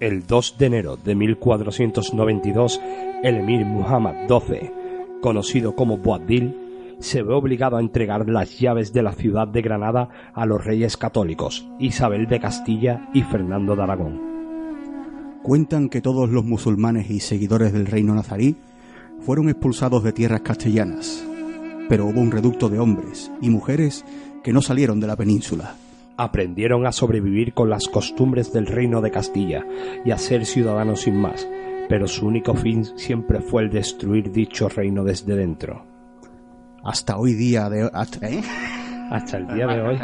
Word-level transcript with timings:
El 0.00 0.26
2 0.26 0.56
de 0.58 0.66
enero 0.66 0.96
de 0.96 1.14
1492, 1.14 2.80
el 3.22 3.36
emir 3.36 3.64
Muhammad 3.64 4.26
XII, 4.26 4.72
conocido 5.22 5.76
como 5.76 5.98
Boabdil, 5.98 6.56
se 6.98 7.22
ve 7.22 7.32
obligado 7.32 7.76
a 7.76 7.80
entregar 7.80 8.28
las 8.28 8.58
llaves 8.58 8.92
de 8.92 9.04
la 9.04 9.12
ciudad 9.12 9.46
de 9.46 9.62
Granada 9.62 10.08
a 10.34 10.46
los 10.46 10.64
reyes 10.64 10.96
católicos, 10.96 11.64
Isabel 11.78 12.26
de 12.26 12.40
Castilla 12.40 13.08
y 13.14 13.22
Fernando 13.22 13.76
de 13.76 13.82
Aragón. 13.82 14.20
Cuentan 15.44 15.88
que 15.88 16.00
todos 16.00 16.28
los 16.28 16.44
musulmanes 16.44 17.08
y 17.08 17.20
seguidores 17.20 17.72
del 17.72 17.86
reino 17.86 18.14
nazarí 18.14 18.56
fueron 19.20 19.48
expulsados 19.48 20.02
de 20.02 20.12
tierras 20.12 20.40
castellanas, 20.40 21.24
pero 21.88 22.06
hubo 22.06 22.20
un 22.20 22.32
reducto 22.32 22.68
de 22.68 22.80
hombres 22.80 23.30
y 23.40 23.48
mujeres 23.48 24.04
que 24.42 24.52
no 24.52 24.60
salieron 24.60 24.98
de 24.98 25.06
la 25.06 25.16
península. 25.16 25.76
Aprendieron 26.16 26.86
a 26.86 26.92
sobrevivir 26.92 27.54
con 27.54 27.70
las 27.70 27.88
costumbres 27.88 28.52
del 28.52 28.66
reino 28.66 29.00
de 29.00 29.10
Castilla 29.10 29.64
y 30.04 30.12
a 30.12 30.18
ser 30.18 30.46
ciudadanos 30.46 31.02
sin 31.02 31.16
más, 31.16 31.48
pero 31.88 32.06
su 32.06 32.26
único 32.26 32.54
fin 32.54 32.84
siempre 32.96 33.40
fue 33.40 33.62
el 33.64 33.70
destruir 33.70 34.30
dicho 34.30 34.68
reino 34.68 35.02
desde 35.02 35.34
dentro. 35.34 35.86
Hasta 36.84 37.16
hoy 37.16 37.34
día 37.34 37.68
de 37.68 37.90
hasta, 37.92 38.28
¿eh? 38.28 38.42
Hasta 39.10 39.38
el 39.38 39.46
día 39.48 39.66
de 39.66 39.82
hoy. 39.82 39.98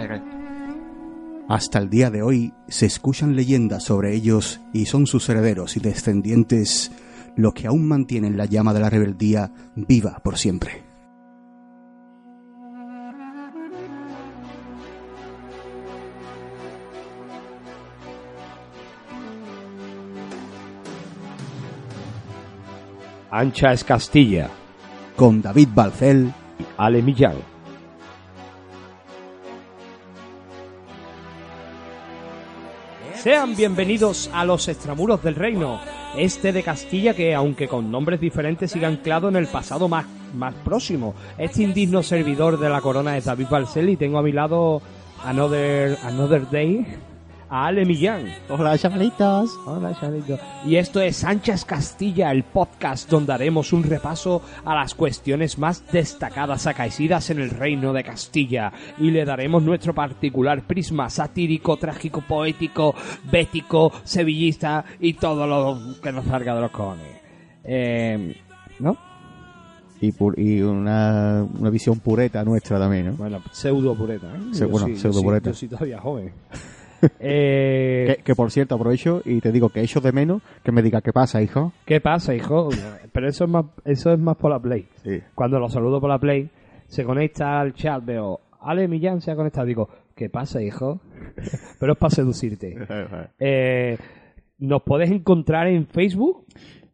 hasta 1.49 1.79
el 1.79 1.91
día 1.91 2.11
de 2.11 2.23
hoy 2.23 2.55
se 2.69 2.87
escuchan 2.87 3.37
leyendas 3.37 3.85
sobre 3.85 4.15
ellos 4.15 4.61
y 4.73 4.87
son 4.87 5.07
sus 5.07 5.29
herederos 5.29 5.77
y 5.77 5.81
descendientes 5.81 6.91
los 7.37 7.55
que 7.55 7.67
aún 7.67 7.87
mantienen 7.87 8.37
la 8.37 8.47
llama 8.47 8.75
de 8.75 8.81
la 8.81 8.91
rebeldía 8.91 9.53
viva 9.77 10.21
por 10.25 10.39
siempre. 10.39 10.90
Ancha 23.33 23.73
es 23.73 23.85
Castilla, 23.85 24.51
Con 25.15 25.41
David 25.41 25.69
Balcel, 25.73 26.33
y 26.59 26.65
Ale 26.77 27.01
Millán. 27.01 27.37
Sean 33.15 33.55
bienvenidos 33.55 34.31
a 34.33 34.45
los 34.45 34.67
extramuros 34.67 35.23
del 35.23 35.37
reino, 35.37 35.79
este 36.17 36.53
de 36.53 36.65
Castilla 36.65 37.15
que, 37.15 37.33
aunque 37.33 37.69
con 37.69 37.89
nombres 37.93 38.21
diferentes, 38.21 38.73
sigue 38.73 38.87
anclado 38.87 39.29
en 39.29 39.37
el 39.37 39.47
pasado 39.47 39.89
más, 39.89 40.07
más 40.35 40.55
próximo. 40.65 41.15
Este 41.39 41.63
indigno 41.63 42.03
servidor 42.03 42.59
de 42.59 42.69
la 42.69 42.81
corona 42.81 43.17
es 43.17 43.27
David 43.27 43.47
Balcel 43.49 43.91
y 43.91 43.97
tengo 43.97 44.19
a 44.19 44.23
mi 44.23 44.33
lado 44.33 44.83
Another, 45.23 45.97
Another 46.03 46.51
Day 46.51 46.85
a 47.53 47.67
Ale 47.67 47.85
Millán. 47.85 48.27
Hola, 48.49 48.79
chavalitos. 48.79 49.51
Hola, 49.67 49.93
Charito. 49.99 50.39
Y 50.65 50.77
esto 50.77 51.01
es 51.01 51.17
Sánchez 51.17 51.65
Castilla, 51.65 52.31
el 52.31 52.45
podcast 52.45 53.11
donde 53.11 53.33
haremos 53.33 53.73
un 53.73 53.83
repaso 53.83 54.41
a 54.65 54.75
las 54.77 54.95
cuestiones 54.95 55.59
más 55.59 55.85
destacadas 55.91 56.69
acaecidas 56.69 57.29
en 57.31 57.41
el 57.41 57.51
reino 57.51 57.93
de 57.93 58.05
Castilla 58.05 58.73
y 58.99 59.11
le 59.11 59.25
daremos 59.25 59.65
nuestro 59.65 59.93
particular 59.95 60.63
prisma 60.63 61.11
satírico, 61.11 61.77
trágico, 61.77 62.21
poético, 62.21 62.95
bético, 63.31 63.93
sevillista 64.05 64.85
y 65.01 65.15
todo 65.15 65.47
lo 65.47 66.01
que 66.01 66.13
nos 66.13 66.25
salga 66.27 66.55
de 66.55 66.61
los 66.61 66.71
cojones. 66.71 67.17
Eh, 67.65 68.37
¿No? 68.79 68.97
y, 70.03 70.13
pu- 70.13 70.35
y 70.39 70.63
una, 70.63 71.45
una 71.59 71.69
visión 71.69 71.99
pureta 71.99 72.43
nuestra 72.43 72.79
también, 72.79 73.07
¿no? 73.09 73.13
Bueno, 73.15 73.43
pseudo 73.51 73.95
pureta. 73.95 74.29
¿eh? 74.29 74.41
Se- 74.53 74.61
Yo 74.61 74.69
bueno, 74.71 74.87
sí- 74.87 74.95
yo 74.95 74.99
pseudo 75.01 75.19
sí- 75.19 75.25
pureta. 75.25 75.51
Yo 75.51 75.55
soy 75.55 75.69
todavía 75.69 76.01
joven. 76.01 76.33
Eh, 77.21 78.15
Que, 78.17 78.23
que, 78.23 78.35
por 78.35 78.51
cierto 78.51 78.75
aprovecho 78.75 79.23
y 79.25 79.41
te 79.41 79.53
digo 79.53 79.69
que 79.71 79.81
echo 79.81 80.01
de 80.01 80.13
menos 80.13 80.43
que 80.63 80.73
me 80.73 80.83
diga 80.83 81.01
qué 81.01 81.13
pasa, 81.13 81.43
hijo. 81.43 81.73
¿Qué 81.85 82.01
pasa, 82.01 82.35
hijo? 82.35 82.71
Pero 83.13 83.29
eso 83.29 83.45
es 83.45 83.51
más, 83.51 83.67
eso 83.85 84.13
es 84.13 84.19
más 84.19 84.37
por 84.37 84.51
la 84.51 84.59
Play. 84.61 84.87
Sí. 85.03 85.21
Cuando 85.35 85.59
lo 85.59 85.69
saludo 85.69 86.01
por 86.01 86.11
la 86.11 86.19
Play, 86.19 86.51
se 86.87 87.05
conecta 87.05 87.61
al 87.61 87.75
chat, 87.75 88.05
veo, 88.05 88.41
Ale 88.61 88.89
Millán 88.89 89.21
se 89.21 89.31
ha 89.31 89.37
conectado, 89.37 89.67
digo, 89.67 89.89
¿qué 90.15 90.29
pasa, 90.29 90.63
hijo? 90.63 91.01
Pero 91.81 91.93
es 91.93 91.99
para 91.99 92.15
seducirte. 92.15 92.77
Eh, 93.39 93.97
nos 94.59 94.83
puedes 94.83 95.11
encontrar 95.11 95.67
en 95.69 95.87
Facebook, 95.87 96.45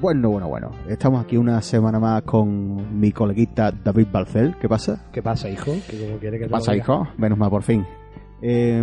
Bueno, 0.02 0.30
bueno, 0.30 0.48
bueno. 0.48 0.70
Estamos 0.88 1.24
aquí 1.24 1.36
una 1.36 1.62
semana 1.62 2.00
más 2.00 2.22
con 2.22 2.98
mi 2.98 3.12
coleguita 3.12 3.70
David 3.70 4.08
Balcel. 4.12 4.56
¿Qué 4.60 4.68
pasa? 4.68 5.06
¿Qué 5.12 5.22
pasa, 5.22 5.48
hijo? 5.48 5.72
¿Qué, 5.88 6.06
cómo 6.06 6.18
quiere 6.18 6.38
que 6.38 6.44
¿Qué 6.44 6.46
te 6.46 6.50
lo 6.50 6.56
pasa, 6.58 6.72
diga? 6.72 6.82
hijo? 6.84 7.08
Menos 7.16 7.38
mal, 7.38 7.50
por 7.50 7.62
fin. 7.62 7.86
Eh, 8.42 8.82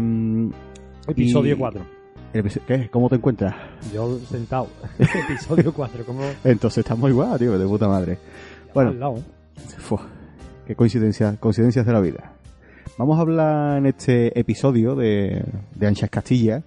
Episodio 1.10 1.56
Y- 1.56 1.58
4. 1.58 1.82
el 2.34 2.40
episo- 2.46 2.62
¿Qué? 2.66 2.90
¿Cómo 2.90 3.10
te 3.10 3.16
encuentras? 3.16 3.54
Yo 3.94 4.18
sentado. 4.20 4.68
Episodio 5.30 5.74
4, 5.74 6.06
como 6.06 6.22
Entonces 6.46 6.78
estamos 6.86 7.10
igual, 7.10 7.38
tío, 7.38 7.60
de 7.60 7.68
puta 7.68 7.90
madre. 7.90 8.18
Bueno, 8.74 8.92
al 8.92 9.00
lado. 9.00 9.16
Fua, 9.78 10.08
qué 10.66 10.74
coincidencia, 10.76 11.36
coincidencias 11.38 11.86
de 11.86 11.92
la 11.92 12.00
vida. 12.00 12.32
Vamos 12.98 13.18
a 13.18 13.22
hablar 13.22 13.78
en 13.78 13.88
este 13.88 14.40
episodio 14.40 14.96
de, 14.96 15.44
de 15.76 15.88
Anchas 15.88 16.10
Castilla 16.10 16.64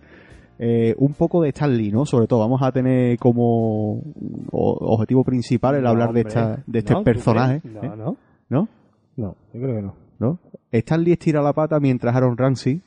eh, 0.59 0.95
un 0.99 1.15
poco 1.15 1.43
de 1.43 1.49
Stan 1.51 1.75
Lee, 1.77 1.91
¿no? 1.91 2.07
Sobre 2.07 2.27
todo, 2.27 2.41
vamos 2.41 2.63
a 2.63 2.71
tener 2.73 3.19
como 3.19 4.03
objetivo 4.51 5.25
principal 5.25 5.77
el 5.77 5.83
No, 5.83 5.91
hablar 5.91 6.13
de, 6.13 6.21
esta, 6.21 6.63
de 6.67 6.79
este 6.79 6.93
¿No? 6.93 6.99
¿Tú 7.01 7.05
personaje. 7.05 7.57
¿eh? 7.57 7.81
No, 7.97 8.17
no. 8.49 8.69
¿No? 9.17 9.37
Yo 9.53 9.61
creo 9.61 9.77
que 9.77 9.83
no. 9.83 9.95
¿No? 10.19 10.39
Stan 10.71 11.03
Lee 11.03 11.13
estira 11.13 11.43
la 11.43 11.53
pata 11.53 11.81
mientras 11.81 12.15
Aaron 12.15 12.37
Ramsey, 12.37 12.81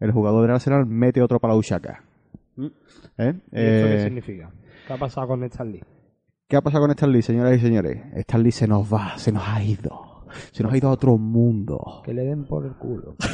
el 0.00 0.12
jugador 0.12 0.42
del 0.42 0.52
Arsenal, 0.52 0.86
mete 0.86 1.22
otro 1.22 1.40
para 1.40 1.54
la 1.54 1.58
Ushaka. 1.58 2.02
Mm. 2.56 2.66
¿Eh? 3.18 3.34
¿Y 3.52 3.60
esto 3.60 3.88
qué 3.88 4.04
significa? 4.04 4.50
¿Qué 4.86 4.92
ha 4.92 4.98
pasado 4.98 5.28
con 5.28 5.44
Stan 5.44 5.70
Lee? 5.70 5.82
¿Qué 6.46 6.56
ha 6.56 6.62
pasado 6.62 6.84
con 6.84 6.90
Stan 6.92 7.12
Lee, 7.12 7.22
señoras 7.22 7.56
y 7.56 7.60
señores? 7.60 8.02
Stan 8.14 8.42
Lee 8.42 8.52
se 8.52 8.66
nos 8.68 8.92
va, 8.92 9.18
se 9.18 9.32
nos 9.32 9.46
ha 9.46 9.62
ido. 9.62 10.24
Se 10.52 10.62
nos 10.62 10.72
ha 10.72 10.76
ido 10.76 10.88
a 10.88 10.92
otro 10.92 11.16
mundo. 11.18 12.02
Que 12.04 12.12
le 12.12 12.24
den 12.24 12.44
por 12.44 12.64
el 12.64 12.72
culo. 12.74 13.16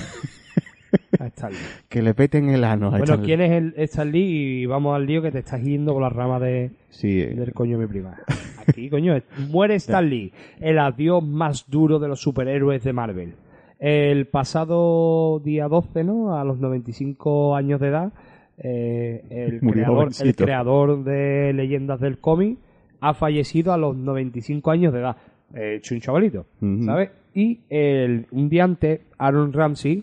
a 1.21 1.27
Stan 1.27 1.51
Lee. 1.51 1.59
Que 1.89 2.03
le 2.03 2.15
peten 2.15 2.51
el 2.51 2.65
ano 2.65 2.87
a 2.89 2.91
Bueno, 2.91 3.05
Stan. 3.05 3.23
¿quién 3.25 3.41
es 3.41 3.51
el 3.53 3.75
Stan 3.77 4.11
Lee? 4.11 4.63
Y 4.63 4.67
vamos 4.67 4.95
al 4.97 5.07
lío 5.07 5.23
que 5.23 5.31
te 5.31 5.39
estás 5.41 5.63
yendo 5.63 5.93
por 5.93 6.03
la 6.03 6.09
rama 6.11 6.39
de, 6.41 6.71
Sí, 6.91 7.21
eh, 7.21 7.35
del 7.35 7.53
coño 7.53 7.79
de 7.79 7.87
mi 7.87 7.89
prima. 7.91 8.17
Aquí, 8.67 8.89
coño, 8.89 9.15
muere 9.51 9.75
Stan 9.77 10.09
Lee, 10.09 10.33
el 10.61 10.79
adiós 10.79 11.23
más 11.23 11.69
duro 11.69 11.99
de 11.99 12.09
los 12.09 12.21
superhéroes 12.21 12.83
de 12.83 12.93
Marvel. 12.93 13.35
El 13.79 14.27
pasado 14.27 15.41
día 15.45 15.69
12, 15.69 16.05
¿no? 16.05 16.39
A 16.39 16.45
los 16.45 16.59
95 16.59 17.55
años 17.57 17.81
de 17.81 17.89
edad, 17.89 18.13
eh, 18.57 19.23
el, 19.31 19.61
Murió 19.61 19.85
creador, 19.85 20.09
el 20.23 20.37
creador 20.37 21.05
de 21.05 21.53
leyendas 21.53 22.01
del 22.01 22.19
cómic 22.19 22.57
ha 23.01 23.13
fallecido 23.13 23.73
a 23.73 23.77
los 23.77 23.97
95 23.97 24.71
años 24.71 24.93
de 24.95 25.01
edad. 25.01 25.17
eh, 25.55 25.75
hecho 25.77 25.95
un 25.95 26.01
chavalito. 26.01 26.47
¿sabes? 26.87 27.11
Y 27.35 27.61
el, 27.69 28.27
un 28.31 28.49
día 28.49 28.65
antes, 28.65 29.01
Aaron 29.19 29.53
Ramsey 29.53 30.03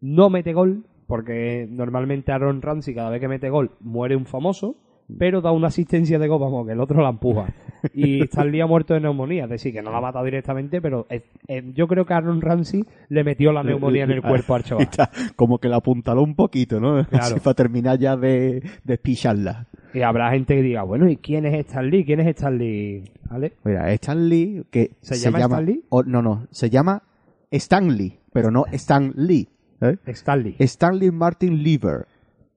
no 0.00 0.30
mete 0.30 0.52
gol, 0.52 0.84
porque 1.06 1.66
normalmente 1.70 2.32
Aaron 2.32 2.62
Ramsey 2.62 2.94
cada 2.94 3.10
vez 3.10 3.20
que 3.20 3.28
mete 3.28 3.50
gol 3.50 3.72
muere 3.80 4.14
un 4.16 4.26
famoso, 4.26 4.76
pero 5.18 5.40
da 5.40 5.52
una 5.52 5.68
asistencia 5.68 6.18
de 6.18 6.28
gol, 6.28 6.38
vamos, 6.40 6.66
que 6.66 6.72
el 6.74 6.80
otro 6.80 7.02
la 7.02 7.08
empuja. 7.08 7.46
Y 7.94 8.20
Stanley 8.24 8.60
ha 8.60 8.66
muerto 8.66 8.92
de 8.92 9.00
neumonía, 9.00 9.44
es 9.44 9.50
decir, 9.50 9.72
que 9.72 9.80
no 9.80 9.90
la 9.90 9.98
ha 9.98 10.00
matado 10.02 10.24
directamente, 10.26 10.82
pero 10.82 11.06
es- 11.08 11.22
es- 11.46 11.64
yo 11.74 11.88
creo 11.88 12.04
que 12.04 12.12
Aaron 12.12 12.42
Ramsey 12.42 12.84
le 13.08 13.24
metió 13.24 13.50
la 13.52 13.62
neumonía 13.62 14.04
en 14.04 14.10
el 14.10 14.20
cuerpo 14.22 14.54
al 14.54 14.64
chaval. 14.64 14.82
Está 14.90 15.10
como 15.34 15.58
que 15.58 15.68
la 15.68 15.76
apuntaló 15.76 16.22
un 16.22 16.34
poquito, 16.34 16.78
¿no? 16.78 17.02
Claro. 17.08 17.24
Así 17.24 17.40
para 17.40 17.54
terminar 17.54 17.98
ya 17.98 18.16
de, 18.18 18.62
de 18.84 18.94
espicharla. 18.94 19.66
Y 19.94 20.02
habrá 20.02 20.30
gente 20.32 20.54
que 20.56 20.62
diga, 20.62 20.82
bueno, 20.82 21.08
¿y 21.08 21.16
quién 21.16 21.46
es 21.46 21.54
Stan 21.66 21.88
Lee? 21.88 22.04
¿Quién 22.04 22.20
es 22.20 22.26
Stan 22.26 22.58
Lee? 22.58 23.04
¿Vale? 23.30 23.54
Mira, 23.64 23.90
Stan 23.94 24.28
Lee, 24.28 24.64
que 24.70 24.90
¿Se 25.00 25.16
llama 25.16 25.38
Stan 25.40 25.64
Lee? 25.64 25.84
o- 25.88 26.02
no, 26.02 26.20
no, 26.20 26.46
se 26.50 26.68
llama 26.68 27.02
Stanley, 27.50 28.18
pero 28.30 28.50
no 28.50 28.64
Stan 28.72 29.12
Lee. 29.16 29.48
¿Eh? 29.80 29.96
Stan 30.06 30.42
Lee. 30.42 30.56
Stanley 30.58 31.10
Martin 31.10 31.62
Lever. 31.62 32.06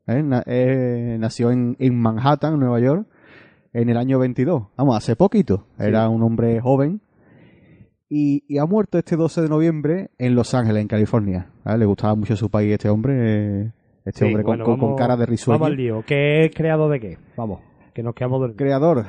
¿eh? 0.08 0.22
Na- 0.24 0.44
eh, 0.46 1.18
nació 1.20 1.52
en, 1.52 1.76
en 1.80 1.96
Manhattan, 2.00 2.60
Nueva 2.60 2.80
York, 2.80 3.08
en 3.74 3.90
el 3.90 3.98
año 3.98 4.20
22. 4.20 4.64
Vamos, 4.78 4.98
hace 4.98 5.16
poquito. 5.16 5.68
Era 5.80 6.10
un 6.10 6.22
hombre 6.24 6.60
joven. 6.60 7.02
Y, 8.10 8.44
y 8.48 8.58
ha 8.58 8.66
muerto 8.66 8.98
este 8.98 9.16
12 9.16 9.42
de 9.42 9.48
noviembre 9.50 10.10
en 10.18 10.36
Los 10.36 10.54
Ángeles, 10.54 10.82
en 10.82 10.88
California. 10.90 11.48
¿vale? 11.64 11.80
Le 11.80 11.86
gustaba 11.86 12.14
mucho 12.16 12.36
su 12.36 12.50
país 12.50 12.74
este 12.74 12.90
hombre. 12.90 13.14
eh, 13.64 13.72
Este 14.04 14.20
Sí, 14.20 14.26
hombre 14.26 14.44
con, 14.44 14.52
bueno, 14.58 14.66
con- 14.66 14.78
con 14.80 14.90
vamos- 14.90 15.00
cara 15.00 15.16
de 15.16 15.26
risueño. 15.26 15.60
Vamos 15.60 15.72
al 15.72 15.78
lío. 15.78 16.04
¿Qué 16.06 16.46
es 16.46 16.52
creado 16.56 16.90
de 16.90 17.00
qué? 17.00 17.18
Vamos, 17.38 17.62
que 17.94 18.04
nos 18.04 18.14
quedamos 18.14 18.40
dormidos. 18.42 18.58
creador 18.58 19.06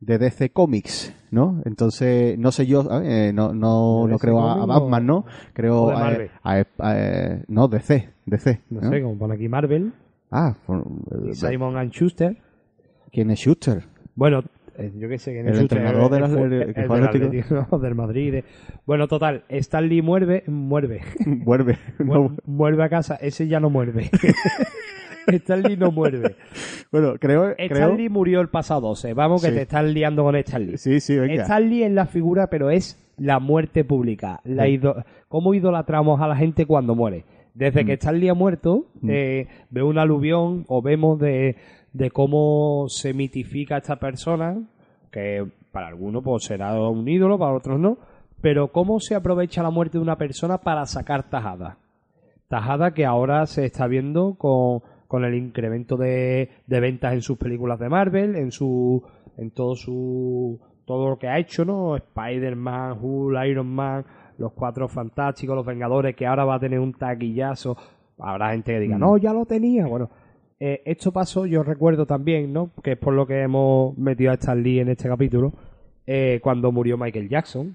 de 0.00 0.18
DC 0.18 0.50
Comics, 0.50 1.14
¿no? 1.30 1.62
Entonces, 1.64 2.38
no 2.38 2.52
sé 2.52 2.66
yo, 2.66 2.86
eh, 3.02 3.32
no, 3.34 3.52
no, 3.54 4.04
¿De 4.06 4.12
no 4.12 4.18
creo 4.18 4.40
a, 4.40 4.66
Batman, 4.66 5.06
¿no? 5.06 5.24
Creo 5.52 5.90
a- 5.90 6.16
a- 6.42 6.64
a- 6.78 7.38
no, 7.48 7.68
DC, 7.68 8.10
DC. 8.26 8.60
No 8.70 8.80
¿no? 8.82 8.90
sé, 8.90 9.02
como 9.02 9.18
pone 9.18 9.34
aquí 9.34 9.48
Marvel, 9.48 9.92
Ah, 10.30 10.54
y 11.24 11.34
Simon 11.34 11.76
and 11.76 11.92
Schuster. 11.92 12.36
¿quién 13.12 13.30
es 13.30 13.38
Schuster? 13.38 13.84
Bueno, 14.16 14.42
eh, 14.76 14.92
yo 14.98 15.08
qué 15.08 15.18
sé, 15.18 15.32
quién 15.32 15.46
es 15.48 15.52
El 15.54 15.60
Schuster, 15.60 15.78
entrenador 15.78 16.10
de 16.10 16.20
la- 16.20 16.26
el- 16.26 16.34
el- 16.36 16.52
el 16.52 16.68
el 16.68 16.74
del 17.30 17.44
no, 17.70 17.78
del 17.78 17.94
Madrid. 17.94 18.32
de- 18.32 18.44
Bueno, 18.86 19.08
total, 19.08 19.44
Stan 19.48 19.88
Lee 19.88 20.02
muerde, 20.02 20.42
muerde, 20.48 21.00
Vuelve. 21.24 21.78
no- 22.00 22.36
muerde 22.44 22.82
a 22.82 22.88
casa, 22.88 23.14
ese 23.16 23.46
ya 23.48 23.60
no 23.60 23.70
muerde. 23.70 24.10
Stan 25.36 25.62
Lee 25.62 25.76
no 25.76 25.90
muerde. 25.90 26.36
bueno, 26.92 27.14
creo, 27.18 27.54
creo. 27.56 27.68
Stan 27.72 27.96
Lee 27.96 28.08
murió 28.08 28.40
el 28.40 28.48
pasado 28.48 28.82
12. 28.82 29.14
Vamos 29.14 29.42
que 29.42 29.48
Sí. 29.50 29.54
te 29.54 29.62
estás 29.62 29.84
liando 29.84 30.22
con 30.24 30.36
Stan 30.36 30.64
Lee. 30.66 30.78
Sí, 30.78 31.00
sí, 31.00 31.16
venga. 31.18 31.42
Stan 31.42 31.68
Lee 31.68 31.84
es 31.84 31.92
la 31.92 32.06
figura, 32.06 32.48
pero 32.48 32.70
es 32.70 33.02
la 33.18 33.38
muerte 33.38 33.84
pública. 33.84 34.40
La 34.44 34.68
ido- 34.68 35.04
¿Cómo 35.28 35.54
idolatramos 35.54 36.20
a 36.20 36.26
la 36.28 36.36
gente 36.36 36.66
cuando 36.66 36.94
muere? 36.94 37.24
Desde 37.54 37.82
Mm. 37.82 37.86
que 37.86 37.92
Stan 37.94 38.18
Lee 38.20 38.28
ha 38.28 38.34
muerto, 38.34 38.86
eh, 39.08 39.48
veo 39.70 39.86
un 39.88 39.98
aluvión 39.98 40.64
o 40.68 40.82
vemos 40.82 41.18
de, 41.18 41.56
de 41.92 42.10
cómo 42.10 42.84
se 42.88 43.14
mitifica 43.14 43.76
a 43.76 43.78
esta 43.78 43.96
persona, 43.96 44.58
que 45.10 45.46
para 45.72 45.86
algunos 45.88 46.22
pues, 46.22 46.44
será 46.44 46.78
un 46.78 47.08
ídolo, 47.08 47.38
para 47.38 47.54
otros 47.54 47.80
no, 47.80 47.96
pero 48.42 48.68
cómo 48.68 49.00
se 49.00 49.14
aprovecha 49.14 49.62
la 49.62 49.70
muerte 49.70 49.96
de 49.96 50.02
una 50.02 50.16
persona 50.18 50.58
para 50.58 50.84
sacar 50.84 51.30
tajada. 51.30 51.78
Tajada 52.48 52.92
que 52.92 53.04
ahora 53.06 53.46
se 53.46 53.64
está 53.64 53.86
viendo 53.86 54.34
con, 54.34 54.80
con 55.16 55.24
el 55.24 55.34
incremento 55.34 55.96
de, 55.96 56.50
de 56.66 56.80
ventas 56.80 57.12
en 57.14 57.22
sus 57.22 57.38
películas 57.38 57.78
de 57.78 57.88
Marvel, 57.88 58.36
en 58.36 58.52
su 58.52 59.02
en 59.38 59.50
todo 59.50 59.74
su 59.76 60.60
todo 60.84 61.08
lo 61.10 61.18
que 61.18 61.26
ha 61.28 61.38
hecho, 61.38 61.64
¿no? 61.64 61.96
Spider-Man, 61.96 62.98
Hulk, 63.02 63.44
Iron 63.48 63.66
Man, 63.66 64.04
los 64.38 64.52
cuatro 64.52 64.88
fantásticos, 64.88 65.56
los 65.56 65.66
Vengadores, 65.66 66.14
que 66.14 66.26
ahora 66.26 66.44
va 66.44 66.54
a 66.56 66.60
tener 66.60 66.78
un 66.78 66.92
taquillazo. 66.92 67.76
Habrá 68.18 68.52
gente 68.52 68.72
que 68.72 68.80
diga, 68.80 68.96
no, 68.98 69.16
ya 69.18 69.32
lo 69.32 69.44
tenía. 69.46 69.86
Bueno, 69.86 70.08
eh, 70.60 70.82
esto 70.84 71.12
pasó, 71.12 71.44
yo 71.44 71.62
recuerdo 71.62 72.06
también, 72.06 72.52
¿no? 72.52 72.70
Que 72.82 72.92
es 72.92 72.98
por 72.98 73.14
lo 73.14 73.26
que 73.26 73.42
hemos 73.42 73.96
metido 73.98 74.30
a 74.30 74.34
Stan 74.34 74.62
Lee 74.62 74.78
en 74.80 74.88
este 74.88 75.08
capítulo, 75.08 75.52
eh, 76.06 76.38
cuando 76.42 76.70
murió 76.72 76.96
Michael 76.96 77.28
Jackson. 77.28 77.74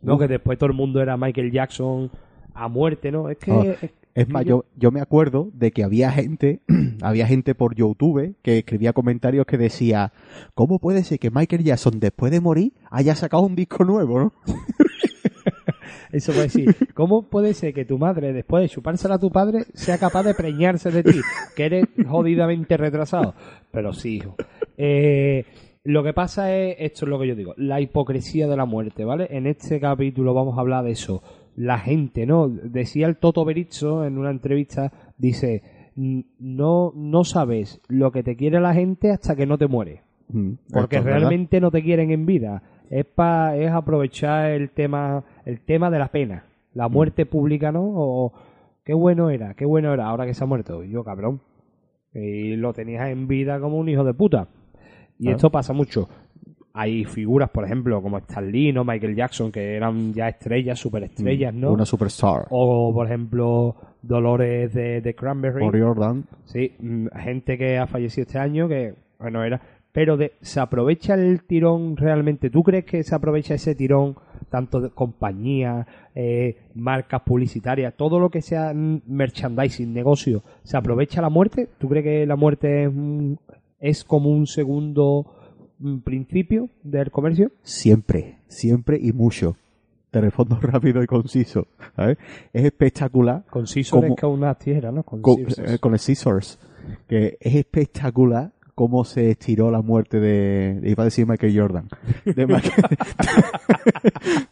¿no? 0.00 0.18
Que 0.18 0.26
después 0.28 0.58
todo 0.58 0.68
el 0.70 0.76
mundo 0.76 1.00
era 1.00 1.16
Michael 1.16 1.50
Jackson 1.52 2.10
a 2.54 2.68
muerte, 2.68 3.10
¿no? 3.12 3.28
Es 3.28 3.38
que... 3.38 3.50
Oh, 3.52 3.62
es- 3.62 3.92
Es 4.14 4.28
más, 4.28 4.44
yo, 4.44 4.66
yo 4.76 4.90
me 4.90 5.00
acuerdo 5.00 5.50
de 5.54 5.70
que 5.70 5.84
había 5.84 6.10
gente, 6.10 6.60
había 7.02 7.26
gente 7.26 7.54
por 7.54 7.74
YouTube 7.74 8.36
que 8.42 8.58
escribía 8.58 8.92
comentarios 8.92 9.46
que 9.46 9.56
decía, 9.56 10.12
¿cómo 10.54 10.78
puede 10.78 11.02
ser 11.04 11.18
que 11.18 11.30
Michael 11.30 11.64
Jackson 11.64 11.98
después 11.98 12.30
de 12.30 12.40
morir 12.40 12.72
haya 12.90 13.14
sacado 13.14 13.42
un 13.44 13.56
disco 13.56 13.84
nuevo, 13.84 14.18
no? 14.18 14.32
Eso 16.12 16.32
puede 16.32 16.44
decir, 16.44 16.76
¿cómo 16.92 17.30
puede 17.30 17.54
ser 17.54 17.72
que 17.72 17.86
tu 17.86 17.96
madre, 17.96 18.34
después 18.34 18.62
de 18.62 18.68
chupársela 18.68 19.14
a 19.14 19.18
tu 19.18 19.30
padre, 19.30 19.64
sea 19.72 19.96
capaz 19.96 20.24
de 20.24 20.34
preñarse 20.34 20.90
de 20.90 21.02
ti? 21.02 21.20
Que 21.56 21.64
eres 21.64 21.86
jodidamente 22.06 22.76
retrasado. 22.76 23.34
Pero 23.70 23.94
sí, 23.94 24.16
hijo. 24.16 24.36
Eh, 24.76 25.46
lo 25.84 26.04
que 26.04 26.12
pasa 26.12 26.54
es, 26.54 26.76
esto 26.80 27.06
es 27.06 27.08
lo 27.08 27.18
que 27.18 27.28
yo 27.28 27.34
digo, 27.34 27.54
la 27.56 27.80
hipocresía 27.80 28.46
de 28.46 28.56
la 28.56 28.66
muerte, 28.66 29.06
¿vale? 29.06 29.26
En 29.30 29.46
este 29.46 29.80
capítulo 29.80 30.34
vamos 30.34 30.58
a 30.58 30.60
hablar 30.60 30.84
de 30.84 30.92
eso. 30.92 31.22
La 31.56 31.78
gente, 31.78 32.26
¿no? 32.26 32.48
Decía 32.48 33.06
el 33.06 33.16
Toto 33.16 33.44
Berizzo 33.44 34.04
en 34.06 34.16
una 34.18 34.30
entrevista, 34.30 34.92
dice, 35.18 35.62
"N- 35.96 36.24
no, 36.38 36.92
no 36.94 37.24
sabes 37.24 37.80
lo 37.88 38.10
que 38.12 38.22
te 38.22 38.36
quiere 38.36 38.58
la 38.60 38.72
gente 38.74 39.10
hasta 39.10 39.36
que 39.36 39.46
no 39.46 39.58
te 39.58 39.66
mueres. 39.66 40.00
Mm, 40.28 40.52
Porque 40.72 41.00
verdad. 41.00 41.18
realmente 41.18 41.60
no 41.60 41.70
te 41.70 41.82
quieren 41.82 42.10
en 42.10 42.24
vida. 42.24 42.62
Es 42.88 43.04
pa, 43.04 43.56
es 43.56 43.70
aprovechar 43.70 44.50
el 44.50 44.70
tema, 44.70 45.24
el 45.44 45.60
tema 45.60 45.90
de 45.90 45.98
la 45.98 46.08
pena. 46.08 46.44
La 46.74 46.88
Mm. 46.88 46.92
muerte 46.92 47.26
pública, 47.26 47.70
¿no? 47.70 47.82
O 47.84 48.32
qué 48.84 48.94
bueno 48.94 49.28
era, 49.28 49.52
qué 49.54 49.66
bueno 49.66 49.92
era 49.92 50.06
ahora 50.06 50.24
que 50.26 50.32
se 50.34 50.42
ha 50.44 50.46
muerto. 50.46 50.82
Yo, 50.84 51.04
cabrón. 51.04 51.40
Y 52.14 52.56
lo 52.56 52.72
tenías 52.72 53.08
en 53.10 53.28
vida 53.28 53.60
como 53.60 53.76
un 53.78 53.88
hijo 53.88 54.04
de 54.04 54.14
puta. 54.14 54.48
Y 55.18 55.24
Claro. 55.24 55.36
esto 55.36 55.50
pasa 55.50 55.72
mucho. 55.72 56.08
Hay 56.74 57.04
figuras, 57.04 57.50
por 57.50 57.64
ejemplo, 57.64 58.00
como 58.00 58.18
Stan 58.18 58.50
Lee, 58.50 58.72
¿no? 58.72 58.84
Michael 58.84 59.14
Jackson, 59.14 59.52
que 59.52 59.76
eran 59.76 60.14
ya 60.14 60.28
estrellas, 60.28 60.78
superestrellas, 60.78 61.52
¿no? 61.52 61.72
Una 61.72 61.84
superstar. 61.84 62.46
O, 62.50 62.92
por 62.94 63.06
ejemplo, 63.06 63.76
Dolores 64.00 64.72
de, 64.72 65.00
de 65.00 65.14
Cranberry. 65.14 65.60
Por 65.60 65.78
Jordan. 65.78 66.24
Sí, 66.44 66.72
mm, 66.78 67.08
gente 67.18 67.58
que 67.58 67.78
ha 67.78 67.86
fallecido 67.86 68.22
este 68.22 68.38
año 68.38 68.68
que, 68.68 68.94
bueno, 69.18 69.44
era... 69.44 69.60
Pero 69.92 70.16
de, 70.16 70.32
¿se 70.40 70.58
aprovecha 70.58 71.12
el 71.14 71.42
tirón 71.42 71.98
realmente? 71.98 72.48
¿Tú 72.48 72.62
crees 72.62 72.86
que 72.86 73.02
se 73.02 73.14
aprovecha 73.14 73.54
ese 73.54 73.74
tirón 73.74 74.16
tanto 74.48 74.80
de 74.80 74.90
compañías, 74.90 75.86
eh, 76.14 76.56
marcas 76.74 77.22
publicitarias, 77.22 77.94
todo 77.94 78.18
lo 78.18 78.30
que 78.30 78.42
sea 78.42 78.72
mm, 78.74 79.02
merchandising, 79.06 79.92
negocio, 79.92 80.42
¿se 80.62 80.76
aprovecha 80.76 81.20
la 81.20 81.28
muerte? 81.28 81.68
¿Tú 81.78 81.88
crees 81.88 82.04
que 82.04 82.26
la 82.26 82.36
muerte 82.36 82.84
es, 82.84 82.90
es 83.80 84.04
como 84.04 84.30
un 84.30 84.46
segundo 84.46 85.26
principio 86.02 86.68
del 86.82 87.10
comercio? 87.10 87.50
Siempre, 87.62 88.38
siempre 88.48 88.98
y 89.00 89.12
mucho. 89.12 89.56
Te 90.10 90.20
respondo 90.20 90.56
rápido 90.60 91.02
y 91.02 91.06
conciso. 91.06 91.66
¿sabes? 91.96 92.18
Es 92.52 92.64
espectacular 92.64 93.44
Con 93.50 93.66
scissors 93.66 94.02
Como- 94.02 94.14
es 94.14 94.20
con 94.20 94.30
unas 94.32 94.58
tijeras, 94.58 94.92
¿no? 94.92 95.02
Con 95.02 95.20
eh, 95.20 95.78
con 95.80 95.92
el 95.94 95.98
Scissors. 95.98 96.58
Que 97.08 97.36
es 97.40 97.54
espectacular 97.54 98.52
cómo 98.82 99.04
se 99.04 99.30
estiró 99.30 99.70
la 99.70 99.80
muerte 99.80 100.18
de, 100.18 100.80
iba 100.82 101.02
a 101.02 101.04
decir 101.04 101.24
Michael 101.24 101.56
Jordan, 101.56 101.88
de 102.24 102.46
Michael, 102.48 102.72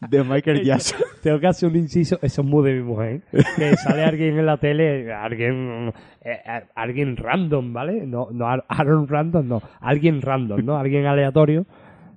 de 0.08 0.22
Michael 0.22 0.62
Jackson. 0.64 1.00
Tengo 1.20 1.40
que 1.40 1.48
hacer 1.48 1.68
un 1.68 1.74
inciso, 1.74 2.16
eso 2.22 2.42
es 2.42 2.46
muy 2.46 2.64
de 2.70 2.76
mi 2.78 2.82
mujer. 2.84 3.22
Que 3.56 3.74
sale 3.76 4.04
alguien 4.04 4.38
en 4.38 4.46
la 4.46 4.56
tele, 4.58 5.12
alguien 5.12 5.92
eh, 6.22 6.38
eh, 6.46 6.62
alguien 6.76 7.16
random, 7.16 7.72
¿vale? 7.72 8.06
No, 8.06 8.28
no 8.30 8.46
Aaron 8.68 9.08
random, 9.08 9.48
no, 9.48 9.62
alguien 9.80 10.22
random, 10.22 10.64
¿no? 10.64 10.76
Alguien 10.78 11.06
aleatorio. 11.06 11.66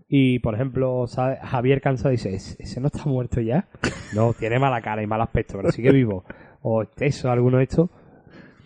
Y 0.07 0.37
por 0.37 0.53
ejemplo, 0.53 1.07
sabe- 1.07 1.39
Javier 1.41 1.81
Cansa 1.81 2.09
dice: 2.09 2.35
"¿Ese 2.35 2.61
ese 2.61 2.79
no 2.79 2.87
está 2.87 3.05
muerto 3.05 3.41
ya? 3.41 3.65
No, 4.13 4.33
tiene 4.33 4.59
mala 4.59 4.81
cara 4.81 5.01
y 5.01 5.07
mal 5.07 5.21
aspecto, 5.21 5.55
pero 5.57 5.71
sigue 5.71 5.91
vivo. 5.91 6.25
O 6.61 6.83
eso, 6.99 7.31
alguno 7.31 7.57
de 7.57 7.63
estos. 7.63 7.89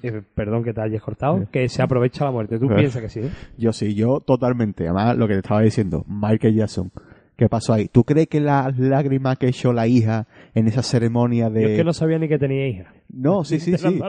Eh, 0.04 0.22
perdón 0.36 0.63
que 0.63 0.74
te 0.74 0.82
hayas 0.82 1.01
cortado, 1.01 1.48
que 1.51 1.68
se 1.70 1.82
aprovecha 1.82 2.25
la 2.25 2.32
muerte. 2.32 2.60
¿Tú 2.60 2.68
piensas 2.75 3.01
que 3.01 3.10
sí? 3.10 3.20
eh? 3.22 3.30
Yo 3.58 3.74
sí, 3.74 3.94
yo 3.96 4.20
totalmente. 4.20 4.86
Además, 4.86 5.18
lo 5.18 5.27
que 5.27 5.34
te 5.34 5.39
estaba 5.39 5.62
diciendo, 5.62 6.04
Michael 6.08 6.56
Jackson. 6.56 6.92
¿Qué 7.36 7.48
pasó 7.50 7.74
ahí? 7.74 7.88
¿Tú 7.88 8.04
crees 8.04 8.27
que 8.30 8.39
las 8.39 8.75
lágrimas 8.80 9.38
que 9.38 9.48
echó 9.48 9.72
la 9.72 9.86
hija 9.86 10.25
en 10.56 10.68
esa 10.68 10.82
ceremonia 10.82 11.51
de... 11.51 11.62
Yo 11.62 11.68
es 11.68 11.77
que 11.77 11.84
no 11.84 11.94
sabía 11.94 12.18
ni 12.18 12.27
que 12.27 12.39
tenía 12.39 12.68
hija. 12.68 12.92
No, 13.10 13.44
sí, 13.44 13.60
sí, 13.60 13.77
sí. 13.77 14.01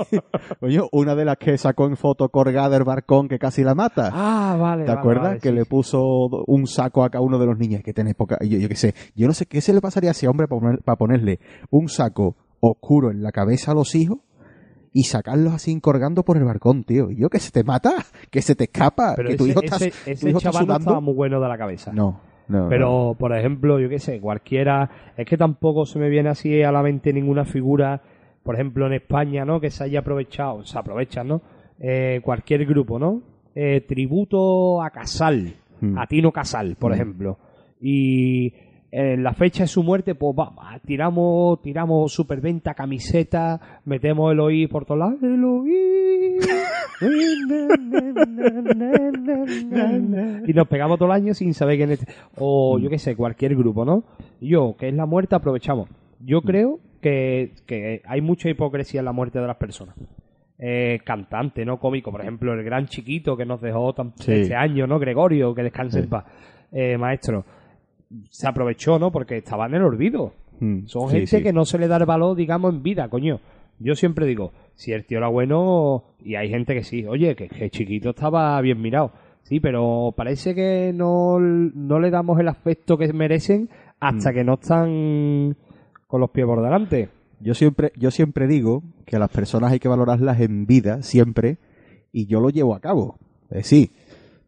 Oye, 0.60 0.80
una 0.92 1.16
de 1.16 1.24
las 1.24 1.38
que 1.38 1.58
sacó 1.58 1.86
en 1.88 1.96
foto 1.96 2.28
colgada 2.28 2.68
del 2.70 2.84
barcón 2.84 3.26
que 3.26 3.38
casi 3.40 3.64
la 3.64 3.74
mata. 3.74 4.10
Ah, 4.12 4.56
vale. 4.60 4.84
¿Te 4.84 4.90
vale, 4.90 5.00
acuerdas? 5.00 5.24
vale, 5.24 5.40
que 5.40 5.48
sí, 5.48 5.54
le 5.56 5.64
puso 5.64 6.28
un 6.46 6.68
saco 6.68 7.02
a 7.02 7.10
cada 7.10 7.24
uno 7.24 7.40
de 7.40 7.46
los 7.46 7.58
niños. 7.58 7.82
Que 7.82 7.92
tenés 7.92 8.14
poca. 8.14 8.38
Yo, 8.42 8.58
yo 8.58 8.68
qué 8.68 8.76
sé. 8.76 8.94
Yo 9.16 9.26
no 9.26 9.32
sé 9.32 9.46
qué 9.46 9.60
se 9.60 9.72
le 9.72 9.80
pasaría 9.80 10.10
a 10.10 10.12
ese 10.12 10.28
hombre 10.28 10.46
para, 10.46 10.60
poner- 10.60 10.82
para 10.84 10.96
ponerle 10.96 11.40
un 11.70 11.88
saco 11.88 12.36
oscuro 12.60 13.10
en 13.10 13.24
la 13.24 13.32
cabeza 13.32 13.72
a 13.72 13.74
los 13.74 13.94
hijos 13.96 14.18
y 14.98 15.04
sacarlos 15.04 15.52
así 15.54 15.70
encorgando 15.70 16.24
por 16.24 16.36
el 16.36 16.44
barcón, 16.44 16.82
tío. 16.82 17.10
Y 17.10 17.16
yo 17.16 17.28
que 17.30 17.38
se 17.38 17.52
te 17.52 17.62
mata, 17.62 17.92
que 18.30 18.42
se 18.42 18.54
te 18.56 18.64
escapa, 18.64 19.14
Pero 19.14 19.28
que 19.28 19.36
tu 19.36 19.44
ese, 19.44 19.52
hijo 19.52 19.62
está, 19.62 19.76
ese- 19.76 19.90
tu 19.90 20.10
ese 20.10 20.28
hijo 20.30 20.38
está 20.38 20.50
chaval 20.50 20.66
no 20.66 20.76
estaba 20.76 21.00
muy 21.00 21.14
bueno 21.14 21.40
de 21.40 21.48
la 21.48 21.56
cabeza. 21.58 21.92
No. 21.92 22.20
No, 22.48 22.66
Pero, 22.70 23.14
por 23.18 23.36
ejemplo, 23.36 23.78
yo 23.78 23.88
qué 23.90 23.98
sé, 23.98 24.20
cualquiera. 24.20 24.90
Es 25.16 25.26
que 25.26 25.36
tampoco 25.36 25.84
se 25.84 25.98
me 25.98 26.08
viene 26.08 26.30
así 26.30 26.62
a 26.62 26.72
la 26.72 26.82
mente 26.82 27.12
ninguna 27.12 27.44
figura, 27.44 28.00
por 28.42 28.54
ejemplo, 28.54 28.86
en 28.86 28.94
España, 28.94 29.44
¿no? 29.44 29.60
Que 29.60 29.70
se 29.70 29.84
haya 29.84 30.00
aprovechado, 30.00 30.64
se 30.64 30.78
aprovechan, 30.78 31.28
¿no? 31.28 31.42
Eh, 31.78 32.20
cualquier 32.24 32.64
grupo, 32.64 32.98
¿no? 32.98 33.20
Eh, 33.54 33.82
tributo 33.86 34.82
a 34.82 34.88
Casal, 34.90 35.54
Mm. 35.80 35.98
a 35.98 36.06
Tino 36.06 36.32
Casal, 36.32 36.76
por 36.76 36.90
Mm. 36.90 36.94
ejemplo. 36.94 37.38
Y 37.80 38.52
en 38.90 39.22
la 39.22 39.34
fecha 39.34 39.64
de 39.64 39.68
su 39.68 39.82
muerte, 39.82 40.14
pues 40.14 40.34
va, 40.38 40.50
va, 40.50 40.78
tiramos, 40.84 41.60
tiramos 41.60 42.12
superventa, 42.12 42.72
camiseta, 42.74 43.80
metemos 43.84 44.32
el 44.32 44.40
oí 44.40 44.66
por 44.66 44.84
todos 44.86 45.00
lados. 45.00 45.22
El 45.22 45.44
oí. 45.44 46.38
y 50.46 50.52
nos 50.52 50.68
pegamos 50.68 50.98
todo 50.98 51.08
el 51.12 51.14
año 51.22 51.34
sin 51.34 51.54
saber 51.54 51.76
quién 51.76 51.90
es. 51.92 52.06
O 52.36 52.78
yo 52.78 52.88
qué 52.90 52.98
sé, 52.98 53.16
cualquier 53.16 53.54
grupo, 53.56 53.84
¿no? 53.84 54.04
Yo, 54.40 54.76
que 54.78 54.88
es 54.88 54.94
la 54.94 55.06
muerte, 55.06 55.34
aprovechamos. 55.34 55.88
Yo 56.20 56.42
creo 56.42 56.80
que, 57.00 57.52
que 57.66 58.02
hay 58.06 58.20
mucha 58.20 58.48
hipocresía 58.48 59.00
en 59.00 59.04
la 59.06 59.12
muerte 59.12 59.38
de 59.38 59.46
las 59.46 59.56
personas. 59.56 59.94
Eh, 60.58 60.98
cantante, 61.04 61.64
¿no? 61.64 61.78
Cómico, 61.78 62.10
por 62.10 62.20
ejemplo, 62.20 62.52
el 62.52 62.64
gran 62.64 62.86
chiquito 62.86 63.36
que 63.36 63.46
nos 63.46 63.60
dejó 63.60 63.92
tan- 63.92 64.12
Sí. 64.16 64.32
este 64.32 64.54
año, 64.56 64.86
¿no? 64.86 64.98
Gregorio, 64.98 65.54
que 65.54 65.62
descanse 65.62 65.98
Sí. 65.98 66.04
en 66.04 66.10
paz. 66.10 66.24
Eh, 66.72 66.98
maestro, 66.98 67.44
se 68.30 68.46
aprovechó, 68.48 68.98
¿no? 68.98 69.10
Porque 69.12 69.38
estaba 69.38 69.66
en 69.66 69.74
el 69.74 69.82
olvido. 69.82 70.32
Mm, 70.60 70.86
Son 70.86 71.08
sí, 71.10 71.16
gente 71.16 71.38
sí. 71.38 71.42
que 71.42 71.52
no 71.52 71.64
se 71.64 71.78
le 71.78 71.88
da 71.88 71.96
el 71.98 72.06
valor, 72.06 72.36
digamos, 72.36 72.74
en 72.74 72.82
vida, 72.82 73.08
coño. 73.08 73.40
Yo 73.78 73.94
siempre 73.94 74.26
digo, 74.26 74.52
si 74.74 74.92
el 74.92 75.04
tío 75.06 75.18
era 75.18 75.28
bueno, 75.28 76.04
y 76.24 76.34
hay 76.34 76.48
gente 76.48 76.74
que 76.74 76.82
sí, 76.82 77.06
oye, 77.06 77.36
que, 77.36 77.48
que 77.48 77.70
chiquito 77.70 78.10
estaba 78.10 78.60
bien 78.60 78.80
mirado. 78.80 79.12
Sí, 79.44 79.60
pero 79.60 80.12
parece 80.16 80.54
que 80.54 80.92
no, 80.94 81.38
no 81.38 82.00
le 82.00 82.10
damos 82.10 82.38
el 82.40 82.48
afecto 82.48 82.98
que 82.98 83.12
merecen 83.12 83.68
hasta 84.00 84.30
Mm. 84.30 84.34
que 84.34 84.44
no 84.44 84.54
están 84.54 85.56
con 86.06 86.20
los 86.20 86.30
pies 86.30 86.46
por 86.46 86.62
delante. 86.62 87.08
Yo 87.40 87.54
siempre, 87.54 87.92
yo 87.96 88.10
siempre 88.10 88.46
digo 88.48 88.82
que 89.06 89.16
a 89.16 89.18
las 89.20 89.30
personas 89.30 89.70
hay 89.72 89.78
que 89.78 89.88
valorarlas 89.88 90.40
en 90.40 90.66
vida, 90.66 91.02
siempre, 91.02 91.58
y 92.12 92.26
yo 92.26 92.40
lo 92.40 92.50
llevo 92.50 92.74
a 92.74 92.80
cabo. 92.80 93.16
Es 93.50 93.58
decir, 93.58 93.90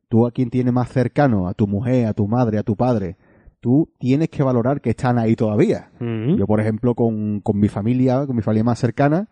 tú 0.09 0.27
a 0.27 0.33
quien 0.33 0.51
tienes 0.51 0.73
más 0.73 0.89
cercano, 0.91 1.47
a 1.49 1.55
tu 1.55 1.67
mujer, 1.69 2.07
a 2.07 2.15
tu 2.15 2.27
madre, 2.27 2.59
a 2.59 2.63
tu 2.65 2.75
padre, 2.75 3.17
tú 3.61 3.93
tienes 3.99 4.29
que 4.31 4.43
valorar 4.43 4.81
que 4.81 4.91
están 4.91 5.19
ahí 5.19 5.37
todavía. 5.37 5.91
Yo, 6.01 6.47
por 6.47 6.61
ejemplo, 6.61 6.95
con, 6.95 7.41
con 7.41 7.59
mi 7.59 7.69
familia, 7.69 8.27
con 8.27 8.35
mi 8.35 8.43
familia 8.43 8.65
más 8.65 8.79
cercana, 8.79 9.29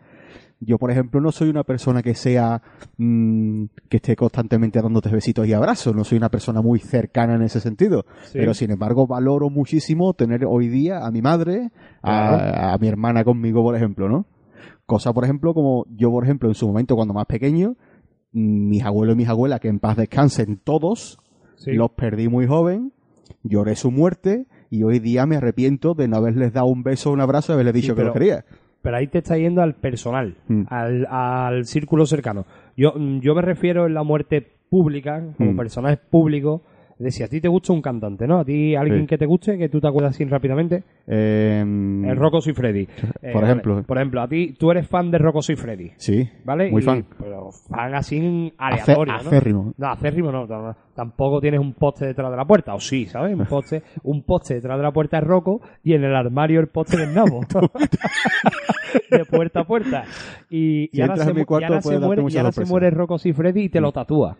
yo, 0.61 0.79
por 0.79 0.91
ejemplo, 0.91 1.21
no 1.21 1.31
soy 1.31 1.51
una 1.51 1.63
persona 1.63 2.03
que 2.03 2.15
sea, 2.15 2.63
mm, 2.97 3.65
que 3.89 3.99
esté 3.99 4.17
constantemente 4.17 4.83
dándote 4.83 5.09
besitos 5.09 5.47
y 5.47 5.53
abrazos, 5.53 5.95
no 5.95 6.03
soy 6.03 6.19
una 6.19 6.31
persona 6.31 6.63
muy 6.63 6.81
cercana 6.81 7.37
en 7.37 7.43
ese 7.43 7.61
sentido. 7.61 8.07
Sí. 8.25 8.39
Pero, 8.39 8.55
sin 8.55 8.71
embargo, 8.73 9.07
valoro 9.07 9.51
muchísimo 9.51 10.15
tener 10.15 10.45
hoy 10.45 10.69
día 10.69 11.07
a 11.07 11.11
mi 11.11 11.23
madre, 11.23 11.71
a, 12.03 12.77
mi 12.81 12.89
hermana 12.89 13.23
conmigo, 13.25 13.63
por 13.63 13.77
ejemplo, 13.77 14.09
¿no? 14.09 14.27
Cosa, 14.85 15.13
por 15.13 15.25
ejemplo, 15.25 15.55
como 15.55 15.87
yo, 15.91 16.11
por 16.11 16.25
ejemplo, 16.25 16.49
en 16.49 16.55
su 16.55 16.67
momento, 16.67 16.97
cuando 16.97 17.15
más 17.15 17.27
pequeño, 17.27 17.77
mm, 18.33 18.69
mis 18.69 18.85
abuelos 18.85 19.15
y 19.15 19.19
mis 19.19 19.29
abuelas, 19.29 19.61
que 19.61 19.69
en 19.69 19.79
paz 19.79 19.97
descansen 19.97 20.59
todos, 20.63 21.19
Sí. 21.57 21.73
los 21.73 21.91
perdí 21.91 22.29
muy 22.29 22.47
joven, 22.47 22.93
lloré 23.43 23.77
su 23.77 23.91
muerte 23.91 24.47
y 24.71 24.83
hoy 24.83 24.99
día 24.99 25.27
me 25.27 25.37
arrepiento 25.37 25.95
de 25.95 26.09
no 26.09 26.17
haberles 26.17 26.53
dado 26.53 26.67
un 26.67 26.83
beso 26.83 27.11
o 27.11 27.13
un 27.13 27.21
abrazo 27.21 27.53
y 27.53 27.55
haberles 27.55 27.75
dicho 27.75 27.95
que 27.95 27.97
pero- 28.03 28.07
los 28.09 28.15
quería. 28.15 28.45
Pero 28.81 28.97
ahí 28.97 29.09
te 29.09 29.19
está 29.19 29.37
yendo 29.37 29.61
al 29.63 29.75
personal, 29.75 30.37
Mm. 30.47 30.63
al, 30.69 31.07
al 31.11 31.65
círculo 31.65 32.07
cercano. 32.07 32.47
Yo, 32.77 32.93
mm, 32.97 33.21
yo 33.21 33.35
me 33.35 33.43
refiero 33.43 33.87
en 33.87 33.95
la 33.95 34.03
muerte 34.05 34.47
pública, 34.71 35.23
como 35.37 35.53
Mm. 35.53 35.57
personaje 35.57 35.97
público. 35.97 36.63
Es 36.99 37.05
decir, 37.05 37.25
a 37.25 37.29
ti 37.29 37.41
te 37.41 37.47
gusta 37.47 37.73
un 37.73 37.81
cantante, 37.81 38.27
¿no? 38.27 38.41
A 38.41 38.45
ti 38.45 38.75
alguien 38.75 39.03
Sí. 39.03 39.07
que 39.07 39.19
te 39.19 39.27
guste, 39.27 39.57
que 39.57 39.69
tú 39.69 39.81
te 39.81 39.87
acuerdas 39.87 40.17
así 40.17 40.25
rápidamente. 40.25 40.83
Eh, 41.07 41.61
El 41.63 42.17
Rocco 42.17 42.41
Soy 42.41 42.55
Freddy. 42.55 42.89
Eh, 43.23 43.31
Por 43.33 43.45
ejemplo. 43.45 43.75
vale. 43.75 43.87
Por 43.87 43.97
ejemplo, 43.99 44.21
a 44.21 44.27
ti, 44.29 44.55
tú 44.59 44.71
eres 44.73 44.89
fan 44.89 45.09
de 45.13 45.19
Rocco 45.19 45.41
Soy 45.41 45.55
Freddy, 45.55 45.93
Sí, 45.97 46.29
¿vale? 46.45 46.71
muy 46.73 46.83
Y- 46.83 46.85
fan. 46.85 47.05
Pero 47.21 47.51
fan 47.53 47.95
así 47.95 48.53
aleatorio, 48.59 49.13
¿no? 49.15 49.21
acérrimo. 49.21 49.73
No, 49.79 49.87
acérrimo 49.89 50.33
no, 50.33 50.47
no, 50.47 50.77
Tampoco 50.95 51.41
tienes 51.41 51.61
un 51.61 51.75
poste 51.75 52.07
detrás 52.07 52.29
de 52.33 52.37
la 52.37 52.45
puerta, 52.45 52.75
o 52.75 52.81
sí, 52.81 53.07
¿sabes? 53.07 53.39
Un 53.39 53.47
poste, 53.47 53.83
un 54.03 54.25
poste 54.25 54.55
detrás 54.55 54.77
de 54.77 54.83
la 54.83 54.91
puerta 54.91 55.19
es 55.19 55.25
Rocco 55.25 55.61
y 55.85 55.93
en 55.95 56.03
el 56.03 56.17
armario 56.17 56.59
el 56.59 56.67
poste 56.67 56.97
del 56.97 57.15
nabo. 57.15 57.41
de 59.11 59.25
puerta 59.25 59.61
a 59.61 59.65
puerta. 59.65 60.05
Y, 60.51 60.85
y 60.85 60.89
Si 60.93 61.01
ahora, 61.03 61.17
se, 61.17 61.31
y 61.33 61.45
ahora 61.65 61.81
se 61.83 61.99
muere, 62.01 62.23
y 62.29 62.37
ahora 62.37 62.53
se 62.53 62.65
muere 62.65 62.91
Rocco 62.91 63.17
y 63.23 63.33
Freddy 63.33 63.63
y 63.65 63.69
te 63.69 63.81
lo 63.81 63.93
tatúa. 63.93 64.37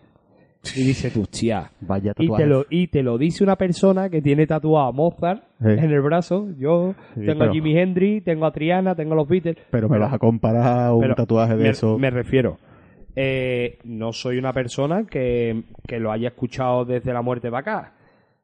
Y 0.75 0.83
dice 0.83 1.09
tú, 1.09 1.21
hostia. 1.21 1.71
Vaya 1.81 2.13
Y 2.17 2.27
te, 2.35 2.45
lo, 2.45 2.65
y 2.69 2.87
te 2.87 3.01
lo 3.01 3.17
dice 3.17 3.43
una 3.43 3.55
persona 3.55 4.09
que 4.09 4.21
tiene 4.21 4.45
tatuado 4.45 4.87
a 4.87 4.91
Mozart 4.91 5.43
Sí. 5.61 5.67
en 5.69 5.91
el 5.91 6.01
brazo. 6.01 6.49
Yo 6.57 6.95
Sí, 7.15 7.21
tengo 7.25 7.39
pero- 7.39 7.51
a 7.51 7.53
Jimi 7.53 7.77
Hendrix, 7.77 8.23
tengo 8.25 8.45
a 8.45 8.51
Triana, 8.51 8.93
tengo 8.95 9.13
a 9.13 9.15
los 9.17 9.27
Beatles. 9.27 9.57
Pero 9.71 9.87
me 9.89 9.97
vas 9.97 10.13
a 10.13 10.19
comparar 10.19 10.87
a 10.87 10.93
un 10.93 11.13
tatuaje 11.15 11.55
de 11.55 11.63
me, 11.63 11.69
eso. 11.69 11.97
Me 11.97 12.09
refiero. 12.09 12.57
eh, 13.15 13.79
no 13.83 14.13
soy 14.13 14.37
una 14.37 14.53
persona 14.53 15.05
que, 15.05 15.63
que 15.87 15.99
lo 15.99 16.11
haya 16.11 16.29
escuchado 16.29 16.85
desde 16.85 17.11
la 17.13 17.21
muerte 17.21 17.49
para 17.49 17.59
acá. 17.59 17.93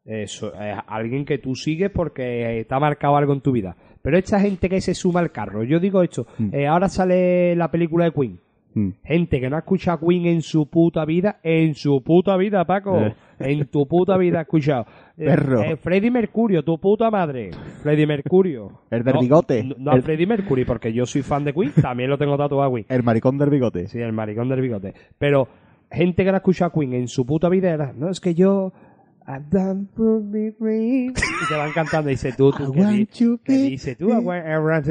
Es 0.05 0.41
alguien 0.87 1.25
que 1.25 1.37
tú 1.37 1.55
sigues 1.55 1.89
porque 1.91 2.65
te 2.67 2.75
ha 2.75 2.79
marcado 2.79 3.15
algo 3.17 3.33
en 3.33 3.41
tu 3.41 3.51
vida. 3.51 3.75
Pero 4.01 4.17
esta 4.17 4.39
gente 4.39 4.69
que 4.69 4.81
se 4.81 4.93
suma 4.93 5.19
al 5.19 5.31
carro, 5.31 5.63
yo 5.63 5.79
digo 5.79 6.01
esto, 6.03 6.27
Mm. 6.37 6.49
eh, 6.53 6.67
ahora 6.67 6.89
sale 6.89 7.55
la 7.55 7.71
película 7.71 8.05
de 8.05 8.11
Queen. 8.11 8.39
Mm. 8.75 8.89
Gente 9.03 9.39
que 9.39 9.49
no 9.49 9.55
ha 9.55 9.59
escuchado 9.59 9.97
a 9.97 10.07
Queen 10.07 10.25
en 10.27 10.41
su 10.41 10.67
puta 10.69 11.03
vida, 11.05 11.39
en 11.41 11.73
su 11.73 12.03
puta 12.03 12.37
vida, 12.37 12.63
Paco. 12.65 12.99
Eh. 12.99 13.15
En 13.39 13.65
tu 13.67 13.87
puta 13.87 14.17
vida 14.17 14.39
ha 14.39 14.41
escuchado. 14.43 14.85
Eh, 15.17 15.27
Perro. 15.27 15.61
eh, 15.63 15.77
Freddie 15.77 16.11
Mercurio, 16.11 16.61
tu 16.63 16.77
puta 16.77 17.09
madre. 17.09 17.51
Freddie 17.81 18.05
Mercurio. 18.05 18.81
El 18.91 19.01
del 19.05 19.13
No, 19.15 19.21
bigote. 19.21 19.63
No, 19.63 19.75
no 19.77 19.91
a 19.91 20.01
Freddie 20.01 20.27
Mercury, 20.27 20.65
porque 20.65 20.91
yo 20.91 21.05
soy 21.05 21.21
fan 21.21 21.45
de 21.45 21.53
Queen, 21.53 21.71
también 21.81 22.09
lo 22.09 22.17
tengo 22.17 22.35
tatuado 22.37 22.63
a 22.63 22.69
Queen. 22.69 22.85
El 22.89 23.01
maricón 23.01 23.37
del 23.37 23.49
bigote. 23.49 23.87
Sí, 23.87 23.97
el 23.99 24.11
maricón 24.11 24.49
del 24.49 24.59
bigote. 24.59 24.93
Pero 25.17 25.47
gente 25.89 26.25
que 26.25 26.31
no 26.31 26.35
ha 26.35 26.39
escuchado 26.39 26.67
a 26.69 26.73
Queen 26.77 26.93
en 26.95 27.07
su 27.07 27.25
puta 27.25 27.47
vida 27.47 27.71
era, 27.73 27.93
no, 27.93 28.09
es 28.09 28.19
que 28.19 28.35
yo... 28.35 28.73
I've 29.27 29.49
done 29.49 29.87
for 29.95 30.21
me 30.21 30.51
dream". 30.59 31.13
Y 31.15 31.47
te 31.47 31.55
van 31.55 31.71
cantando 31.73 32.09
dice 32.09 32.31
tú, 32.33 32.51
tú, 32.51 32.73
I 32.75 33.07
¿qué, 33.43 33.53
di- 33.57 33.69
dice 33.71 33.95
tú? 33.95 34.09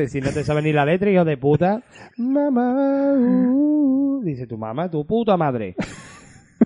Si 0.08 0.20
no 0.20 0.30
te 0.30 0.42
sabes 0.44 0.64
ni 0.64 0.72
la 0.72 0.84
letra, 0.84 1.10
hijo 1.10 1.24
de 1.24 1.36
puta. 1.36 1.82
Mamá, 2.16 3.12
uh", 3.16 4.22
dice 4.24 4.46
tu 4.46 4.58
mamá, 4.58 4.90
tu 4.90 5.06
puta 5.06 5.36
madre. 5.36 5.74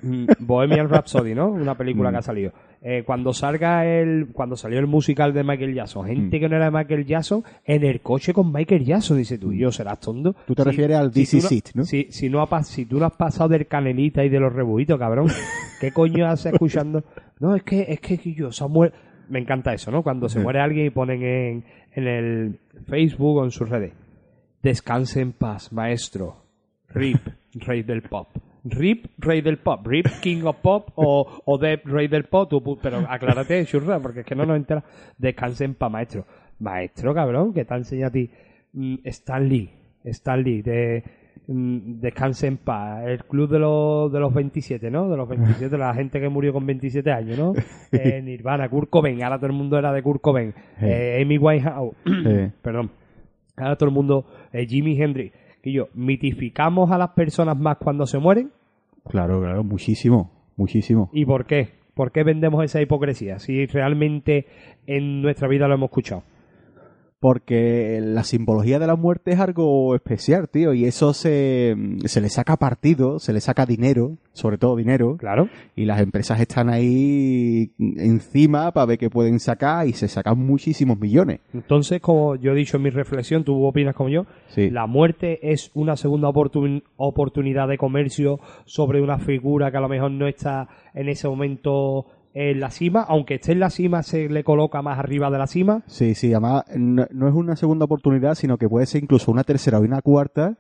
Mm, 0.03 0.27
Bohemian 0.41 0.89
Rhapsody, 0.89 1.35
¿no? 1.35 1.49
Una 1.49 1.77
película 1.77 2.11
Mm. 2.11 2.13
que 2.13 2.19
ha 2.19 2.23
salido. 2.23 2.53
Eh, 2.81 3.03
cuando 3.05 3.33
salga 3.33 3.85
el, 3.87 4.29
cuando 4.33 4.57
salió 4.57 4.79
el 4.79 4.87
musical 4.87 5.33
de 5.33 5.43
Michael 5.43 5.75
Jackson, 5.75 6.07
gente 6.07 6.39
que 6.39 6.49
no 6.49 6.57
era 6.57 6.67
de 6.67 6.71
Michael 6.71 7.05
Jackson, 7.07 7.43
en 7.65 7.85
el 7.85 8.01
coche 8.01 8.33
con 8.33 8.53
Michael 8.53 8.85
Jackson, 8.85 9.17
dice 9.17 9.39
tú, 9.39 9.53
y 9.53 9.59
yo 9.59 9.73
serás 9.73 9.99
tonto. 10.01 10.35
Tú 10.47 10.55
te 10.55 10.63
refieres 10.65 10.97
al 10.97 11.13
si 11.13 11.21
DC 11.21 11.41
Seat, 11.41 11.65
¿no? 11.75 11.85
Si, 11.85 12.07
si, 12.11 12.29
no 12.29 12.41
ha 12.43 12.63
si 12.63 12.87
tú 12.87 12.99
no 12.99 13.07
has 13.07 13.17
pasado 13.17 13.49
del 13.49 13.67
canelita 13.67 14.25
y 14.25 14.29
de 14.29 14.39
los 14.39 14.53
rebujitos, 14.53 14.99
cabrón, 14.99 15.27
¿qué 15.81 15.91
coño 15.93 16.27
haces 16.27 16.53
escuchando? 16.53 17.03
No, 17.41 17.55
es 17.57 17.63
que, 17.65 17.87
es 17.89 18.01
que 18.01 18.17
yo, 18.35 18.53
Samuel, 18.53 18.93
me 19.29 19.41
encanta 19.41 19.75
eso, 19.75 19.91
¿no? 19.91 20.03
Cuando 20.03 20.29
se 20.29 20.39
muere 20.41 20.61
alguien 20.61 20.87
y 20.87 20.91
ponen 20.91 21.23
en, 21.23 21.65
en 21.93 22.07
el 22.07 22.59
Facebook 22.87 23.39
o 23.39 23.45
en 23.45 23.51
sus 23.51 23.69
redes, 23.69 23.93
descanse 24.63 25.21
en 25.21 25.33
paz, 25.33 25.73
maestro, 25.73 26.37
RIP, 26.91 27.21
rey 27.55 27.83
del 27.83 28.03
pop. 28.03 28.29
RIP, 28.65 29.07
rey 29.19 29.41
del 29.41 29.59
pop. 29.59 29.87
RIP, 29.87 30.07
king 30.21 30.43
of 30.45 30.57
pop 30.57 30.91
o, 30.97 31.43
o 31.45 31.59
Deb, 31.59 31.83
rey 31.85 32.09
del 32.09 32.25
pop. 32.25 32.49
tú 32.49 32.79
pero 32.83 32.99
aclárate, 33.09 33.65
churra, 33.67 34.01
porque 34.01 34.21
es 34.21 34.27
que 34.27 34.35
no 34.35 34.47
nos 34.47 34.57
entera. 34.57 34.85
Descanse 35.17 35.65
en 35.65 35.75
paz, 35.75 35.91
maestro. 35.91 36.27
Maestro, 36.59 37.15
cabrón, 37.15 37.53
que 37.53 37.65
te 37.65 37.75
enseña 37.75 38.09
a 38.09 38.11
ti 38.11 38.31
mm, 38.73 38.97
Stan 39.05 39.49
Lee. 39.49 39.71
Stan 40.05 40.43
Lee, 40.43 40.63
de 40.63 41.03
mm, 41.47 42.01
Descanse 42.01 42.47
en 42.47 42.57
paz. 42.59 43.07
El 43.07 43.25
club 43.25 43.49
de 43.51 43.59
los, 43.59 44.13
de 44.13 44.21
los 44.21 44.35
27, 44.35 44.91
¿no? 44.91 45.09
De 45.09 45.17
los 45.17 45.29
27, 45.29 45.79
la 45.79 45.95
gente 45.95 46.21
que 46.21 46.29
murió 46.29 46.53
con 46.53 46.67
27 46.67 47.11
años, 47.13 47.39
¿no? 47.39 47.53
Eh, 47.93 48.21
Nirvana, 48.23 48.69
Kurt 48.69 48.91
Cobain. 48.91 49.23
Ahora 49.23 49.39
todo 49.39 49.47
el 49.47 49.53
mundo 49.55 49.79
era 49.79 49.93
de 49.93 50.03
Kurt 50.03 50.21
Cobain. 50.21 50.53
Eh, 50.81 51.21
Amy 51.23 51.39
Winehouse. 51.39 51.95
Perdón. 52.63 52.91
Ahora 53.57 53.77
todo 53.77 53.89
el 53.89 53.95
mundo, 53.95 54.27
eh, 54.53 54.67
Jimi 54.67 55.01
Hendrix. 55.01 55.35
Que 55.63 55.73
yo, 55.73 55.89
mitificamos 55.95 56.91
a 56.91 56.99
las 56.99 57.11
personas 57.11 57.59
más 57.59 57.79
cuando 57.79 58.07
se 58.07 58.19
mueren. 58.19 58.51
Claro, 59.09 59.41
claro, 59.41 59.65
muchísimo, 59.65 60.31
muchísimo. 60.57 61.11
¿Y 61.13 61.25
por 61.25 61.47
qué? 61.47 61.71
¿Por 61.95 62.13
qué 62.13 62.23
vendemos 62.23 62.65
esa 62.65 62.81
hipocresía? 62.81 63.39
Si 63.39 63.67
realmente 63.67 64.47
en 64.87 65.23
nuestra 65.23 65.49
vida 65.49 65.67
lo 65.67 65.75
hemos 65.75 65.89
escuchado. 65.89 66.23
Porque 67.21 67.99
la 68.01 68.23
simbología 68.23 68.79
de 68.79 68.87
la 68.87 68.95
muerte 68.95 69.33
es 69.33 69.41
algo 69.41 69.95
especial, 69.97 70.49
tío, 70.49 70.73
y 70.73 70.85
eso 70.85 71.13
se, 71.15 71.75
se 72.05 72.21
le 72.21 72.29
saca 72.29 72.57
partido, 72.57 73.19
se 73.19 73.33
le 73.33 73.41
saca 73.41 73.67
dinero, 73.67 74.19
sobre 74.33 74.57
todo 74.57 74.77
dinero, 74.77 75.17
Claro. 75.17 75.49
y 75.75 75.85
las 75.85 76.01
empresas 76.01 76.39
están 76.41 76.69
ahí 76.69 77.73
encima 77.79 78.71
para 78.73 78.87
ver 78.87 78.99
qué 78.99 79.11
pueden 79.11 79.41
sacar 79.41 79.89
y 79.89 79.95
se 79.95 80.07
sacan 80.07 80.39
muchísimos 80.39 80.99
millones. 81.01 81.41
Entonces, 81.53 82.01
como 82.01 82.37
yo 82.37 82.53
he 82.53 82.55
dicho 82.55 82.77
en 82.77 82.85
mi 82.85 82.91
reflexión, 82.91 83.43
tú 83.43 83.65
opinas 83.65 83.97
como 83.97 84.11
yo, 84.11 84.27
Sí. 84.51 84.71
la 84.71 84.87
muerte 84.87 85.51
es 85.53 85.73
una 85.75 85.97
segunda 85.97 86.29
oportun- 86.29 86.85
oportunidad 86.97 87.67
de 87.67 87.79
comercio 87.79 88.39
sobre 88.65 89.03
una 89.03 89.19
figura 89.19 89.73
que 89.73 89.77
a 89.77 89.81
lo 89.81 89.89
mejor 89.89 90.13
no 90.13 90.29
está 90.29 90.69
en 90.95 91.09
ese 91.09 91.27
momento 91.29 92.07
en 92.39 92.61
la 92.61 92.71
cima, 92.71 93.03
aunque 93.03 93.35
esté 93.35 93.53
en 93.53 93.61
la 93.61 93.69
cima, 93.69 94.05
se 94.05 94.29
le 94.29 94.45
coloca 94.45 94.81
más 94.81 94.99
arriba 94.99 95.29
de 95.29 95.39
la 95.39 95.49
cima. 95.49 95.83
Sí, 95.87 96.15
sí, 96.15 96.33
además 96.33 96.65
no, 96.77 97.03
es 97.03 97.35
una 97.35 97.57
segunda 97.57 97.85
oportunidad, 97.85 98.37
sino 98.37 98.59
que 98.59 98.69
puede 98.69 98.87
ser 98.87 99.03
incluso 99.03 99.33
una 99.33 99.43
tercera 99.43 99.79
o 99.79 99.83
una 99.83 100.03
cuarta 100.03 100.57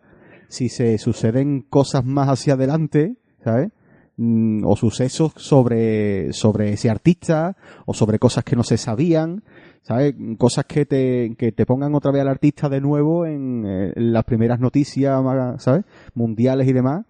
si 0.49 0.69
se 0.71 0.99
suceden 0.99 1.61
cosas 1.63 2.05
más 2.05 2.29
hacia 2.29 2.55
adelante, 2.55 3.17
¿sabes? 3.45 3.71
Mm, 4.17 4.65
o 4.65 4.75
sucesos 4.75 5.33
sobre, 5.37 6.33
sobre 6.33 6.73
ese 6.73 6.91
artista 6.91 7.57
o 7.87 7.95
sobre 7.95 8.19
cosas 8.19 8.43
que 8.43 8.57
no 8.57 8.65
se 8.65 8.77
sabían, 8.77 9.45
¿sabes? 9.83 10.17
Cosas 10.37 10.65
que 10.65 10.85
te, 10.85 11.37
que 11.39 11.53
te 11.53 11.65
pongan 11.65 11.95
otra 11.95 12.11
vez 12.11 12.23
al 12.23 12.29
artista 12.29 12.69
de 12.69 12.81
nuevo 12.81 13.25
en, 13.25 13.65
eh, 13.65 13.93
en 13.95 14.13
las 14.13 14.25
primeras 14.25 14.59
noticias, 14.59 15.23
¿sabes? 15.59 15.85
Mundiales 16.15 16.67
y 16.67 16.73
demás. 16.73 17.05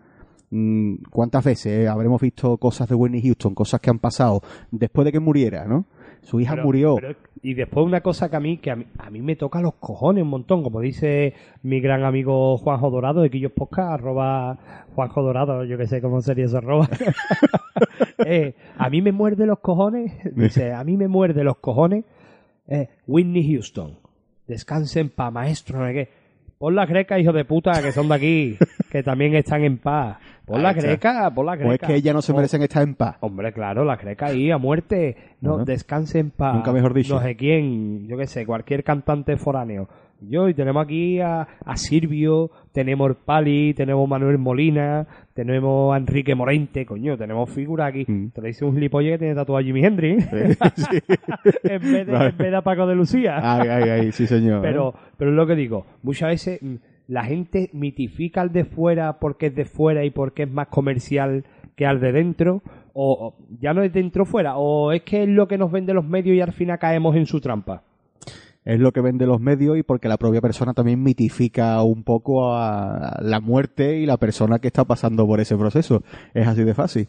Mm, 0.50 1.02
¿Cuántas 1.10 1.44
veces 1.44 1.88
habremos 1.88 2.20
visto 2.20 2.56
cosas 2.56 2.88
de 2.88 2.94
Whitney 2.94 3.20
Houston, 3.22 3.54
cosas 3.54 3.80
que 3.80 3.90
han 3.90 3.98
pasado 3.98 4.40
después 4.70 5.04
de 5.04 5.12
que 5.12 5.20
muriera, 5.20 5.66
¿no? 5.66 5.84
Su 6.22 6.40
hija 6.40 6.52
Pero- 6.54 6.64
murió. 6.64 6.96
pero- 6.96 7.14
y 7.40 7.54
después 7.54 7.86
una 7.86 8.00
cosa 8.00 8.28
que 8.28 8.34
a 8.36 8.40
mí, 8.40 8.56
que 8.58 8.70
a 8.72 8.76
mí, 8.76 8.84
a 8.98 9.10
mí 9.10 9.22
me 9.22 9.36
toca 9.36 9.60
los 9.60 9.74
cojones 9.74 10.24
un 10.24 10.30
montón, 10.30 10.62
como 10.64 10.80
dice 10.80 11.34
mi 11.62 11.80
gran 11.80 12.02
amigo 12.02 12.56
Juanjo 12.58 12.90
Dorado 12.90 13.20
de 13.22 13.30
Quillos 13.30 13.52
Podcast, 13.52 13.90
arroba 13.92 14.58
Juanjo 14.96 15.22
Dorado, 15.22 15.64
yo 15.64 15.78
que 15.78 15.86
sé 15.86 16.00
cómo 16.00 16.20
sería 16.20 16.46
ese 16.46 16.56
arroba. 16.56 16.88
Eh, 18.26 18.54
a 18.76 18.90
mí 18.90 19.00
me 19.00 19.12
muerde 19.12 19.46
los 19.46 19.60
cojones, 19.60 20.12
dice, 20.34 20.72
a 20.72 20.82
mí 20.82 20.96
me 20.96 21.06
muerde 21.08 21.44
los 21.44 21.58
cojones 21.58 22.04
eh, 22.66 22.88
Whitney 23.06 23.52
Houston. 23.54 23.96
Descansen 24.46 25.10
pa, 25.10 25.30
maestro, 25.30 25.78
no 25.78 25.86
sé 25.86 25.94
qué. 25.94 26.08
Pon 26.58 26.74
la 26.74 26.84
greca, 26.86 27.18
hijo 27.18 27.32
de 27.32 27.44
puta, 27.44 27.80
que 27.80 27.92
son 27.92 28.08
de 28.08 28.14
aquí, 28.16 28.56
que 28.90 29.02
también 29.04 29.34
están 29.36 29.62
en 29.62 29.78
paz. 29.78 30.18
Pon 30.48 30.62
la 30.62 30.70
está. 30.70 30.82
greca, 30.82 31.30
pon 31.34 31.46
la 31.46 31.56
greca. 31.56 31.68
Pues 31.68 31.80
es 31.82 31.86
que 31.86 31.94
ellas 31.94 32.14
no 32.14 32.22
se 32.22 32.32
Oh, 32.32 32.36
merecen 32.36 32.62
estar 32.62 32.82
en 32.82 32.94
paz. 32.94 33.16
Hombre, 33.20 33.52
claro, 33.52 33.84
la 33.84 33.96
greca 33.96 34.26
ahí 34.26 34.50
a 34.50 34.58
muerte. 34.58 35.16
No, 35.40 35.56
Ajá. 35.56 35.64
descanse 35.64 36.18
en 36.18 36.30
paz. 36.30 36.54
Nunca 36.54 36.72
mejor 36.72 36.94
dicho. 36.94 37.14
No 37.14 37.20
sé 37.22 37.36
quién, 37.36 38.08
yo 38.08 38.16
qué 38.16 38.26
sé, 38.26 38.44
cualquier 38.46 38.82
cantante 38.84 39.36
foráneo. 39.36 39.88
Yo, 40.20 40.48
y 40.48 40.54
tenemos 40.54 40.82
aquí 40.84 41.20
a, 41.20 41.46
a 41.64 41.76
Silvio, 41.76 42.50
tenemos 42.72 43.14
Pali, 43.24 43.72
tenemos 43.74 44.08
Manuel 44.08 44.36
Molina, 44.36 45.06
tenemos 45.32 45.94
a 45.94 45.96
Enrique 45.96 46.34
Morente, 46.34 46.84
coño, 46.84 47.16
tenemos 47.16 47.48
figuras 47.50 47.90
aquí. 47.90 48.04
Mm. 48.10 48.30
Te 48.30 48.40
lo 48.40 48.46
dice 48.48 48.64
un 48.64 48.74
gilipollas 48.74 49.12
que 49.12 49.18
tiene 49.18 49.34
tatuado 49.36 49.58
a 49.60 49.62
Jimi 49.62 49.84
Hendrix. 49.84 50.26
en, 50.32 51.80
vez 51.92 52.06
de, 52.06 52.12
Vale. 52.12 52.30
en 52.30 52.36
vez 52.36 52.50
de 52.50 52.56
a 52.56 52.62
Paco 52.62 52.86
de 52.88 52.96
Lucía. 52.96 53.38
Ay, 53.40 53.68
ay, 53.68 53.88
ay, 53.90 54.12
sí 54.12 54.26
señor. 54.26 54.60
Pero, 54.62 54.92
pero 55.16 55.30
es 55.30 55.36
lo 55.36 55.46
que 55.46 55.54
digo, 55.54 55.86
muchas 56.02 56.30
veces 56.30 56.60
mm, 56.62 56.74
la 57.08 57.24
gente 57.24 57.70
mitifica 57.72 58.42
al 58.42 58.52
de 58.52 58.64
fuera 58.64 59.18
porque 59.18 59.46
es 59.46 59.54
de 59.54 59.64
fuera 59.64 60.04
y 60.04 60.10
porque 60.10 60.44
es 60.44 60.50
más 60.50 60.68
comercial 60.68 61.44
que 61.74 61.86
al 61.86 62.00
de 62.00 62.12
dentro, 62.12 62.62
o, 62.92 63.34
ya 63.60 63.72
no 63.72 63.82
es 63.82 63.92
dentro 63.92 64.24
fuera, 64.24 64.56
o 64.56 64.92
es 64.92 65.02
que 65.02 65.22
es 65.22 65.28
lo 65.28 65.48
que 65.48 65.58
nos 65.58 65.72
vende 65.72 65.94
los 65.94 66.04
medios 66.04 66.36
y 66.36 66.40
al 66.40 66.52
final 66.52 66.78
caemos 66.78 67.16
en 67.16 67.26
su 67.26 67.40
trampa. 67.40 67.82
es 68.64 68.78
lo 68.78 68.92
que 68.92 69.00
vende 69.00 69.26
los 69.26 69.40
medios 69.40 69.78
y 69.78 69.82
porque 69.82 70.08
la 70.08 70.18
propia 70.18 70.42
persona 70.42 70.74
también 70.74 71.02
mitifica 71.02 71.82
un 71.82 72.02
poco 72.02 72.54
a 72.54 73.18
la 73.22 73.40
muerte 73.40 73.98
y 73.98 74.04
la 74.04 74.18
persona 74.18 74.58
que 74.58 74.66
está 74.66 74.84
pasando 74.84 75.26
por 75.26 75.40
ese 75.40 75.56
proceso. 75.56 76.02
Es 76.34 76.46
así 76.46 76.64
de 76.64 76.74
fácil. 76.74 77.08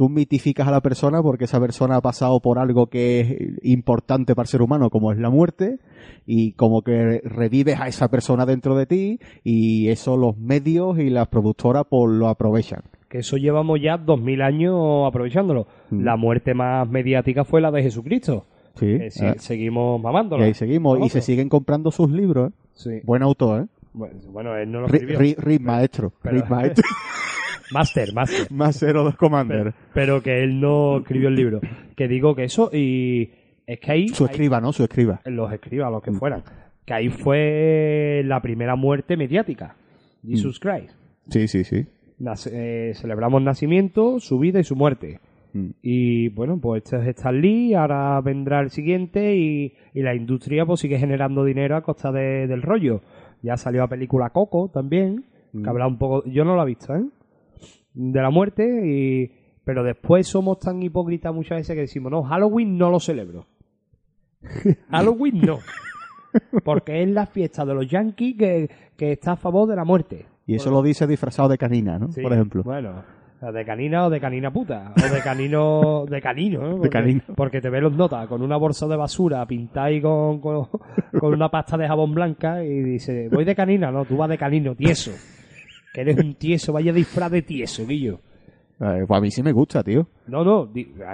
Tú 0.00 0.08
mitificas 0.08 0.66
a 0.66 0.70
la 0.70 0.80
persona 0.80 1.20
porque 1.22 1.44
esa 1.44 1.60
persona 1.60 1.96
ha 1.96 2.00
pasado 2.00 2.40
por 2.40 2.58
algo 2.58 2.86
que 2.86 3.20
es 3.20 3.64
importante 3.64 4.34
para 4.34 4.44
el 4.44 4.48
ser 4.48 4.62
humano, 4.62 4.88
como 4.88 5.12
es 5.12 5.18
la 5.18 5.28
muerte, 5.28 5.76
y 6.24 6.52
como 6.52 6.80
que 6.80 7.20
revives 7.22 7.78
a 7.78 7.86
esa 7.86 8.08
persona 8.08 8.46
dentro 8.46 8.74
de 8.76 8.86
ti, 8.86 9.18
y 9.44 9.88
eso 9.88 10.16
los 10.16 10.38
medios 10.38 10.98
y 10.98 11.10
las 11.10 11.28
productoras 11.28 11.84
pues 11.86 12.10
lo 12.14 12.28
aprovechan. 12.28 12.80
Que 13.10 13.18
eso 13.18 13.36
llevamos 13.36 13.78
ya 13.82 13.98
dos 13.98 14.18
mil 14.22 14.40
años 14.40 15.06
aprovechándolo. 15.06 15.66
Mm. 15.90 16.02
La 16.02 16.16
muerte 16.16 16.54
más 16.54 16.88
mediática 16.88 17.44
fue 17.44 17.60
la 17.60 17.70
de 17.70 17.82
Jesucristo. 17.82 18.46
Sí. 18.76 18.96
Que 18.96 19.10
sí, 19.10 19.26
Ah, 19.26 19.34
seguimos 19.36 20.00
y 20.00 20.02
mamándola. 20.02 20.46
ahí 20.46 20.54
seguimos, 20.54 20.98
y 21.04 21.10
se 21.10 21.20
siguen 21.20 21.50
comprando 21.50 21.90
sus 21.90 22.10
libros, 22.10 22.52
¿eh? 22.52 22.54
Sí. 22.72 22.90
Buen 23.04 23.22
autor, 23.22 23.64
¿eh? 23.64 23.66
Bueno, 24.32 24.56
él 24.56 24.72
no 24.72 24.80
lo 24.80 24.88
Ri- 24.88 24.94
escribió. 24.94 25.18
ri- 25.18 25.36
Rick 25.36 25.60
maestro. 25.60 26.10
pero- 26.22 26.36
Rick 26.36 26.48
maestro. 26.48 26.84
Master, 27.72 28.12
master. 28.12 28.50
Más 28.50 28.76
cero 28.78 29.04
dos 29.04 29.16
Commander. 29.16 29.72
pero, 29.72 29.74
pero 29.94 30.22
que 30.22 30.42
él 30.42 30.60
no 30.60 30.98
escribió 30.98 31.28
el 31.28 31.34
libro. 31.36 31.60
Que 31.96 32.08
digo 32.08 32.34
que 32.34 32.44
eso, 32.44 32.70
y 32.72 33.30
es 33.66 33.78
que 33.80 33.92
ahí, 33.92 34.08
Su 34.08 34.24
ahí- 34.24 34.30
escriba, 34.30 34.60
¿no? 34.60 34.72
Su 34.72 34.82
escriba. 34.84 35.20
los 35.24 35.52
escriba, 35.52 35.90
los 35.90 36.02
que 36.02 36.12
fueran, 36.12 36.42
que 36.84 36.94
ahí 36.94 37.08
fue 37.08 38.22
la 38.24 38.40
primera 38.42 38.76
muerte 38.76 39.16
mediática. 39.16 39.76
Jesus 40.26 40.58
Christ. 40.58 40.94
Sí, 41.28 41.48
sí, 41.48 41.64
sí. 41.64 41.86
Nace- 42.18 42.50
eh, 42.52 42.94
celebramos 42.94 43.40
nacimiento, 43.42 44.20
su 44.20 44.38
vida 44.38 44.60
y 44.60 44.64
su 44.64 44.76
muerte. 44.76 45.20
Mm. 45.52 45.70
Y 45.82 46.28
bueno, 46.28 46.58
pues 46.60 46.84
este 46.84 46.96
es 46.98 47.06
Stan 47.16 47.40
Lee, 47.40 47.74
ahora 47.74 48.20
vendrá 48.20 48.60
el 48.60 48.70
siguiente 48.70 49.36
y, 49.36 49.74
y 49.94 50.02
la 50.02 50.14
industria 50.14 50.66
pues 50.66 50.80
sigue 50.80 50.98
generando 50.98 51.44
dinero 51.44 51.76
a 51.76 51.82
costa 51.82 52.12
de- 52.12 52.46
del 52.46 52.62
rollo. 52.62 53.00
Ya 53.42 53.56
salió 53.56 53.80
la 53.80 53.88
película 53.88 54.30
Coco 54.30 54.70
también, 54.72 55.24
Mm. 55.52 55.62
que 55.62 55.70
habla 55.70 55.86
un 55.86 55.98
poco, 55.98 56.24
yo 56.26 56.44
no 56.44 56.54
la 56.56 56.62
he 56.64 56.66
visto, 56.66 56.94
¿eh? 56.94 57.02
De 57.94 58.20
la 58.20 58.30
muerte 58.30 58.86
y... 58.86 59.32
Pero 59.64 59.84
después 59.84 60.26
somos 60.26 60.58
tan 60.58 60.82
hipócritas 60.82 61.34
muchas 61.34 61.58
veces 61.58 61.74
que 61.74 61.82
decimos, 61.82 62.10
no, 62.10 62.22
Halloween 62.22 62.78
no 62.78 62.90
lo 62.90 62.98
celebro. 62.98 63.46
Halloween 64.90 65.40
no. 65.42 65.58
Porque 66.64 67.02
es 67.02 67.08
la 67.08 67.26
fiesta 67.26 67.64
de 67.64 67.74
los 67.74 67.86
yankees 67.86 68.36
que, 68.36 68.70
que 68.96 69.12
está 69.12 69.32
a 69.32 69.36
favor 69.36 69.68
de 69.68 69.76
la 69.76 69.84
muerte. 69.84 70.26
Y 70.46 70.54
eso 70.54 70.70
lo 70.70 70.82
dice 70.82 71.06
disfrazado 71.06 71.48
de 71.48 71.58
canina, 71.58 71.98
¿no? 71.98 72.10
Sí, 72.10 72.22
Por 72.22 72.32
ejemplo. 72.32 72.62
Bueno, 72.62 73.04
de 73.40 73.64
canina 73.64 74.06
o 74.06 74.10
de 74.10 74.20
canina 74.20 74.52
puta. 74.52 74.92
O 74.96 75.14
de 75.14 75.20
canino. 75.22 76.04
de 76.06 76.20
canino. 76.20 76.60
Porque, 76.76 76.88
canino. 76.88 77.22
Porque 77.34 77.60
te 77.60 77.70
ve 77.70 77.80
los 77.80 77.92
notas 77.92 78.28
con 78.28 78.42
una 78.42 78.56
bolsa 78.56 78.86
de 78.86 78.96
basura 78.96 79.46
pintada 79.46 79.86
ahí 79.86 80.00
con, 80.00 80.40
con, 80.40 80.66
con 81.18 81.32
una 81.32 81.48
pasta 81.48 81.76
de 81.78 81.88
jabón 81.88 82.14
blanca 82.14 82.62
y 82.62 82.82
dice: 82.82 83.28
Voy 83.30 83.44
de 83.44 83.54
canina, 83.54 83.90
no, 83.90 84.04
tú 84.04 84.16
vas 84.16 84.28
de 84.28 84.36
canino, 84.36 84.74
tieso. 84.74 85.12
Que 85.92 86.02
eres 86.02 86.16
un 86.18 86.34
tieso, 86.34 86.72
vaya 86.72 86.92
disfraz 86.92 87.30
de 87.32 87.42
tieso, 87.42 87.86
Guillo. 87.86 88.20
Eh, 88.82 89.04
pues 89.06 89.18
a 89.18 89.20
mí 89.20 89.30
sí 89.30 89.42
me 89.42 89.52
gusta, 89.52 89.82
tío. 89.84 90.06
No, 90.28 90.42
no, 90.42 90.60
a 90.62 90.66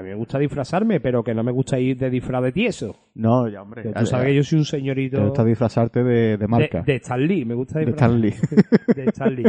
mí 0.03 0.09
me 0.09 0.15
gusta 0.15 0.39
disfrazarme, 0.39 1.01
pero 1.01 1.25
que 1.25 1.35
no 1.35 1.43
me 1.43 1.51
gusta 1.51 1.81
ir 1.81 1.97
de 1.97 2.11
disfraz 2.11 2.41
de 2.45 2.53
tieso. 2.53 2.95
No, 3.17 3.49
ya, 3.49 3.63
hombre. 3.63 3.83
Que 3.83 3.89
tú 3.93 4.07
sabes 4.07 4.27
que 4.29 4.35
yo 4.37 4.45
soy 4.45 4.59
un 4.61 4.65
señorito. 4.65 5.17
Te 5.17 5.25
gusta 5.25 5.45
disfrazarte 5.45 6.05
de, 6.05 6.13
de 6.15 6.37
de, 6.37 6.47
marca. 6.47 6.83
de 6.83 6.95
Stan 6.97 7.27
Lee, 7.27 7.45
me 7.45 7.55
gusta 7.55 7.81
De 7.81 7.87
disfrazar. 7.87 8.11
Stan 8.11 8.21
Lee. 8.21 8.35
de 8.95 9.05
Stan 9.07 9.35
Lee. 9.35 9.45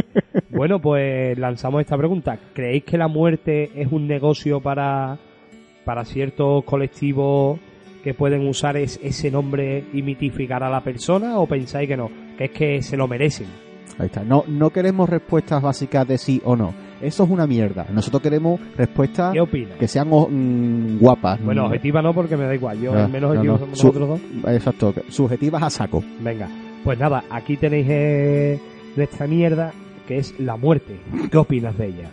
Bueno, 0.50 0.80
pues 0.80 1.38
lanzamos 1.38 1.80
esta 1.82 1.96
pregunta. 1.96 2.36
¿Creéis 2.52 2.82
que 2.82 2.98
la 2.98 3.06
muerte 3.06 3.70
es 3.80 3.92
un 3.92 4.08
negocio 4.08 4.60
para, 4.60 5.16
para 5.84 6.04
ciertos 6.04 6.64
colectivos 6.64 7.60
que 8.02 8.14
pueden 8.14 8.48
usar 8.48 8.76
es- 8.78 8.98
ese 9.00 9.30
nombre 9.30 9.84
y 9.92 10.02
mitificar 10.02 10.64
a 10.64 10.70
la 10.70 10.80
persona? 10.82 11.38
¿O 11.38 11.46
pensáis 11.46 11.86
que 11.88 11.96
no? 11.96 12.10
Que 12.36 12.46
es 12.46 12.50
que 12.50 12.82
se 12.82 12.96
lo 12.96 13.06
merecen. 13.06 13.46
Ahí 13.98 14.06
está. 14.06 14.22
No, 14.22 14.44
no 14.46 14.70
queremos 14.70 15.08
respuestas 15.08 15.60
básicas 15.60 16.06
de 16.06 16.18
sí 16.18 16.40
o 16.44 16.54
no. 16.56 16.72
Eso 17.00 17.24
es 17.24 17.30
una 17.30 17.46
mierda. 17.46 17.86
Nosotros 17.92 18.22
queremos 18.22 18.60
respuestas 18.76 19.34
que 19.78 19.88
sean 19.88 20.08
mm, 20.08 20.98
guapas. 20.98 21.40
Bueno, 21.42 21.62
Mm, 21.62 21.66
objetiva 21.66 22.02
no, 22.02 22.12
porque 22.14 22.36
me 22.36 22.44
da 22.44 22.54
igual. 22.54 22.80
Yo, 22.80 22.92
Ah, 22.94 23.04
al 23.04 23.10
menos 23.10 23.34
no, 23.34 23.40
objetivo 23.40 23.52
no. 23.54 23.58
somos 23.60 23.78
Su- 23.78 23.86
nosotros 23.88 24.08
dos. 24.44 24.54
Exacto. 24.54 24.94
Subjetivas 25.08 25.62
a 25.62 25.70
saco. 25.70 26.02
Venga, 26.20 26.48
pues 26.84 26.98
nada, 26.98 27.24
aquí 27.30 27.56
tenéis 27.56 27.86
eh, 27.88 28.60
nuestra 28.96 29.26
mierda, 29.26 29.72
que 30.06 30.18
es 30.18 30.38
la 30.40 30.56
muerte. 30.56 30.98
¿Qué 31.30 31.36
opinas 31.36 31.76
de 31.78 31.86
ella? 31.86 32.10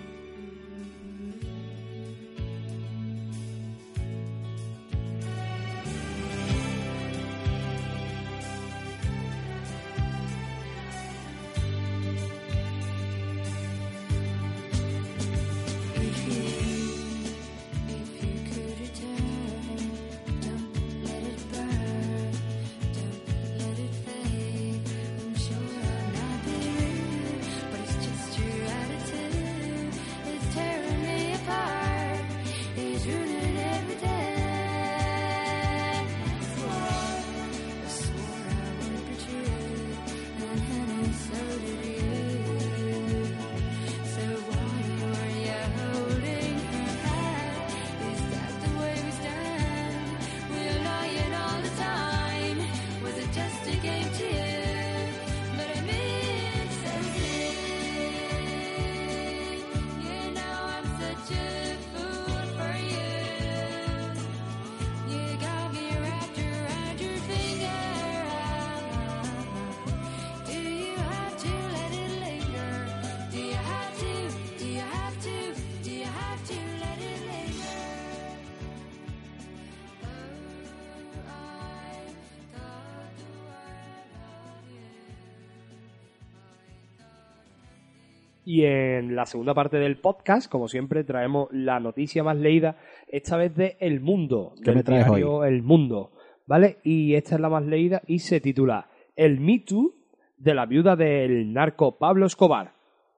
Y 88.45 88.63
en 88.63 89.15
la 89.15 89.25
segunda 89.25 89.55
parte 89.55 89.77
del 89.77 89.97
podcast, 89.97 90.51
como 90.51 90.67
siempre, 90.67 91.03
traemos 91.03 91.49
la 91.51 91.79
noticia 91.79 92.23
más 92.23 92.37
leída, 92.37 92.77
esta 93.07 93.37
vez 93.37 93.55
de 93.55 93.75
El 93.79 94.01
Mundo, 94.01 94.53
¿Qué 94.57 94.65
del 94.65 94.75
me 94.75 94.83
traes 94.83 95.05
diario 95.07 95.43
El 95.43 95.63
Mundo, 95.63 96.11
¿vale? 96.45 96.77
Y 96.83 97.15
esta 97.15 97.35
es 97.35 97.41
la 97.41 97.49
más 97.49 97.65
leída 97.65 98.03
y 98.05 98.19
se 98.19 98.39
titula 98.39 98.91
El 99.15 99.39
Me 99.39 99.59
Too 99.59 99.95
de 100.37 100.53
la 100.53 100.67
viuda 100.67 100.95
del 100.95 101.53
narco 101.53 101.97
Pablo 101.97 102.27
Escobar, 102.27 102.73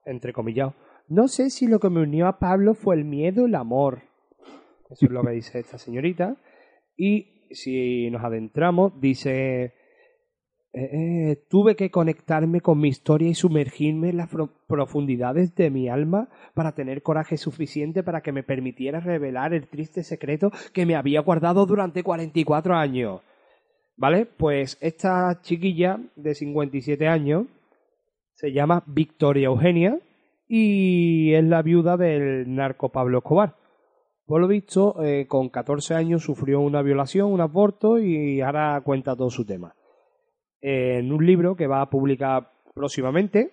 entre 0.06 0.32
comillas. 0.32 0.72
No 1.08 1.28
sé 1.28 1.50
si 1.50 1.66
lo 1.66 1.78
que 1.78 1.90
me 1.90 2.00
unió 2.00 2.26
a 2.26 2.38
Pablo 2.38 2.72
fue 2.72 2.96
el 2.96 3.04
miedo 3.04 3.42
o 3.42 3.46
el 3.46 3.54
amor. 3.54 4.00
Eso 4.88 5.04
es 5.04 5.10
lo 5.10 5.22
que 5.22 5.32
dice 5.32 5.58
esta 5.58 5.76
señorita. 5.76 6.36
Y 6.96 7.44
si 7.50 8.10
nos 8.10 8.24
adentramos, 8.24 8.98
dice... 8.98 9.74
eh, 10.74 10.90
eh, 11.30 11.46
tuve 11.48 11.76
que 11.76 11.90
conectarme 11.90 12.60
con 12.60 12.78
mi 12.78 12.88
historia 12.88 13.28
y 13.30 13.34
sumergirme 13.34 14.10
en 14.10 14.18
las 14.18 14.28
profundidades 14.66 15.54
de 15.54 15.70
mi 15.70 15.88
alma 15.88 16.28
para 16.54 16.72
tener 16.72 17.02
coraje 17.02 17.38
suficiente 17.38 18.02
para 18.02 18.20
que 18.20 18.32
me 18.32 18.42
permitiera 18.42 19.00
revelar 19.00 19.54
el 19.54 19.66
triste 19.68 20.02
secreto 20.02 20.50
que 20.74 20.84
me 20.84 20.94
había 20.94 21.22
guardado 21.22 21.64
durante 21.64 22.02
44 22.02 22.76
años. 22.76 23.22
¿Vale? 23.96 24.26
Pues 24.26 24.76
esta 24.80 25.40
chiquilla 25.40 26.00
de 26.16 26.34
57 26.34 27.08
años 27.08 27.46
se 28.34 28.52
llama 28.52 28.84
Victoria 28.86 29.46
Eugenia 29.46 29.98
y 30.46 31.32
es 31.32 31.44
la 31.44 31.62
viuda 31.62 31.96
del 31.96 32.54
narco 32.54 32.90
Pablo 32.90 33.18
Escobar. 33.18 33.56
Por 34.26 34.42
lo 34.42 34.48
visto, 34.48 35.02
eh, 35.02 35.26
con 35.26 35.48
14 35.48 35.94
años 35.94 36.22
sufrió 36.22 36.60
una 36.60 36.82
violación, 36.82 37.32
un 37.32 37.40
aborto 37.40 37.98
y 37.98 38.42
ahora 38.42 38.80
cuenta 38.84 39.16
todo 39.16 39.30
su 39.30 39.46
tema. 39.46 39.74
En 40.60 41.12
un 41.12 41.24
libro 41.24 41.54
que 41.56 41.66
va 41.66 41.80
a 41.82 41.90
publicar 41.90 42.50
próximamente, 42.74 43.50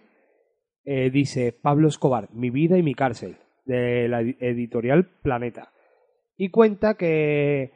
eh, 0.85 1.09
dice 1.09 1.51
Pablo 1.51 1.87
Escobar, 1.87 2.29
mi 2.33 2.49
vida 2.49 2.77
y 2.77 2.83
mi 2.83 2.93
cárcel, 2.95 3.37
de 3.65 4.07
la 4.07 4.21
edi- 4.21 4.37
editorial 4.39 5.05
Planeta. 5.21 5.71
Y 6.37 6.49
cuenta 6.49 6.95
que, 6.95 7.71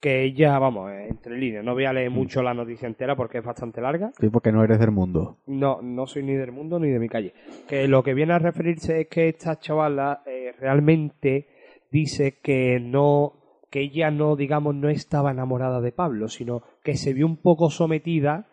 que 0.00 0.22
ella, 0.24 0.58
vamos, 0.58 0.90
eh, 0.90 1.08
entre 1.10 1.36
líneas, 1.36 1.64
no 1.64 1.74
voy 1.74 1.84
a 1.84 1.92
leer 1.92 2.10
mucho 2.10 2.42
la 2.42 2.54
noticia 2.54 2.86
entera 2.88 3.16
porque 3.16 3.38
es 3.38 3.44
bastante 3.44 3.80
larga. 3.80 4.12
Sí, 4.18 4.28
porque 4.28 4.50
no 4.52 4.62
eres 4.64 4.78
del 4.78 4.90
mundo. 4.90 5.38
No, 5.46 5.80
no 5.82 6.06
soy 6.06 6.22
ni 6.22 6.34
del 6.34 6.52
mundo 6.52 6.78
ni 6.78 6.88
de 6.90 6.98
mi 6.98 7.08
calle. 7.08 7.34
Que 7.68 7.86
lo 7.88 8.02
que 8.02 8.14
viene 8.14 8.32
a 8.32 8.38
referirse 8.38 9.02
es 9.02 9.08
que 9.08 9.28
esta 9.28 9.58
chavala 9.58 10.22
eh, 10.26 10.52
realmente 10.58 11.48
dice 11.90 12.38
que 12.42 12.80
no, 12.80 13.34
que 13.70 13.80
ella 13.80 14.10
no, 14.10 14.36
digamos, 14.36 14.74
no 14.74 14.88
estaba 14.88 15.30
enamorada 15.30 15.80
de 15.80 15.92
Pablo, 15.92 16.28
sino 16.28 16.62
que 16.86 16.96
se 16.96 17.12
vio 17.12 17.26
un 17.26 17.36
poco 17.36 17.68
sometida 17.68 18.46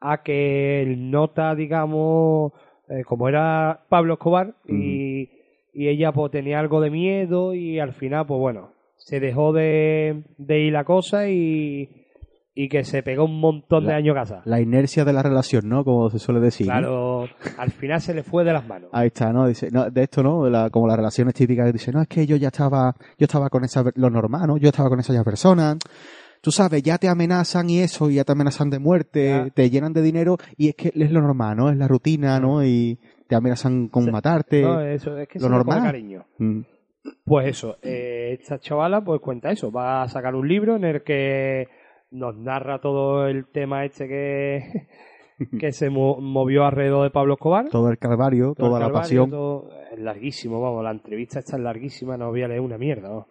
a 0.00 0.22
que 0.22 0.80
el 0.82 1.10
nota, 1.10 1.54
digamos, 1.54 2.52
eh, 2.88 3.02
como 3.04 3.28
era 3.28 3.80
Pablo 3.88 4.14
Escobar 4.14 4.54
y, 4.68 5.28
y 5.72 5.88
ella 5.88 6.12
pues 6.12 6.30
tenía 6.30 6.60
algo 6.60 6.80
de 6.80 6.90
miedo 6.90 7.52
y 7.54 7.80
al 7.80 7.92
final, 7.94 8.26
pues 8.26 8.38
bueno, 8.38 8.70
se 8.96 9.18
dejó 9.20 9.52
de, 9.52 10.22
de 10.38 10.60
ir 10.60 10.72
la 10.72 10.84
cosa 10.84 11.28
y, 11.28 11.88
y 12.54 12.68
que 12.68 12.84
se 12.84 13.02
pegó 13.02 13.24
un 13.24 13.40
montón 13.40 13.86
de 13.86 13.94
años 13.94 14.14
casa. 14.14 14.42
La 14.44 14.60
inercia 14.60 15.04
de 15.04 15.12
la 15.12 15.22
relación, 15.22 15.68
¿no? 15.68 15.84
Como 15.84 16.10
se 16.10 16.18
suele 16.18 16.40
decir. 16.40 16.66
Claro, 16.66 17.26
al 17.58 17.70
final 17.72 18.00
se 18.00 18.14
le 18.14 18.22
fue 18.22 18.44
de 18.44 18.52
las 18.52 18.66
manos. 18.68 18.90
Ahí 18.92 19.06
está, 19.08 19.32
¿no? 19.32 19.46
Dice, 19.48 19.70
no, 19.72 19.90
de 19.90 20.02
esto, 20.02 20.22
¿no? 20.22 20.44
De 20.44 20.50
la- 20.50 20.70
como 20.70 20.86
las 20.86 20.96
relaciones 20.96 21.34
típicas 21.34 21.66
que 21.66 21.72
dice, 21.72 21.90
no, 21.92 22.02
es 22.02 22.08
que 22.08 22.26
yo 22.26 22.36
ya 22.36 22.48
estaba, 22.48 22.94
yo 23.18 23.24
estaba 23.24 23.48
con 23.50 23.64
esa, 23.64 23.82
lo 23.96 24.10
normal, 24.10 24.46
¿no? 24.46 24.56
Yo 24.58 24.68
estaba 24.68 24.88
con 24.90 25.00
esa 25.00 25.24
persona. 25.24 25.76
Tú 26.44 26.50
sabes, 26.50 26.82
ya 26.82 26.98
te 26.98 27.08
amenazan 27.08 27.70
y 27.70 27.80
eso, 27.80 28.10
y 28.10 28.16
ya 28.16 28.24
te 28.24 28.32
amenazan 28.32 28.68
de 28.68 28.78
muerte, 28.78 29.28
Ya. 29.28 29.48
te 29.50 29.70
llenan 29.70 29.94
de 29.94 30.02
dinero, 30.02 30.36
y 30.58 30.68
es 30.68 30.74
que 30.74 30.92
es 30.94 31.10
lo 31.10 31.22
normal, 31.22 31.56
¿no? 31.56 31.70
Es 31.70 31.76
la 31.78 31.88
rutina, 31.88 32.38
¿no? 32.38 32.62
Y 32.62 32.98
te 33.26 33.34
amenazan 33.34 33.88
con 33.88 34.10
matarte. 34.10 34.60
No, 34.60 34.78
eso, 34.82 35.16
es 35.16 35.26
que 35.26 35.38
lo 35.38 35.48
normal. 35.48 35.82
cariño. 35.82 36.26
Mm. 36.38 36.60
Pues 37.24 37.48
eso, 37.48 37.76
eh, 37.82 38.36
esta 38.38 38.58
chavala 38.58 39.02
pues 39.02 39.20
cuenta 39.22 39.50
eso, 39.50 39.72
va 39.72 40.02
a 40.02 40.08
sacar 40.08 40.34
un 40.34 40.46
libro 40.46 40.76
en 40.76 40.84
el 40.84 41.02
que 41.02 41.66
nos 42.10 42.36
narra 42.36 42.78
todo 42.78 43.26
el 43.26 43.46
tema 43.46 43.84
este 43.86 44.06
que, 44.06 44.86
que 45.58 45.72
se 45.72 45.88
mo- 45.90 46.20
movió 46.20 46.64
alrededor 46.64 47.04
de 47.04 47.10
Pablo 47.10 47.34
Escobar. 47.34 47.68
Todo 47.70 47.88
el 47.90 47.98
calvario, 47.98 48.54
Todo 48.54 48.66
el 48.66 48.72
toda 48.74 48.80
la 48.80 48.92
pasión. 48.92 49.30
todo- 49.30 49.70
es 49.92 49.98
larguísimo, 49.98 50.60
vamos, 50.60 50.82
la 50.84 50.90
entrevista 50.90 51.38
está 51.38 51.56
larguísima, 51.56 52.16
no 52.16 52.28
voy 52.30 52.42
a 52.42 52.48
leer 52.48 52.60
una 52.60 52.76
mierda. 52.78 53.08
¿no? 53.08 53.26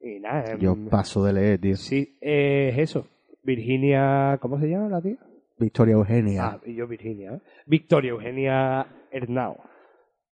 Y 0.00 0.20
nada, 0.20 0.56
Yo 0.58 0.72
em, 0.72 0.88
paso 0.88 1.24
de 1.24 1.32
leer, 1.32 1.60
tío. 1.60 1.76
sí, 1.76 2.16
eh, 2.20 2.70
es 2.72 2.78
eso. 2.78 3.06
Virginia, 3.42 4.38
¿cómo 4.40 4.58
se 4.58 4.68
llama 4.68 4.88
la 4.88 5.00
tía? 5.00 5.16
Victoria 5.58 5.92
Eugenia. 5.92 6.44
Ah, 6.44 6.60
y 6.64 6.74
yo 6.74 6.86
Virginia. 6.86 7.34
¿eh? 7.34 7.40
Victoria 7.66 8.10
Eugenia 8.10 8.86
Hernao. 9.10 9.58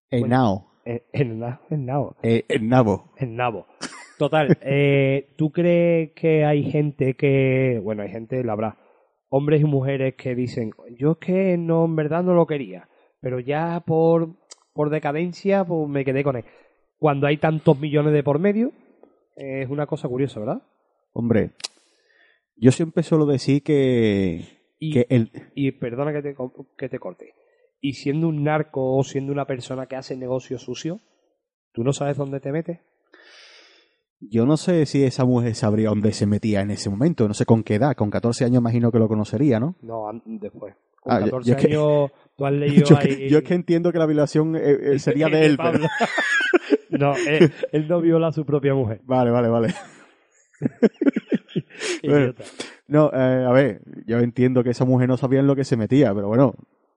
Henao. 0.09 0.69
Eh, 0.85 1.03
Hernao, 1.13 1.59
Hernao. 1.69 2.15
Eh, 2.23 2.45
Hernabo. 2.49 3.11
En 3.17 3.35
Nabo. 3.35 3.67
Total, 4.17 4.57
eh, 4.61 5.29
¿tú 5.37 5.51
crees 5.51 6.11
que 6.13 6.45
hay 6.45 6.63
gente 6.63 7.13
que, 7.13 7.79
bueno, 7.83 8.01
hay 8.01 8.09
gente, 8.09 8.43
la 8.43 8.53
habrá, 8.53 8.77
hombres 9.29 9.61
y 9.61 9.65
mujeres 9.65 10.15
que 10.15 10.33
dicen, 10.33 10.71
yo 10.97 11.11
es 11.11 11.17
que 11.19 11.57
no, 11.57 11.85
en 11.85 11.95
verdad 11.95 12.23
no 12.23 12.33
lo 12.33 12.47
quería, 12.47 12.89
pero 13.21 13.39
ya 13.39 13.83
por, 13.85 14.29
por 14.73 14.89
decadencia, 14.89 15.63
pues 15.63 15.87
me 15.87 16.03
quedé 16.03 16.23
con 16.23 16.37
él. 16.37 16.45
Cuando 16.97 17.27
hay 17.27 17.37
tantos 17.37 17.79
millones 17.79 18.13
de 18.13 18.23
por 18.23 18.39
medio, 18.39 18.71
es 19.39 19.69
una 19.69 19.85
cosa 19.87 20.07
curiosa, 20.07 20.39
¿verdad? 20.39 20.61
Hombre, 21.13 21.51
yo 22.55 22.71
siempre 22.71 23.03
suelo 23.03 23.25
decir 23.25 23.63
que, 23.63 24.45
Y, 24.79 24.91
que 24.93 25.05
el, 25.09 25.31
y 25.55 25.71
perdona 25.71 26.11
que 26.13 26.21
te, 26.21 26.35
que 26.77 26.89
te 26.89 26.99
corte, 26.99 27.33
y 27.81 27.93
siendo 27.93 28.27
un 28.27 28.43
narco 28.43 28.97
o 28.97 29.03
siendo 29.03 29.31
una 29.31 29.45
persona 29.45 29.85
que 29.87 29.95
hace 29.95 30.17
negocios 30.17 30.61
sucios, 30.63 30.99
¿tú 31.71 31.83
no 31.83 31.93
sabes 31.93 32.17
dónde 32.17 32.39
te 32.39 32.51
metes? 32.51 32.79
Yo 34.21 34.45
no 34.45 34.57
sé 34.57 34.85
si 34.85 35.03
esa 35.05 35.23
mujer 35.23 35.55
sabría 35.55 35.89
dónde 35.89 36.11
se 36.11 36.25
metía 36.25 36.59
en 36.59 36.71
ese 36.71 36.89
momento, 36.89 37.25
no 37.27 37.33
sé 37.33 37.45
con 37.45 37.63
qué 37.63 37.75
edad, 37.75 37.95
con 37.95 38.09
14 38.11 38.43
años 38.43 38.59
imagino 38.59 38.91
que 38.91 38.99
lo 38.99 39.07
conocería, 39.07 39.61
¿no? 39.61 39.75
No, 39.81 40.09
después. 40.25 40.75
Con 40.99 41.13
Ah, 41.13 41.19
yo- 41.21 41.25
14 41.27 41.49
yo 41.49 41.55
es 41.55 41.61
que- 41.65 41.67
años, 41.71 42.11
tú 42.35 42.45
has 42.45 42.51
leído 42.59 42.85
Yo, 42.85 42.97
ahí... 42.97 43.29
yo 43.29 43.37
es 43.37 43.43
que 43.45 43.53
entiendo 43.53 43.93
que 43.93 43.97
la 43.99 44.05
violación 44.05 44.57
eh, 44.57 44.61
eh, 44.95 44.99
sería 44.99 45.27
de 45.29 45.45
él, 45.45 45.57
pero... 45.57 45.79
No, 46.89 47.13
él, 47.27 47.51
él 47.71 47.87
no 47.87 48.01
viola 48.01 48.27
a 48.27 48.31
su 48.31 48.45
propia 48.45 48.73
mujer. 48.73 49.01
Vale, 49.05 49.31
vale, 49.31 49.47
vale. 49.49 49.73
Bueno. 52.03 52.33
No, 52.87 53.11
eh, 53.13 53.45
a 53.47 53.51
ver, 53.51 53.81
yo 54.05 54.19
entiendo 54.19 54.63
que 54.63 54.71
esa 54.71 54.85
mujer 54.85 55.07
no 55.07 55.17
sabía 55.17 55.39
en 55.39 55.47
lo 55.47 55.55
que 55.55 55.63
se 55.63 55.77
metía, 55.77 56.13
pero 56.13 56.27
bueno, 56.27 56.53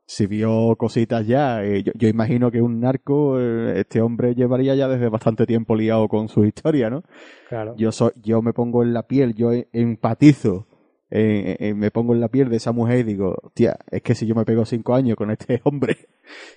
si 0.07 0.27
vio 0.27 0.75
cositas 0.77 1.27
ya, 1.27 1.65
eh, 1.65 1.83
yo, 1.83 1.93
yo 1.95 2.09
imagino 2.09 2.51
que 2.51 2.63
un 2.63 2.81
narco, 2.81 3.39
eh, 3.41 3.81
este 3.81 4.01
hombre 4.01 4.35
llevaría 4.35 4.75
ya 4.75 4.89
desde 4.89 5.09
bastante 5.09 5.47
tiempo 5.47 5.77
liado 5.77 6.09
con 6.09 6.29
su 6.29 6.45
historia, 6.45 6.91
¿no? 6.91 7.03
Claro. 7.49 7.75
Yo, 7.77 7.93
soy, 7.93 8.13
yo 8.23 8.43
me 8.43 8.53
pongo 8.53 8.83
en 8.83 8.93
la 8.95 9.07
piel, 9.07 9.35
yo 9.35 9.53
e- 9.53 9.69
empatizo, 9.73 10.67
eh, 11.15 11.57
eh, 11.61 11.75
me 11.75 11.91
pongo 11.91 12.15
en 12.15 12.21
la 12.21 12.29
piel 12.29 12.49
de 12.49 12.57
esa 12.57 12.73
mujer 12.73 13.01
y 13.01 13.03
digo, 13.03 13.37
tía, 13.53 13.77
es 13.91 14.01
que 14.01 14.15
si 14.15 14.27
yo 14.27 14.35
me 14.35 14.47
pego 14.47 14.65
cinco 14.65 14.95
años 14.95 15.15
con 15.15 15.31
este 15.31 15.61
hombre 15.65 16.09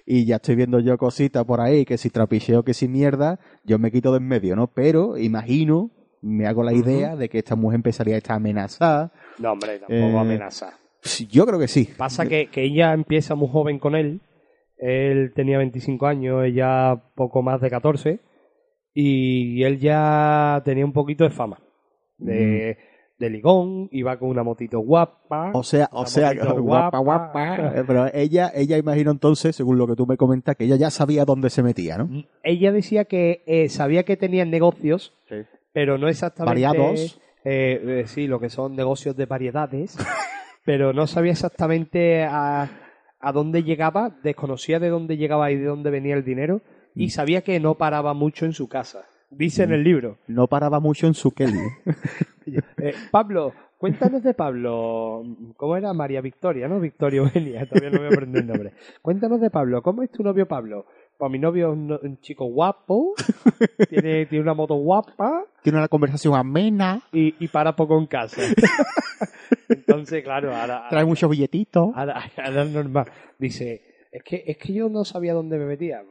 y 0.06 0.26
ya 0.26 0.38
estoy 0.38 0.56
viendo 0.56 0.80
yo 0.80 0.98
cositas 0.98 1.44
por 1.44 1.60
ahí, 1.60 1.84
que 1.84 1.98
si 1.98 2.10
trapicheo, 2.10 2.63
que 2.63 2.74
si 2.74 2.88
mierda, 2.88 3.38
yo 3.65 3.80
me 3.80 3.91
quito 3.91 4.13
de 4.13 4.20
en 4.20 4.28
medio, 4.30 4.56
¿no? 4.56 4.68
Pero 4.68 5.18
imagino, 5.18 5.91
me 6.22 6.48
hago 6.48 6.63
la 6.63 6.72
idea 6.72 7.18
de 7.18 7.28
que 7.28 7.39
esta 7.39 7.58
mujer 7.58 7.76
empezaría 7.76 8.15
a 8.15 8.20
estar 8.20 8.38
amenazada. 8.38 9.12
No, 9.39 9.52
hombre, 9.52 9.78
tampoco 9.80 9.94
Eh, 9.94 10.20
amenaza. 10.20 10.80
Yo 11.30 11.46
creo 11.46 11.60
que 11.60 11.68
sí. 11.68 11.89
Pasa 11.98 12.26
que, 12.26 12.48
que 12.48 12.63
ella 12.63 12.94
empieza 12.94 13.36
muy 13.36 13.50
joven 13.50 13.78
con 13.78 13.94
él. 13.94 14.22
Él 14.78 15.34
tenía 15.36 15.58
25 15.58 16.08
años, 16.08 16.46
ella 16.46 17.12
poco 17.15 17.41
más 17.41 17.60
de 17.60 17.70
14. 17.70 18.22
Y 18.94 19.63
él 19.63 19.80
ya 19.80 20.62
tenía 20.63 20.86
un 20.86 20.94
poquito 20.94 21.26
de 21.26 21.30
fama. 21.32 21.60
De, 22.18 22.78
de 23.17 23.30
ligón, 23.30 23.88
iba 23.91 24.17
con 24.19 24.30
una 24.30 24.43
motito 24.43 24.80
guapa. 24.80 25.51
O 25.54 25.63
sea, 25.63 25.89
o 25.91 26.06
sea, 26.06 26.34
guapa, 26.60 26.97
guapa. 26.99 27.71
Eh, 27.75 27.84
Pero 27.88 28.08
ella, 28.13 28.51
ella 28.54 28.78
imagino 28.78 29.12
entonces, 29.12 29.56
según 29.56 29.78
lo 29.78 29.88
que 29.88 29.95
tú 29.95 30.06
me 30.06 30.17
comentas, 30.17 30.56
que 30.56 30.65
ella 30.65 30.75
ya 30.75 30.89
sabía 30.91 31.23
dónde 31.25 31.49
se 31.49 31.63
metía, 31.63 31.97
¿no? 31.97 32.10
Ella 32.43 32.71
decía 32.71 33.06
que 33.06 33.43
eh, 33.45 33.69
sabía 33.69 34.04
que 34.04 34.17
tenían 34.17 34.49
negocios, 34.51 35.13
Sí. 35.30 35.36
pero 35.71 35.97
no 35.97 36.08
exactamente. 36.10 36.62
Variados. 36.62 37.21
eh, 37.45 38.01
eh, 38.01 38.04
sí, 38.08 38.28
lo 38.28 38.39
que 38.39 38.49
son 38.49 38.75
negocios 38.75 39.15
de 39.15 39.25
variedades, 39.28 39.95
pero 40.65 40.91
no 40.93 41.08
sabía 41.08 41.32
exactamente 41.32 42.23
a, 42.23 42.69
a 43.19 43.32
dónde 43.32 43.63
llegaba, 43.63 44.17
desconocía 44.23 44.80
de 44.80 44.89
dónde 44.89 45.15
llegaba 45.17 45.51
y 45.51 45.56
de 45.58 45.65
dónde 45.65 45.89
venía 45.91 46.15
el 46.15 46.25
dinero, 46.25 46.62
Mm. 46.95 47.01
y 47.01 47.10
sabía 47.10 47.41
que 47.41 47.60
no 47.60 47.75
paraba 47.75 48.13
mucho 48.13 48.45
en 48.45 48.54
su 48.54 48.67
casa. 48.69 49.06
Dice 49.30 49.63
en 49.63 49.73
el 49.73 49.84
libro. 49.84 50.17
No 50.28 50.47
paraba 50.47 50.80
mucho 50.80 51.08
en 51.08 51.13
su 51.13 51.32
Kelly. 51.32 51.60
Eh, 52.77 52.93
Pablo, 53.12 53.53
cuéntanos 53.77 54.23
de 54.23 54.34
Pablo. 54.34 55.23
¿Cómo 55.58 55.75
era 55.77 55.93
María 55.93 56.21
Victoria, 56.21 56.67
no? 56.67 56.79
Victoria 56.79 57.19
Eugenia, 57.19 57.65
todavía 57.67 57.89
no 57.91 58.01
me 58.01 58.08
aprendí 58.08 58.39
el 58.39 58.47
nombre. 58.47 58.73
Cuéntanos 59.01 59.41
de 59.41 59.49
Pablo. 59.49 59.81
¿Cómo 59.81 60.03
es 60.03 60.12
tu 60.12 60.23
novio 60.23 60.47
Pablo? 60.47 60.86
Pues 61.17 61.31
mi 61.31 61.39
novio 61.39 61.71
es 61.71 62.03
un, 62.03 62.19
chico 62.19 62.45
guapo, 62.45 63.13
tiene, 63.89 64.25
tiene 64.25 64.43
una 64.43 64.53
moto 64.53 64.75
guapa 64.75 65.45
Tiene 65.63 65.77
una 65.79 65.88
conversación 65.88 66.36
amena, 66.36 67.01
y, 67.13 67.34
y 67.43 67.47
para 67.47 67.73
poco 67.75 67.97
en 67.97 68.05
casa. 68.08 68.41
Entonces, 69.69 70.23
claro, 70.23 70.53
ahora, 70.53 70.88
trae 70.89 71.05
muchos 71.05 71.29
billetitos. 71.29 71.89
ahora- 71.95 72.21
ahora 72.38 72.63
es 72.63 72.69
normal. 72.71 73.05
Dice, 73.39 73.81
Es 74.12 74.23
que, 74.23 74.43
es 74.45 74.58
que 74.58 74.73
yo 74.73 74.89
no 74.89 75.03
sabía 75.05 75.34
dónde 75.34 75.58
me 75.58 75.65
metía. 75.65 76.03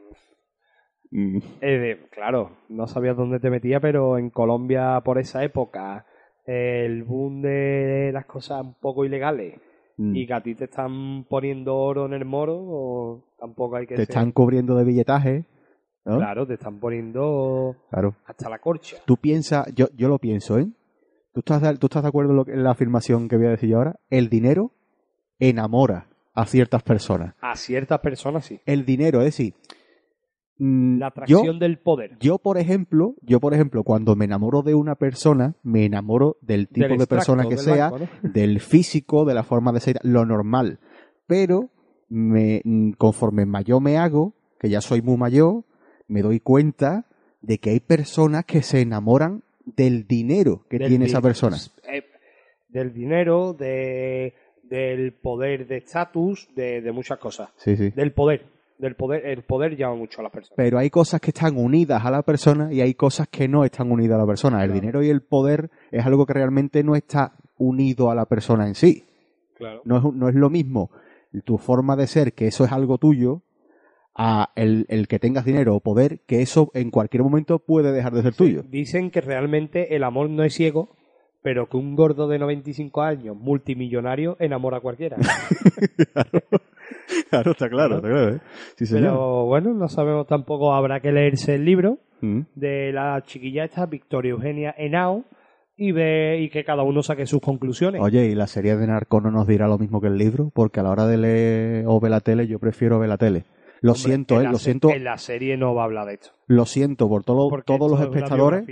Mm, 1.11 1.37
Eh, 1.61 2.07
claro, 2.11 2.57
no 2.69 2.87
sabía 2.87 3.13
dónde 3.13 3.39
te 3.39 3.49
metía, 3.49 3.79
pero 3.79 4.17
en 4.17 4.29
Colombia 4.31 5.01
por 5.05 5.17
esa 5.19 5.43
época, 5.43 6.05
el 6.45 7.03
boom 7.03 7.41
de 7.41 8.11
las 8.13 8.25
cosas 8.25 8.61
un 8.63 8.73
poco 8.75 9.03
ilegales 9.05 9.55
mm. 9.97 10.15
y 10.15 10.27
que 10.27 10.33
a 10.33 10.41
ti 10.41 10.55
te 10.55 10.65
están 10.65 11.23
poniendo 11.29 11.75
oro 11.75 12.05
en 12.05 12.13
el 12.13 12.25
moro, 12.25 12.55
o 12.57 13.23
tampoco 13.39 13.75
hay 13.77 13.87
que 13.87 13.95
Te 13.95 14.05
ser- 14.05 14.09
están 14.15 14.31
cubriendo 14.31 14.75
de 14.75 14.83
billetaje, 14.83 15.45
¿no? 16.05 16.17
Claro, 16.17 16.45
te 16.45 16.53
están 16.53 16.79
poniendo 16.79 17.75
Claro. 17.89 18.15
hasta 18.25 18.49
la 18.49 18.59
corcha. 18.59 18.97
Tú 19.05 19.17
piensas, 19.17 19.73
yo, 19.73 19.87
yo 19.95 20.07
lo 20.07 20.19
pienso, 20.19 20.59
¿eh? 20.59 20.67
¿Tú 21.33 21.39
estás, 21.39 21.61
de, 21.61 21.75
¿Tú 21.77 21.87
estás 21.87 22.03
de 22.03 22.09
acuerdo 22.09 22.31
en, 22.31 22.37
lo 22.37 22.45
que- 22.45 22.53
en 22.53 22.63
la 22.63 22.71
afirmación 22.71 23.27
que 23.27 23.37
voy 23.37 23.47
a 23.47 23.51
decir 23.51 23.69
yo 23.69 23.77
ahora? 23.77 23.99
El 24.09 24.29
dinero 24.29 24.71
enamora 25.39 26.07
a 26.33 26.45
ciertas 26.45 26.83
personas. 26.83 27.33
A 27.41 27.55
ciertas 27.55 27.99
personas 27.99 28.45
sí. 28.45 28.59
El 28.65 28.85
dinero, 28.85 29.19
es 29.19 29.25
decir, 29.25 29.53
mm, 30.57 30.97
La 30.99 31.07
yo, 31.07 31.07
atracción 31.07 31.59
del 31.59 31.77
poder. 31.79 32.17
yo, 32.19 32.37
por 32.39 32.57
ejemplo, 32.57 33.15
yo, 33.21 33.39
por 33.39 33.53
ejemplo, 33.53 33.83
cuando 33.83 34.15
me 34.15 34.25
enamoro 34.25 34.61
de 34.61 34.75
una 34.75 34.95
persona, 34.95 35.55
me 35.63 35.85
enamoro 35.85 36.37
del 36.41 36.67
tipo 36.67 36.87
del 36.87 36.97
de 36.97 37.07
persona 37.07 37.43
que 37.43 37.55
del 37.55 37.59
sea, 37.59 37.89
banco, 37.91 38.07
¿no? 38.23 38.29
del 38.33 38.59
físico, 38.59 39.25
de 39.25 39.33
la 39.33 39.43
forma 39.43 39.71
de 39.71 39.79
ser, 39.79 39.99
lo 40.03 40.25
normal. 40.25 40.79
Pero 41.27 41.69
me, 42.09 42.61
mm, 42.63 42.91
conforme 42.91 43.45
mayor 43.45 43.81
me 43.81 43.97
hago, 43.97 44.33
que 44.59 44.69
ya 44.69 44.81
soy 44.81 45.01
muy 45.01 45.17
mayor, 45.17 45.63
me 46.07 46.21
doy 46.21 46.39
cuenta 46.39 47.05
de 47.41 47.57
que 47.59 47.71
hay 47.71 47.79
personas 47.79 48.45
que 48.45 48.61
se 48.63 48.81
enamoran 48.81 49.43
del 49.65 50.07
dinero 50.07 50.65
que 50.69 50.77
Del 50.79 50.89
tiene 50.89 51.05
esa 51.05 51.21
persona. 51.21 51.57
eh, 51.91 52.03
del 52.69 52.93
dinero, 52.93 53.53
de, 53.53 54.33
del 54.63 55.13
poder 55.13 55.65
de 55.67 55.77
estatus, 55.77 56.47
de, 56.55 56.81
de 56.81 56.91
muchas 56.91 57.17
cosas. 57.19 57.49
Sí, 57.57 57.75
sí. 57.77 57.89
Del 57.91 58.11
poder. 58.13 58.45
Del 58.77 58.95
poder. 58.95 59.25
El 59.25 59.43
poder 59.43 59.77
llama 59.77 59.95
mucho 59.95 60.19
a 60.19 60.23
las 60.23 60.31
personas. 60.31 60.57
Pero 60.57 60.77
hay 60.77 60.89
cosas 60.89 61.21
que 61.21 61.31
están 61.31 61.57
unidas 61.57 62.03
a 62.05 62.11
la 62.11 62.21
persona 62.23 62.73
y 62.73 62.81
hay 62.81 62.93
cosas 62.93 63.27
que 63.29 63.47
no 63.47 63.63
están 63.63 63.91
unidas 63.91 64.15
a 64.15 64.19
la 64.19 64.27
persona. 64.27 64.63
El 64.63 64.73
dinero 64.73 65.01
y 65.01 65.09
el 65.09 65.21
poder 65.21 65.69
es 65.91 66.05
algo 66.05 66.25
que 66.25 66.33
realmente 66.33 66.83
no 66.83 66.95
está 66.95 67.33
unido 67.57 68.11
a 68.11 68.15
la 68.15 68.25
persona 68.25 68.67
en 68.67 68.75
sí. 68.75 69.05
Claro. 69.57 69.81
No 69.85 69.97
es, 69.97 70.03
no 70.13 70.29
es 70.29 70.35
lo 70.35 70.49
mismo 70.49 70.89
tu 71.43 71.57
forma 71.57 71.95
de 71.95 72.07
ser, 72.07 72.33
que 72.33 72.47
eso 72.47 72.65
es 72.65 72.71
algo 72.71 72.97
tuyo, 72.97 73.41
a 74.15 74.51
el, 74.55 74.85
el 74.87 75.07
que 75.07 75.19
tengas 75.19 75.45
dinero 75.45 75.75
o 75.75 75.79
poder, 75.81 76.19
que 76.25 76.41
eso 76.41 76.71
en 76.73 76.89
cualquier 76.89 77.23
momento 77.23 77.59
puede 77.59 77.91
dejar 77.91 78.13
de 78.13 78.21
ser 78.21 78.33
tuyo. 78.33 78.63
Dicen 78.63 79.11
que 79.11 79.21
realmente 79.21 79.95
el 79.95 80.03
amor 80.03 80.29
no 80.29 80.43
es 80.43 80.53
ciego, 80.53 80.95
pero 81.41 81.67
que 81.67 81.77
un 81.77 81.95
gordo 81.95 82.27
de 82.27 82.39
95 82.39 83.01
años, 83.01 83.35
multimillonario, 83.35 84.37
enamora 84.39 84.77
a 84.77 84.81
cualquiera. 84.81 85.17
claro, 86.13 86.41
está 87.51 87.69
claro, 87.69 87.95
está 87.97 88.07
claro. 88.07 88.29
¿eh? 88.35 88.39
Sí, 88.77 88.85
señor. 88.85 89.03
pero 89.11 89.45
bueno, 89.45 89.73
no 89.73 89.87
sabemos 89.87 90.27
tampoco, 90.27 90.73
habrá 90.73 90.99
que 90.99 91.11
leerse 91.11 91.55
el 91.55 91.65
libro 91.65 91.97
Mm. 92.21 92.41
de 92.55 92.93
la 92.93 93.21
chiquilla 93.25 93.65
esta, 93.65 93.85
Victoria 93.85 94.31
Eugenia 94.31 94.73
Henao, 94.77 95.25
y, 95.77 95.91
ve, 95.91 96.39
y 96.41 96.49
que 96.49 96.63
cada 96.63 96.81
uno 96.83 97.03
saque 97.03 97.25
sus 97.27 97.41
conclusiones. 97.41 98.01
Oye, 98.01 98.27
¿y 98.27 98.35
la 98.35 98.47
serie 98.47 98.77
de 98.77 98.87
Narco 98.87 99.19
no 99.19 99.29
nos 99.31 99.45
dirá 99.47 99.67
lo 99.67 99.77
mismo 99.77 99.99
que 99.99 100.07
el 100.07 100.17
libro? 100.17 100.49
Porque 100.53 100.79
a 100.79 100.83
la 100.83 100.91
hora 100.91 101.05
de 101.07 101.17
leer 101.17 101.83
o 101.87 101.99
ver 101.99 102.11
la 102.11 102.21
tele, 102.21 102.47
yo 102.47 102.57
prefiero 102.57 102.97
ver 102.99 103.09
la 103.09 103.17
tele. 103.17 103.43
Lo 103.81 103.91
Hombre, 103.91 104.01
siento, 104.03 104.35
en 104.35 104.39
¿eh? 104.41 104.43
la 104.45 104.51
Lo 104.53 104.57
siento, 104.59 104.89
En 104.91 105.03
la 105.03 105.17
serie 105.17 105.57
no 105.57 105.75
va 105.75 105.81
a 105.81 105.85
hablar 105.85 106.07
de 106.07 106.13
esto. 106.13 106.29
lo 106.47 106.65
siento 106.65 107.09
por 107.09 107.25
todo- 107.25 107.49
todos 107.65 107.91
los 107.91 107.99
es 107.99 108.05
espectadores. 108.07 108.65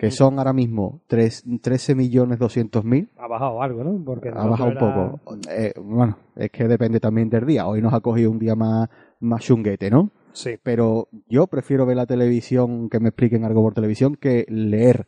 Que 0.00 0.10
son 0.10 0.38
ahora 0.38 0.52
mismo 0.52 1.02
tres- 1.06 1.44
13 1.62 1.94
millones 1.94 2.38
200 2.38 2.84
mil. 2.84 3.10
Ha 3.18 3.26
bajado 3.28 3.62
algo, 3.62 3.84
¿no? 3.84 4.02
Porque 4.04 4.30
Ha 4.30 4.46
bajado 4.46 4.70
un 4.70 4.76
poco. 4.78 5.20
Eh, 5.50 5.72
bueno, 5.80 6.16
es 6.36 6.50
que 6.50 6.66
depende 6.66 7.00
también 7.00 7.28
del 7.30 7.46
día. 7.46 7.66
Hoy 7.66 7.80
nos 7.82 7.92
ha 7.94 8.00
cogido 8.00 8.30
un 8.30 8.38
día 8.38 8.54
más, 8.54 8.88
más 9.20 9.42
chunguete, 9.42 9.90
¿no? 9.90 10.10
Sí. 10.32 10.56
Pero 10.62 11.08
yo 11.28 11.46
prefiero 11.46 11.86
ver 11.86 11.96
la 11.96 12.06
televisión, 12.06 12.88
que 12.88 13.00
me 13.00 13.08
expliquen 13.08 13.44
algo 13.44 13.62
por 13.62 13.74
televisión, 13.74 14.14
que 14.16 14.46
leer. 14.48 15.06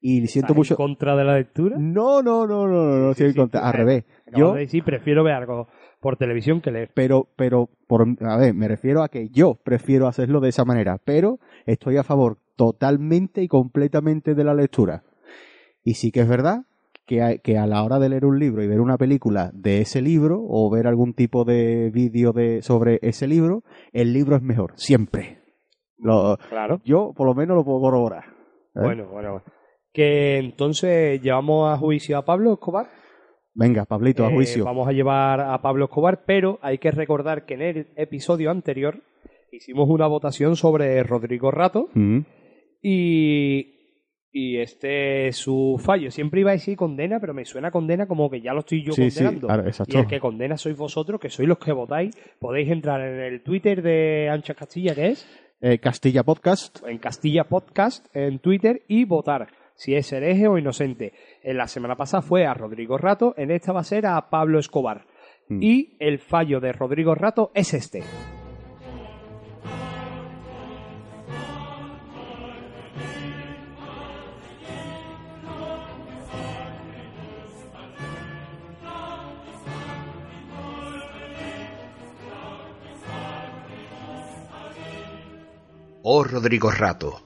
Y 0.00 0.26
siento 0.26 0.52
¿Estás 0.52 0.56
mucho... 0.56 0.74
en 0.74 0.76
contra 0.76 1.16
de 1.16 1.24
la 1.24 1.36
lectura? 1.36 1.76
No, 1.78 2.22
no, 2.22 2.46
no, 2.46 2.66
no, 2.66 2.86
no, 2.86 2.96
no, 2.98 3.10
estoy 3.10 3.26
en 3.26 3.32
sí, 3.32 3.38
contra. 3.38 3.60
tú- 3.60 3.66
Al 3.66 3.74
eh, 3.74 3.76
revés. 3.78 4.04
Yo, 4.34 4.52
de 4.54 4.60
decir, 4.60 4.84
prefiero 4.84 5.24
ver 5.24 5.34
algo 5.34 5.68
por 6.00 6.16
televisión 6.16 6.60
que 6.60 6.70
leer. 6.70 6.90
pero, 6.94 7.28
pero, 7.36 7.70
por, 7.86 8.06
a 8.20 8.36
ver, 8.36 8.54
me 8.54 8.68
refiero 8.68 9.02
a 9.02 9.08
que 9.08 9.28
yo 9.30 9.54
prefiero 9.54 10.06
hacerlo 10.06 10.40
de 10.40 10.50
esa 10.50 10.64
manera, 10.64 10.98
pero 11.04 11.38
estoy 11.64 11.96
a 11.96 12.02
favor 12.04 12.38
totalmente 12.56 13.42
y 13.42 13.48
completamente 13.48 14.34
de 14.34 14.44
la 14.44 14.54
lectura. 14.54 15.02
Y 15.84 15.94
sí 15.94 16.10
que 16.10 16.20
es 16.20 16.28
verdad 16.28 16.62
que, 17.06 17.22
hay- 17.22 17.38
que 17.38 17.56
a 17.58 17.66
la 17.66 17.84
hora 17.84 17.98
de 17.98 18.08
leer 18.08 18.24
un 18.24 18.38
libro 18.38 18.62
y 18.62 18.66
ver 18.66 18.80
una 18.80 18.96
película 18.98 19.50
de 19.54 19.80
ese 19.80 20.02
libro 20.02 20.40
o 20.48 20.68
ver 20.70 20.86
algún 20.86 21.14
tipo 21.14 21.44
de 21.44 21.90
vídeo 21.90 22.32
de, 22.32 22.62
sobre 22.62 22.98
ese 23.02 23.26
libro, 23.28 23.62
el 23.92 24.12
libro 24.12 24.34
es 24.36 24.42
mejor, 24.42 24.72
siempre. 24.76 25.38
Lo- 25.98 26.36
Claro. 26.48 26.80
yo 26.84 27.12
por 27.16 27.26
lo 27.26 27.34
menos 27.34 27.56
lo 27.56 27.64
puedo 27.64 27.80
corroborar. 27.80 28.24
¿eh? 28.74 28.80
Bueno, 28.82 29.06
bueno. 29.08 29.42
Que 29.92 30.38
entonces 30.38 31.22
llevamos 31.22 31.72
a 31.72 31.78
juicio 31.78 32.18
a 32.18 32.24
Pablo 32.24 32.54
Escobar. 32.54 32.86
Venga, 33.54 33.86
Pablito, 33.86 34.24
a 34.26 34.30
Eh, 34.30 34.34
juicio. 34.34 34.64
vamos 34.64 34.86
a 34.86 34.92
llevar 34.92 35.40
a 35.40 35.62
Pablo 35.62 35.86
Escobar, 35.86 36.24
pero 36.26 36.58
hay 36.60 36.76
que 36.78 36.90
recordar 36.90 37.46
que 37.46 37.54
en 37.54 37.62
el 37.62 37.86
episodio 37.96 38.50
anterior 38.50 39.00
hicimos 39.52 39.88
una 39.88 40.06
votación 40.06 40.56
sobre 40.56 41.02
Rodrigo 41.04 41.50
Rato 41.50 41.88
Mm. 41.94 42.18
Y, 42.88 43.74
y 44.32 44.58
este 44.58 45.28
es 45.28 45.36
su 45.36 45.80
fallo. 45.82 46.10
Siempre 46.10 46.40
iba 46.40 46.50
a 46.50 46.54
decir 46.54 46.76
condena, 46.76 47.18
pero 47.20 47.34
me 47.34 47.44
suena 47.44 47.70
condena 47.70 48.06
como 48.06 48.30
que 48.30 48.40
ya 48.40 48.52
lo 48.52 48.60
estoy 48.60 48.82
yo 48.84 48.92
Sí, 48.92 49.10
sí, 49.10 49.18
condenando. 49.18 49.46
claro, 49.48 49.66
exacto. 49.66 49.96
Y 49.96 50.00
el 50.00 50.06
que 50.06 50.20
condena 50.20 50.56
sois 50.56 50.76
vosotros, 50.76 51.20
que 51.20 51.28
sois 51.30 51.48
los 51.48 51.58
que 51.58 51.72
votáis. 51.72 52.14
Podéis 52.38 52.70
entrar 52.70 53.00
en 53.00 53.20
el 53.20 53.42
Twitter 53.42 53.82
de 53.82 54.28
Ancha 54.30 54.54
Castilla, 54.54 54.94
que 54.94 55.06
es 55.08 55.26
Eh, 55.60 55.78
Castilla 55.78 56.22
Podcast. 56.22 56.86
en 56.86 56.98
Castilla 56.98 57.44
Podcast 57.44 58.06
en 58.14 58.38
Twitter 58.40 58.82
y 58.88 59.04
votar 59.04 59.48
si 59.74 59.94
es 59.94 60.12
hereje 60.12 60.46
o 60.48 60.58
inocente. 60.58 61.12
En 61.42 61.56
la 61.56 61.66
semana 61.66 61.96
pasada 61.96 62.22
fue 62.22 62.46
a 62.46 62.54
Rodrigo 62.54 62.98
Rato, 62.98 63.34
en 63.36 63.50
esta 63.50 63.72
va 63.72 63.80
a 63.80 63.84
ser 63.84 64.06
a 64.06 64.28
Pablo 64.30 64.58
Escobar. 64.58 65.06
Mm. 65.48 65.62
Y 65.62 65.96
el 65.98 66.18
fallo 66.18 66.60
de 66.60 66.72
Rodrigo 66.72 67.14
Rato 67.14 67.50
es 67.54 67.72
este. 67.74 68.02
Oh 86.08 86.22
Rodrigo 86.22 86.70
Rato, 86.70 87.20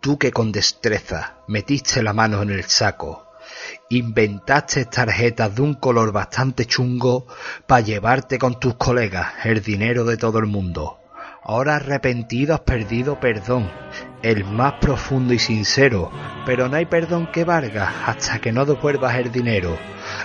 tú 0.00 0.16
que 0.16 0.30
con 0.30 0.52
destreza 0.52 1.34
metiste 1.48 2.02
la 2.02 2.14
mano 2.14 2.40
en 2.40 2.48
el 2.48 2.64
saco, 2.64 3.26
inventaste 3.90 4.86
tarjetas 4.86 5.54
de 5.54 5.60
un 5.60 5.74
color 5.74 6.12
bastante 6.12 6.64
chungo 6.64 7.26
para 7.66 7.82
llevarte 7.82 8.38
con 8.38 8.58
tus 8.58 8.76
colegas 8.76 9.34
el 9.44 9.62
dinero 9.62 10.06
de 10.06 10.16
todo 10.16 10.38
el 10.38 10.46
mundo. 10.46 10.98
Ahora 11.42 11.76
arrepentido 11.76 12.54
has 12.54 12.60
perdido 12.60 13.20
perdón, 13.20 13.70
el 14.22 14.46
más 14.46 14.76
profundo 14.80 15.34
y 15.34 15.38
sincero, 15.38 16.10
pero 16.46 16.70
no 16.70 16.76
hay 16.76 16.86
perdón 16.86 17.30
que 17.30 17.44
valga 17.44 18.06
hasta 18.06 18.38
que 18.38 18.50
no 18.50 18.64
devuelvas 18.64 19.14
el 19.16 19.30
dinero. 19.30 19.76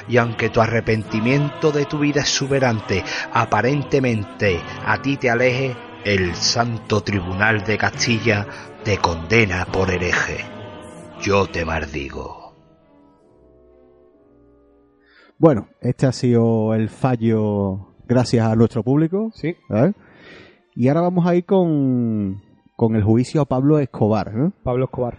Y 0.08 0.16
aunque 0.16 0.50
tu 0.50 0.62
arrepentimiento 0.62 1.74
de 1.74 1.84
tu 1.84 2.00
vida 2.00 2.22
exuberante 2.22 3.04
aparentemente 3.34 4.62
a 4.86 5.02
ti 5.02 5.18
te 5.18 5.30
aleje, 5.30 5.76
el 6.08 6.34
Santo 6.36 7.02
Tribunal 7.02 7.64
de 7.66 7.78
Castilla 7.78 8.46
te 8.84 8.98
condena 8.98 9.66
por 9.66 9.92
hereje. 9.92 10.38
Yo 11.22 11.48
te 11.48 11.66
maldigo. 11.66 12.54
Bueno, 15.38 15.68
este 15.82 16.06
ha 16.08 16.12
sido 16.12 16.74
el 16.74 16.90
fallo 16.90 17.96
gracias 18.08 18.48
a 18.48 18.56
nuestro 18.56 18.84
público. 18.84 19.32
Sí. 19.34 19.56
¿vale? 19.70 19.94
Y 20.76 20.88
ahora 20.88 21.02
vamos 21.02 21.28
a 21.28 21.36
ir 21.36 21.46
con, 21.46 22.42
con 22.76 22.96
el 22.96 23.04
juicio 23.04 23.42
a 23.42 23.46
Pablo 23.46 23.78
Escobar. 23.80 24.34
¿no? 24.34 24.54
Pablo 24.64 24.86
Escobar. 24.86 25.16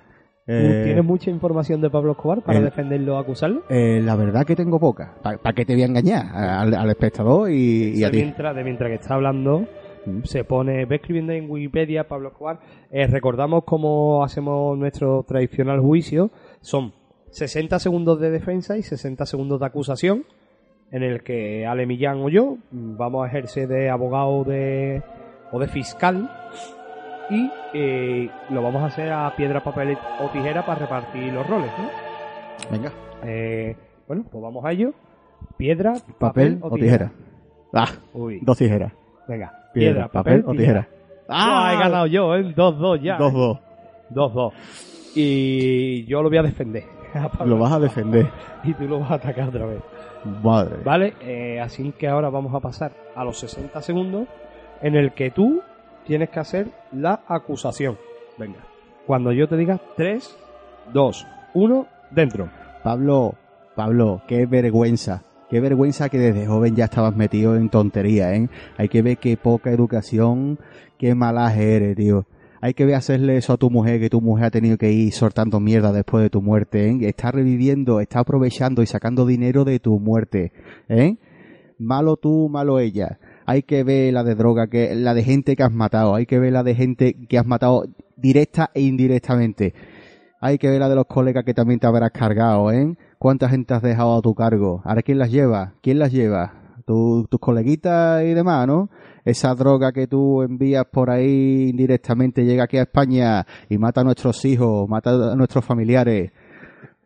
¿Tú 0.46 0.54
Eh, 0.54 0.82
¿Tienes 0.86 1.04
mucha 1.04 1.28
información 1.30 1.82
de 1.82 1.90
Pablo 1.90 2.12
Escobar 2.12 2.40
para 2.42 2.58
el- 2.60 2.64
defenderlo 2.64 3.16
o 3.16 3.18
acusarlo? 3.18 3.64
eh, 3.68 4.00
la 4.02 4.16
verdad 4.16 4.46
que 4.46 4.56
tengo 4.56 4.80
poca. 4.80 5.16
¿Para 5.22 5.52
qué 5.54 5.66
te 5.66 5.74
voy 5.74 5.82
a 5.82 5.86
engañar? 5.86 6.24
Al, 6.34 6.72
al 6.74 6.88
espectador 6.88 7.50
y, 7.50 7.90
y 7.98 8.02
a 8.04 8.06
de, 8.06 8.12
ti. 8.12 8.16
mientras, 8.24 8.56
de 8.56 8.64
mientras 8.64 8.88
que 8.88 8.94
está 8.94 9.14
hablando, 9.14 9.66
Mm. 10.08 10.24
se 10.24 10.44
pone, 10.44 10.84
ve 10.86 10.96
escribiendo 10.96 11.32
en 11.32 11.50
Wikipedia 11.50 12.08
Pablo 12.08 12.28
Escobar. 12.28 12.60
Eh, 12.90 13.06
recordamos 13.06 13.64
cómo 13.64 14.24
hacemos 14.24 14.76
nuestro 14.78 15.22
tradicional 15.24 15.80
juicio. 15.80 16.30
Son 16.60 16.92
60 17.30 17.78
segundos 17.78 18.20
de 18.20 18.30
defensa 18.30 18.76
y 18.76 18.82
60 18.82 19.26
segundos 19.26 19.60
de 19.60 19.66
acusación, 19.66 20.24
en 20.90 21.02
el 21.02 21.22
que 21.22 21.66
Ale 21.66 21.86
Millán 21.86 22.20
o 22.20 22.28
yo 22.28 22.56
vamos 22.70 23.24
a 23.24 23.28
ejercer 23.28 23.68
de 23.68 23.90
abogado 23.90 24.44
de, 24.44 25.02
o 25.52 25.58
de 25.58 25.68
fiscal 25.68 26.30
y 27.30 27.50
eh, 27.74 28.30
lo 28.48 28.62
vamos 28.62 28.82
a 28.82 28.86
hacer 28.86 29.12
a 29.12 29.34
piedra, 29.36 29.62
papel 29.62 29.98
o 30.20 30.30
tijera 30.30 30.64
para 30.64 30.80
repartir 30.80 31.30
los 31.32 31.46
roles. 31.46 31.70
¿no? 31.78 32.70
Venga, 32.70 32.92
Eh, 33.24 33.76
bueno, 34.06 34.24
pues 34.30 34.42
vamos 34.42 34.64
a 34.64 34.72
ello. 34.72 34.92
Piedra, 35.56 35.94
papel 36.18 36.58
o 36.62 36.70
tijera. 36.70 37.12
Ah, 37.72 37.88
Uy, 38.14 38.40
dos 38.42 38.56
tijeras. 38.56 38.92
venga. 39.28 39.52
Piedra, 39.78 40.08
papel, 40.08 40.44
o 40.46 40.52
tijera. 40.52 40.88
¡Ah! 41.28 41.72
He 41.74 41.78
ganado 41.78 42.06
yo, 42.06 42.34
¿eh? 42.34 42.54
2-2 42.54 43.02
ya. 43.02 43.18
2-2. 43.18 43.60
2-2. 44.10 44.52
Y 45.14 46.04
yo 46.06 46.22
lo 46.22 46.28
voy 46.28 46.38
a 46.38 46.42
defender. 46.42 46.84
Lo 47.44 47.58
vas 47.58 47.72
a 47.72 47.80
defender. 47.80 48.28
Y 48.64 48.74
tú 48.74 48.84
lo 48.84 49.00
vas 49.00 49.12
a 49.12 49.14
atacar 49.14 49.48
otra 49.48 49.64
vez. 49.64 49.80
Madre. 50.42 50.76
¿Vale? 50.84 51.14
Eh, 51.22 51.58
así 51.60 51.92
que 51.92 52.06
ahora 52.06 52.28
vamos 52.28 52.54
a 52.54 52.60
pasar 52.60 52.92
a 53.16 53.24
los 53.24 53.38
60 53.38 53.80
segundos 53.80 54.28
en 54.82 54.94
el 54.94 55.12
que 55.12 55.30
tú 55.30 55.62
tienes 56.04 56.28
que 56.30 56.40
hacer 56.40 56.68
la 56.92 57.20
acusación. 57.26 57.96
Venga. 58.36 58.60
Cuando 59.06 59.32
yo 59.32 59.48
te 59.48 59.56
diga 59.56 59.80
3, 59.96 60.36
2, 60.92 61.26
1, 61.54 61.86
dentro. 62.10 62.48
Pablo, 62.82 63.34
Pablo, 63.74 64.22
qué 64.26 64.46
vergüenza. 64.46 65.22
Qué 65.50 65.60
vergüenza 65.60 66.10
que 66.10 66.18
desde 66.18 66.46
joven 66.46 66.76
ya 66.76 66.84
estabas 66.84 67.16
metido 67.16 67.56
en 67.56 67.70
tontería, 67.70 68.34
¿eh? 68.34 68.48
Hay 68.76 68.88
que 68.88 69.00
ver 69.00 69.16
qué 69.16 69.36
poca 69.38 69.70
educación, 69.70 70.58
qué 70.98 71.14
malaje 71.14 71.76
eres, 71.76 71.96
tío. 71.96 72.26
Hay 72.60 72.74
que 72.74 72.84
ver 72.84 72.96
hacerle 72.96 73.36
eso 73.36 73.54
a 73.54 73.56
tu 73.56 73.70
mujer, 73.70 73.98
que 73.98 74.10
tu 74.10 74.20
mujer 74.20 74.46
ha 74.46 74.50
tenido 74.50 74.76
que 74.76 74.92
ir 74.92 75.12
soltando 75.12 75.58
mierda 75.58 75.92
después 75.92 76.22
de 76.22 76.30
tu 76.30 76.42
muerte, 76.42 76.90
¿eh? 76.90 76.98
Está 77.02 77.30
reviviendo, 77.30 78.00
está 78.00 78.20
aprovechando 78.20 78.82
y 78.82 78.86
sacando 78.86 79.24
dinero 79.24 79.64
de 79.64 79.78
tu 79.78 79.98
muerte, 79.98 80.52
¿eh? 80.88 81.16
Malo 81.78 82.16
tú, 82.16 82.48
malo 82.50 82.78
ella. 82.78 83.18
Hay 83.46 83.62
que 83.62 83.84
ver 83.84 84.12
la 84.12 84.24
de 84.24 84.34
droga, 84.34 84.66
que 84.66 84.94
la 84.94 85.14
de 85.14 85.22
gente 85.22 85.56
que 85.56 85.62
has 85.62 85.72
matado. 85.72 86.14
Hay 86.14 86.26
que 86.26 86.38
ver 86.38 86.52
la 86.52 86.62
de 86.62 86.74
gente 86.74 87.14
que 87.26 87.38
has 87.38 87.46
matado 87.46 87.86
directa 88.16 88.70
e 88.74 88.82
indirectamente. 88.82 89.72
Hay 90.40 90.58
que 90.58 90.68
ver 90.70 90.78
la 90.80 90.88
de 90.88 90.94
los 90.94 91.06
colegas 91.06 91.44
que 91.44 91.54
también 91.54 91.80
te 91.80 91.86
habrás 91.86 92.10
cargado, 92.12 92.70
¿eh? 92.70 92.96
¿Cuánta 93.18 93.48
gente 93.48 93.74
has 93.74 93.82
dejado 93.82 94.16
a 94.16 94.22
tu 94.22 94.34
cargo? 94.34 94.82
¿Ahora 94.84 95.02
quién 95.02 95.18
las 95.18 95.30
lleva? 95.32 95.72
¿Quién 95.82 95.98
las 95.98 96.12
lleva? 96.12 96.52
Tu- 96.86 97.26
tus 97.28 97.40
coleguitas 97.40 98.22
y 98.24 98.34
demás, 98.34 98.66
¿no? 98.66 98.88
Esa 99.24 99.54
droga 99.54 99.92
que 99.92 100.06
tú 100.06 100.42
envías 100.42 100.84
por 100.90 101.10
ahí 101.10 101.68
indirectamente 101.70 102.44
llega 102.44 102.64
aquí 102.64 102.78
a 102.78 102.82
España 102.82 103.44
y 103.68 103.76
mata 103.78 104.00
a 104.00 104.04
nuestros 104.04 104.42
hijos, 104.44 104.88
mata 104.88 105.32
a 105.32 105.34
nuestros 105.34 105.64
familiares. 105.64 106.30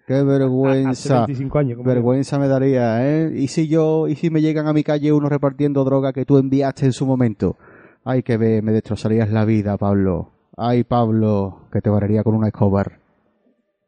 ¡Qué 0.07 0.15
Hace 0.15 0.25
vergüenza! 0.25 1.21
25 1.27 1.59
años. 1.59 1.79
Vergüenza 1.83 2.39
me 2.39 2.49
daría, 2.49 3.09
¿eh? 3.09 3.33
¿Y 3.35 3.49
si 3.49 3.67
yo, 3.67 4.09
y 4.09 4.15
si 4.17 4.31
me 4.31 4.41
llegan 4.43 4.67
a 4.67 4.73
mi 4.73 4.83
calle 4.85 5.13
unos 5.13 5.31
repartiendo 5.31 5.85
droga 5.85 6.13
que 6.13 6.25
tú 6.27 6.39
enviaste 6.39 6.85
en 6.87 6.93
su 6.93 7.07
momento? 7.07 7.57
Ay, 8.05 8.23
que 8.23 8.37
ve, 8.37 8.61
me 8.63 8.73
destrozarías 8.73 9.31
la 9.31 9.45
vida, 9.45 9.77
Pablo. 9.79 10.29
Ay, 10.57 10.85
Pablo, 10.85 11.61
que 11.73 11.81
te 11.81 11.89
barrería 11.89 12.23
con 12.25 12.35
una 12.35 12.49
escobar. 12.49 12.99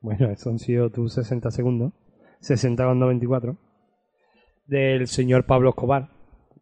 Bueno, 0.04 0.28
eso 0.30 0.50
han 0.50 0.58
sido 0.58 0.90
tus 0.90 1.14
60 1.14 1.50
segundos. 1.50 1.94
60 2.40 2.84
con 2.84 2.98
94. 2.98 3.56
Del 4.66 5.06
señor 5.06 5.46
Pablo 5.46 5.70
Escobar. 5.70 6.10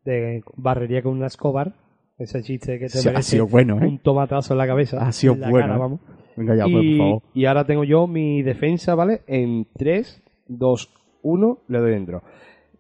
De 0.05 0.45
barrería 0.55 1.03
con 1.03 1.17
una 1.17 1.27
Escobar. 1.27 1.75
Ese 2.19 2.41
chiste 2.45 2.79
que 2.79 2.87
te 2.87 2.99
Sí, 2.99 3.09
ha 3.09 3.13
merece 3.13 3.31
sido 3.33 3.49
bueno, 3.49 3.83
¿eh? 3.83 3.89
un 3.89 3.99
tomatazo 3.99 4.55
en 4.55 4.59
la 4.59 4.67
cabeza. 4.69 5.05
Ha 5.05 5.11
sido 5.11 5.35
bueno, 5.35 5.59
cara, 5.59 5.75
¿eh? 5.75 5.79
vamos. 5.79 6.01
Venga 6.37 6.55
ya, 6.55 6.63
pues, 6.65 6.75
por 6.75 6.85
y, 6.85 6.99
favor. 6.99 7.23
y 7.35 7.45
ahora 7.47 7.67
tengo 7.67 7.83
yo 7.83 8.07
mi 8.07 8.43
defensa, 8.43 8.95
¿vale? 8.95 9.23
En 9.27 9.67
3, 9.77 10.23
2, 10.47 10.95
1, 11.23 11.59
le 11.67 11.79
doy 11.81 11.91
dentro. 11.91 12.23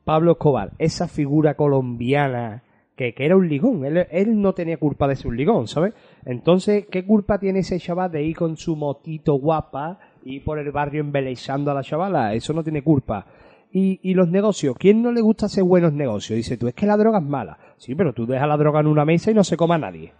Pablo 0.04 0.32
Escobar, 0.32 0.74
esa 0.78 1.08
figura 1.08 1.54
colombiana 1.56 2.62
que, 2.94 3.14
que 3.14 3.26
era 3.26 3.36
un 3.36 3.48
ligón. 3.48 3.84
Él, 3.84 4.06
él 4.12 4.40
no 4.40 4.52
tenía 4.52 4.76
culpa 4.76 5.08
de 5.08 5.16
ser 5.16 5.26
un 5.26 5.36
ligón, 5.36 5.66
¿sabes? 5.66 5.92
Entonces, 6.24 6.86
¿qué 6.88 7.04
culpa 7.04 7.40
tiene 7.40 7.60
ese 7.60 7.80
chaval 7.80 8.12
de 8.12 8.22
ir 8.22 8.36
con 8.36 8.56
su 8.56 8.76
motito 8.76 9.34
guapa 9.34 9.98
y 10.24 10.40
por 10.40 10.58
el 10.58 10.70
barrio 10.70 11.00
embelezando 11.00 11.70
a 11.70 11.74
la 11.74 11.82
chavala? 11.82 12.34
Eso 12.34 12.52
no 12.52 12.62
tiene 12.62 12.82
culpa. 12.82 13.26
Y, 13.72 14.00
y 14.02 14.14
los 14.14 14.28
negocios, 14.28 14.76
¿quién 14.78 15.02
no 15.02 15.12
le 15.12 15.20
gusta 15.20 15.46
hacer 15.46 15.64
buenos 15.64 15.92
negocios? 15.92 16.36
Dice, 16.36 16.56
tú 16.56 16.68
es 16.68 16.74
que 16.74 16.86
la 16.86 16.96
droga 16.96 17.18
es 17.18 17.24
mala. 17.24 17.58
Sí, 17.78 17.94
pero 17.94 18.12
tú 18.12 18.26
dejas 18.26 18.48
la 18.48 18.56
droga 18.56 18.80
en 18.80 18.86
una 18.86 19.04
mesa 19.04 19.30
y 19.30 19.34
no 19.34 19.44
se 19.44 19.56
coma 19.56 19.78
nadie 19.78 20.12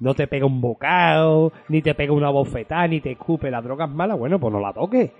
no 0.00 0.14
te 0.14 0.26
pega 0.26 0.46
un 0.46 0.60
bocado, 0.60 1.52
ni 1.68 1.82
te 1.82 1.94
pega 1.94 2.12
una 2.12 2.30
bofetada, 2.30 2.86
ni 2.86 3.00
te 3.00 3.12
escupe. 3.12 3.50
La 3.50 3.62
droga 3.62 3.86
es 3.86 3.90
mala, 3.90 4.14
bueno, 4.14 4.38
pues 4.38 4.52
no 4.52 4.60
la 4.60 4.72
toques. 4.72 5.10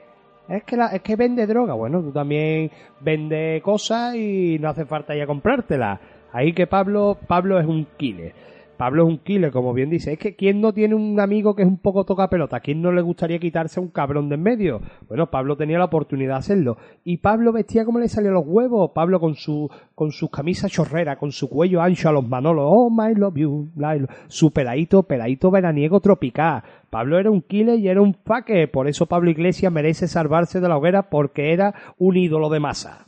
Es 0.49 0.63
que, 0.65 0.77
la, 0.77 0.89
es 0.89 1.01
que 1.01 1.17
vende 1.17 1.47
droga, 1.47 1.73
bueno, 1.73 2.03
tú 2.03 2.13
también 2.13 2.71
vende 3.01 3.63
cosas 3.65 4.15
y 4.15 4.59
no 4.61 4.69
hace 4.69 4.85
falta 4.85 5.17
ya 5.17 5.27
comprártela. 5.27 6.01
Ahí 6.33 6.53
que 6.53 6.67
Pablo, 6.67 7.17
Pablo 7.27 7.59
es 7.59 7.67
un 7.67 7.87
killer. 7.97 8.35
Pablo 8.77 9.05
es 9.05 9.09
un 9.09 9.19
killer, 9.19 9.51
como 9.51 9.73
bien 9.73 9.91
dice. 9.91 10.13
Es 10.13 10.19
que 10.19 10.35
¿quién 10.37 10.61
no 10.61 10.73
tiene 10.73 10.95
un 10.95 11.19
amigo 11.21 11.55
que 11.55 11.63
es 11.63 11.69
un 11.69 11.79
poco 11.79 12.05
toca 12.05 12.29
pelota? 12.29 12.61
¿Quién 12.61 12.83
no 12.83 12.93
le 12.93 13.03
gustaría 13.03 13.39
quitarse 13.39 13.79
a 13.79 13.83
un 13.83 13.89
cabrón 13.89 14.29
de 14.29 14.35
en 14.35 14.43
medio? 14.43 14.81
Bueno, 15.09 15.31
Pablo 15.31 15.57
tenía 15.57 15.79
la 15.79 15.85
oportunidad 15.87 16.35
de 16.35 16.39
hacerlo. 16.39 16.77
Y 17.05 17.19
Pablo 17.19 17.53
vestía 17.53 17.85
como 17.85 17.99
le 18.01 18.09
salían 18.09 18.35
los 18.35 18.45
huevos. 18.47 18.91
Pablo 18.95 19.21
con 19.21 19.35
su, 19.37 19.71
con 19.95 20.11
sus 20.13 20.31
camisas 20.31 20.71
chorreras, 20.73 21.17
con 21.19 21.33
su 21.33 21.49
cuello 21.49 21.81
ancho 21.81 22.09
a 22.09 22.13
los 22.13 22.27
manolos. 22.29 22.65
Oh, 22.69 22.91
my 22.91 23.15
love 23.15 23.37
you. 23.37 23.71
my 23.77 24.01
love- 24.01 24.11
Su 24.29 24.53
peladito, 24.53 25.05
peladito 25.05 25.51
veraniego 25.51 26.01
tropical. 26.01 26.63
Pablo 26.91 27.19
era 27.19 27.31
un 27.31 27.43
killer 27.43 27.79
y 27.79 27.89
era 27.89 28.01
un 28.03 28.15
faque. 28.15 28.69
Por 28.69 28.89
eso 28.89 29.07
Pablo 29.07 29.31
Iglesias 29.31 29.73
merece 29.73 30.09
salvarse 30.09 30.61
de 30.61 30.69
la 30.69 30.77
hoguera 30.77 31.09
porque 31.11 31.53
era 31.53 31.75
un 31.99 32.17
ídolo 32.17 32.51
de 32.51 32.61
masa. 32.61 33.07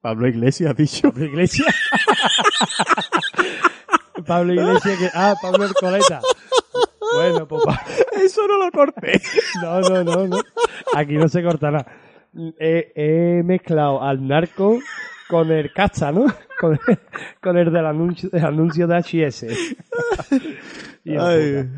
Pablo 0.00 0.28
Iglesias 0.28 0.76
dicho. 0.76 1.10
Pablo 1.10 1.24
Iglesias. 1.24 1.74
Pablo 4.26 4.54
Iglesias 4.54 4.98
que. 4.98 5.08
Ah, 5.14 5.34
Pablo 5.40 5.64
Ercoleta. 5.64 6.20
Bueno, 7.14 7.46
pues. 7.46 7.62
Eso 8.22 8.46
no 8.48 8.58
lo 8.64 8.70
corté. 8.72 9.20
No, 9.62 9.80
no, 9.80 10.04
no, 10.04 10.26
no. 10.26 10.36
Aquí 10.94 11.16
no 11.16 11.28
se 11.28 11.42
corta 11.42 11.70
nada. 11.70 11.86
He, 12.58 12.92
he 12.96 13.42
mezclado 13.44 14.02
al 14.02 14.26
narco 14.26 14.78
con 15.28 15.50
el 15.52 15.72
cacha, 15.72 16.10
¿no? 16.12 16.26
Con, 16.60 16.78
con 17.42 17.58
el 17.58 17.72
del 17.72 17.84
anuncio, 17.84 18.30
del 18.30 18.44
anuncio 18.44 18.86
de 18.86 18.96
HS. 18.96 19.46
Y 21.04 21.12
el 21.12 21.20
Ay. 21.20 21.68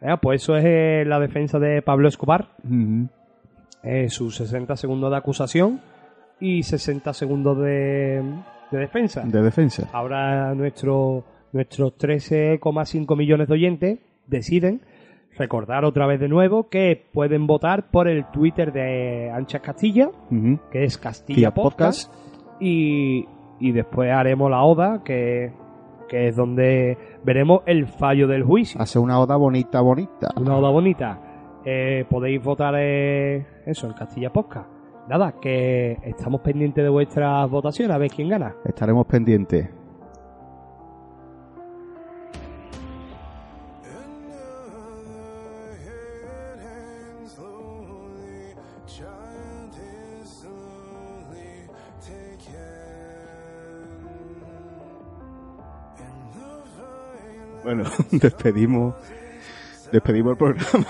Venga, 0.00 0.16
pues 0.18 0.42
eso 0.42 0.56
es 0.56 0.64
eh, 0.66 1.04
la 1.06 1.18
defensa 1.18 1.58
de 1.58 1.82
Pablo 1.82 2.08
Escobar. 2.08 2.50
Eh, 3.82 4.08
sus 4.10 4.36
60 4.36 4.76
segundos 4.76 5.10
de 5.10 5.16
acusación 5.16 5.80
y 6.38 6.62
60 6.62 7.12
segundos 7.14 7.58
de, 7.58 8.22
de 8.70 8.78
defensa. 8.78 9.22
De 9.24 9.42
defensa. 9.42 9.88
Ahora 9.92 10.54
nuestro, 10.54 11.24
nuestros 11.56 11.96
13,5 11.98 13.16
millones 13.16 13.48
de 13.48 13.54
oyentes 13.54 13.98
deciden 14.26 14.82
recordar 15.36 15.84
otra 15.84 16.06
vez 16.06 16.20
de 16.20 16.28
nuevo 16.28 16.68
que 16.68 17.08
pueden 17.12 17.46
votar 17.46 17.90
por 17.90 18.08
el 18.08 18.24
Twitter 18.30 18.72
de 18.72 19.30
Anchas 19.30 19.60
Castilla, 19.60 20.10
que 20.70 20.84
es 20.84 20.98
Castilla 20.98 21.50
Castilla 21.50 21.54
Podcast, 21.54 22.12
y, 22.60 23.26
y 23.60 23.72
después 23.72 24.10
haremos 24.10 24.50
la 24.50 24.62
ODA, 24.62 25.02
que, 25.04 25.52
que 26.08 26.28
es 26.28 26.36
donde 26.36 26.96
veremos 27.24 27.62
el 27.66 27.86
fallo 27.86 28.26
del 28.28 28.44
juicio. 28.44 28.80
Hace 28.80 28.98
una 28.98 29.20
oda 29.20 29.36
bonita, 29.36 29.80
bonita. 29.80 30.32
Una 30.36 30.56
oda 30.56 30.70
bonita. 30.70 31.20
Eh, 31.64 32.04
podéis 32.08 32.42
votar 32.42 32.74
eh, 32.78 33.44
eso 33.66 33.86
en 33.86 33.92
Castilla 33.92 34.32
Podcast. 34.32 34.70
Nada, 35.08 35.34
que 35.40 35.98
estamos 36.04 36.40
pendientes 36.40 36.82
de 36.82 36.90
vuestras 36.90 37.48
votaciones, 37.50 37.94
a 37.94 37.98
ver 37.98 38.10
quién 38.10 38.28
gana. 38.28 38.56
Estaremos 38.64 39.06
pendientes. 39.06 39.68
Bueno, 57.76 57.90
despedimos. 58.10 58.94
Despedimos 59.92 60.32
el 60.32 60.38
programa. 60.38 60.86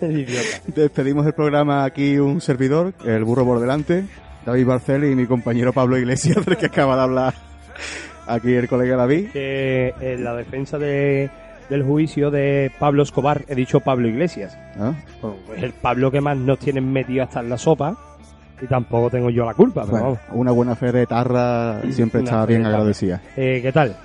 Despedimos 0.66 1.26
el 1.26 1.32
programa 1.32 1.84
aquí 1.84 2.18
un 2.18 2.40
servidor, 2.40 2.92
el 3.04 3.24
burro 3.24 3.44
por 3.44 3.60
delante, 3.60 4.04
David 4.44 4.66
Barcel 4.66 5.04
y 5.04 5.14
mi 5.14 5.26
compañero 5.26 5.72
Pablo 5.72 5.96
Iglesias, 5.96 6.44
del 6.44 6.56
que 6.56 6.66
acaba 6.66 6.96
de 6.96 7.02
hablar 7.02 7.34
aquí 8.26 8.52
el 8.52 8.68
colega 8.68 8.96
David. 8.96 9.30
que 9.32 9.94
en 10.00 10.22
la 10.22 10.34
defensa 10.34 10.78
de, 10.78 11.30
del 11.70 11.82
juicio 11.82 12.30
de 12.30 12.70
Pablo 12.78 13.02
Escobar, 13.02 13.44
he 13.48 13.54
dicho 13.54 13.80
Pablo 13.80 14.06
Iglesias. 14.06 14.56
¿Ah? 14.78 14.92
Bueno, 15.22 15.36
pues 15.46 15.62
el 15.62 15.72
Pablo 15.72 16.10
que 16.10 16.20
más 16.20 16.36
nos 16.36 16.58
tienen 16.58 16.92
metido 16.92 17.24
hasta 17.24 17.40
en 17.40 17.48
la 17.48 17.58
sopa. 17.58 17.96
Y 18.60 18.66
tampoco 18.66 19.08
tengo 19.10 19.30
yo 19.30 19.44
la 19.44 19.54
culpa, 19.54 19.84
pero 19.86 19.98
Bueno, 19.98 20.18
una 20.32 20.50
buena 20.52 20.74
fe 20.76 20.90
de 20.92 21.06
tarra 21.06 21.80
siempre 21.90 22.22
está 22.22 22.44
bien 22.46 22.66
agradecida. 22.66 23.20
Eh, 23.36 23.60
¿Qué 23.62 23.70
tal? 23.72 23.96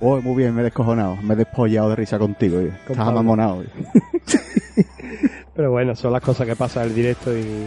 Oh, 0.00 0.20
muy 0.20 0.36
bien, 0.36 0.54
me 0.54 0.60
he 0.60 0.64
descojonado, 0.64 1.16
me 1.16 1.34
he 1.34 1.36
despollado 1.36 1.90
de 1.90 1.96
risa 1.96 2.18
contigo. 2.18 2.58
oye. 2.58 2.72
Estás 2.88 2.98
amamonado. 2.98 3.64
Pero 5.54 5.70
bueno, 5.72 5.94
son 5.96 6.12
las 6.12 6.22
cosas 6.22 6.46
que 6.46 6.54
pasan 6.56 6.84
en 6.84 6.88
el 6.90 6.94
directo 6.94 7.36
y, 7.36 7.66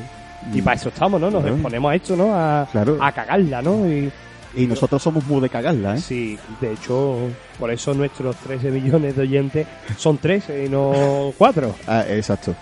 y 0.53 0.62
para 0.62 0.76
eso 0.78 0.89
estamos, 0.89 1.20
¿no? 1.20 1.30
Nos 1.30 1.45
exponemos 1.45 1.91
a 1.91 1.95
esto, 1.95 2.16
¿no? 2.16 2.34
A, 2.34 2.68
Claro. 2.72 2.97
a 3.01 3.12
cagarla, 3.12 3.62
¿no? 3.62 3.86
Y 3.88 4.09
Y 4.55 4.66
nosotros 4.68 5.01
somos 5.01 5.26
muy 5.28 5.41
de 5.41 5.49
cagarla, 5.49 5.95
¿eh? 5.95 5.99
sí, 5.99 6.38
de 6.62 6.74
hecho, 6.74 7.18
por 7.59 7.70
eso 7.72 7.93
nuestros 7.93 8.36
13 8.38 8.72
millones 8.72 9.16
de 9.16 9.22
oyentes 9.24 9.68
son 9.97 10.18
13 10.18 10.66
y 10.66 10.70
no 10.70 11.34
4. 11.38 11.76
Ah, 11.88 12.03
exacto. 12.07 12.53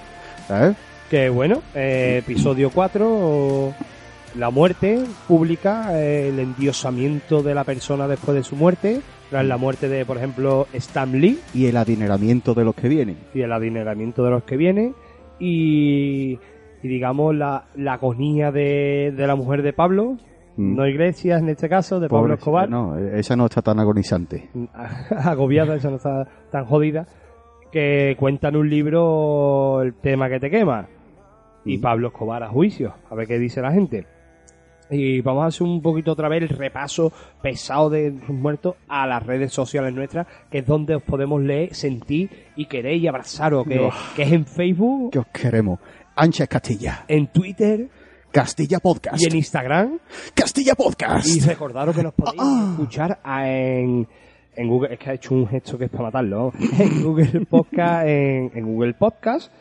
¿Sabes? 0.47 0.75
Que 1.09 1.29
bueno, 1.29 1.61
eh, 1.73 2.19
episodio 2.23 2.69
4 2.73 3.73
la 4.35 4.51
muerte 4.51 5.03
pública, 5.27 5.99
eh, 5.99 6.29
el 6.29 6.37
endiosamiento 6.39 7.41
de 7.41 7.55
la 7.55 7.63
persona 7.63 8.07
después 8.07 8.35
de 8.37 8.43
su 8.43 8.55
muerte, 8.55 9.01
tras 9.31 9.43
la 9.43 9.57
muerte 9.57 9.89
de, 9.89 10.05
por 10.05 10.17
ejemplo, 10.17 10.67
Stan 10.73 11.11
Lee 11.19 11.39
Y 11.53 11.65
el 11.65 11.77
adineramiento 11.77 12.53
de 12.53 12.63
los 12.63 12.75
que 12.75 12.87
vienen. 12.89 13.17
y 13.33 13.41
el 13.41 13.51
adineramiento 13.51 14.23
de 14.23 14.29
los 14.29 14.43
que 14.43 14.55
vienen 14.55 14.93
y, 15.39 16.33
y 16.83 16.87
digamos 16.87 17.33
la, 17.35 17.65
la 17.75 17.93
agonía 17.93 18.51
de, 18.51 19.11
de 19.15 19.27
la 19.27 19.35
mujer 19.35 19.61
de 19.63 19.73
Pablo, 19.73 20.17
Mm. 20.57 20.75
no 20.75 20.85
Iglesias 20.87 21.41
en 21.41 21.47
este 21.47 21.69
caso, 21.69 22.01
de 22.01 22.09
Pablo 22.09 22.33
Escobar, 22.33 22.69
No, 22.69 22.97
esa 22.97 23.35
no 23.37 23.45
está 23.45 23.61
tan 23.61 23.79
agonizante. 23.79 24.49
agobiada, 25.09 25.75
esa 25.75 25.89
no 25.89 25.95
está 25.95 26.27
tan 26.51 26.65
jodida, 26.65 27.07
que 27.71 28.15
cuenta 28.19 28.49
en 28.49 28.57
un 28.57 28.69
libro 28.69 29.81
el 29.81 29.93
tema 29.93 30.27
que 30.27 30.39
te 30.41 30.49
quema. 30.49 30.87
Y. 31.65 31.77
Pablo 31.77 32.07
Escobar 32.07 32.43
a 32.43 32.49
juicio, 32.49 32.93
a 33.09 33.15
ver 33.15 33.27
qué 33.27 33.37
dice 33.39 33.61
la 33.61 33.71
gente. 33.71 34.05
Y 34.91 35.21
vamos 35.21 35.43
a 35.43 35.47
hacer 35.47 35.67
un 35.67 35.81
poquito 35.83 36.13
otra 36.13 36.27
vez 36.29 36.41
el 36.41 36.49
repaso 36.49 37.11
pesado 37.43 37.91
de 37.91 38.09
los 38.11 38.29
muertos 38.29 38.75
a 38.87 39.05
las 39.05 39.23
redes 39.23 39.53
sociales 39.53 39.93
nuestras, 39.93 40.25
que 40.49 40.59
es 40.59 40.65
donde 40.65 40.95
os 40.95 41.03
podemos 41.03 41.41
leer, 41.41 41.75
sentir 41.75 42.47
y 42.55 42.65
querer 42.65 42.95
y 42.95 43.07
abrazaros, 43.07 43.67
que, 43.67 43.79
Oh. 43.79 43.91
que 44.15 44.23
es 44.23 44.31
en 44.31 44.45
Facebook, 44.47 45.11
Que 45.11 45.19
os 45.19 45.27
queremos. 45.27 45.79
Ancha 46.15 46.47
Castilla. 46.47 47.05
en 47.07 47.27
Twitter 47.27 47.87
Castilla 48.31 48.79
Podcast. 48.79 49.21
y 49.21 49.25
en 49.27 49.35
Instagram. 49.35 49.99
Castilla 50.33 50.73
Podcast. 50.75 51.27
Y 51.27 51.39
recordaros 51.41 51.95
que 51.95 52.03
nos 52.03 52.13
podéis 52.15 52.41
Ah. 52.43 52.69
escuchar 52.71 53.19
en, 53.25 54.07
en 54.55 54.67
Google. 54.67 54.93
Es 54.93 54.99
que 54.99 55.09
ha 55.11 55.13
hecho 55.13 55.35
un 55.35 55.47
gesto 55.47 55.77
que 55.77 55.85
es 55.85 55.91
para 55.91 56.05
matarlo. 56.05 56.51
En 56.79 57.03
Google 57.03 57.45
Podcast, 57.47 58.07
en, 58.07 58.51
en 58.55 58.65
Google 58.65 58.93
Podcast, 58.95 59.51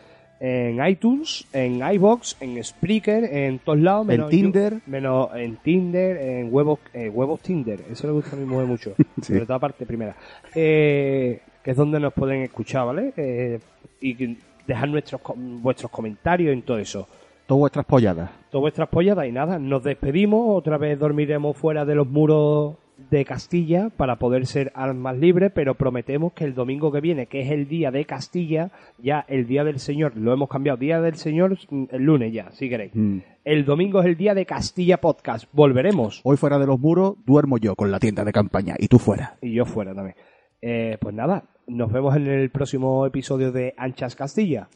en 0.41 0.84
iTunes, 0.86 1.47
en 1.53 1.80
iBox, 1.95 2.36
en 2.41 2.62
Spreaker, 2.62 3.24
en 3.24 3.59
todos 3.59 3.78
lados. 3.80 4.07
menos 4.07 4.30
Tinder. 4.30 4.74
yo- 4.74 4.80
menos 4.86 5.28
en 5.34 5.57
Tinder, 5.57 6.16
en 6.16 6.49
huevos, 6.55 6.78
eh, 6.95 7.09
huevos 7.09 7.41
Tinder. 7.41 7.80
Eso 7.91 8.07
le 8.07 8.12
gusta 8.12 8.36
a 8.36 8.39
mi 8.39 8.45
mujer 8.47 8.66
mucho. 8.66 8.95
Sí. 9.22 9.32
Sobre 9.32 9.47
todo 9.47 9.55
aparte 9.57 9.84
primera. 9.86 10.14
Eh, 10.55 11.41
que 11.62 11.70
es 11.72 11.76
donde 11.76 11.99
nos 12.01 12.12
pueden 12.12 12.43
escuchar, 12.43 12.86
¿vale? 12.86 13.12
Eh, 13.16 13.59
y 14.01 14.36
dejar 14.66 14.89
nuestros, 14.89 15.20
vuestros 15.36 15.91
comentarios 15.91 16.53
en 16.53 16.62
todo 16.62 16.78
eso 16.78 17.09
Todas 17.47 17.61
vuestras 17.61 17.84
polladas. 17.86 18.30
todas 18.51 18.61
vuestras 18.62 18.89
polladas 18.91 19.26
y 19.26 19.32
nada, 19.32 19.59
nos 19.59 19.82
despedimos, 19.82 20.57
otra 20.57 20.76
vez 20.78 20.99
dormiremos 20.99 21.57
fuera 21.57 21.84
de 21.86 21.95
los 21.95 22.07
muros 22.07 22.74
de 23.11 23.24
Castilla 23.24 23.90
para 23.96 24.16
poder 24.16 24.46
ser 24.46 24.72
almas 24.74 25.16
libres, 25.16 25.53
pero 25.55 25.76
prometemos 25.76 26.32
que 26.32 26.44
el 26.44 26.55
domingo 26.55 26.90
que 26.90 27.01
viene, 27.01 27.26
que 27.26 27.40
es 27.40 27.51
el 27.51 27.68
día 27.68 27.90
de 27.90 28.05
Castilla, 28.05 28.72
ya 28.99 29.24
el 29.28 29.46
día 29.46 29.64
del 29.64 29.78
Señor, 29.78 30.16
lo 30.16 30.32
hemos 30.32 30.49
cambiado, 30.49 30.78
día 30.78 31.01
del 31.01 31.14
Señor 31.14 31.57
mm, 31.70 31.84
el 31.90 32.03
lunes 32.03 32.32
ya, 32.32 32.51
si 32.51 32.68
queréis. 32.68 32.92
Mm. 32.94 33.18
El 33.44 33.64
domingo 33.64 34.01
es 34.01 34.07
el 34.07 34.16
día 34.16 34.34
de 34.34 34.44
Castilla 34.44 34.99
Podcast, 34.99 35.46
volveremos. 35.53 36.20
Hoy 36.24 36.36
fuera 36.36 36.59
de 36.59 36.66
los 36.66 36.78
muros 36.78 37.14
duermo 37.24 37.57
yo 37.59 37.76
con 37.76 37.90
la 37.90 38.01
tienda 38.01 38.24
de 38.24 38.32
campaña 38.32 38.74
y 38.78 38.88
tú 38.88 38.99
fuera. 38.99 39.38
Y 39.40 39.55
yo 39.55 39.64
fuera 39.64 39.94
también. 39.94 40.16
Eh, 40.61 40.99
pues 41.01 41.14
nada, 41.14 41.44
nos 41.68 41.92
vemos 41.92 42.16
en 42.16 42.26
el 42.26 42.51
próximo 42.51 43.07
episodio 43.07 43.53
de 43.53 43.74
Anchas 43.76 44.16
Castilla. 44.16 44.68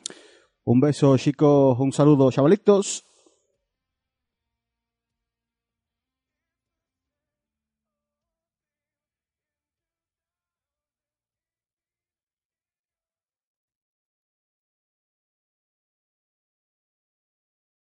Un 0.65 0.81
beso 0.81 1.17
chicos, 1.17 1.79
un 1.81 1.91
saludo 1.91 2.31
chavalitos. 2.31 3.05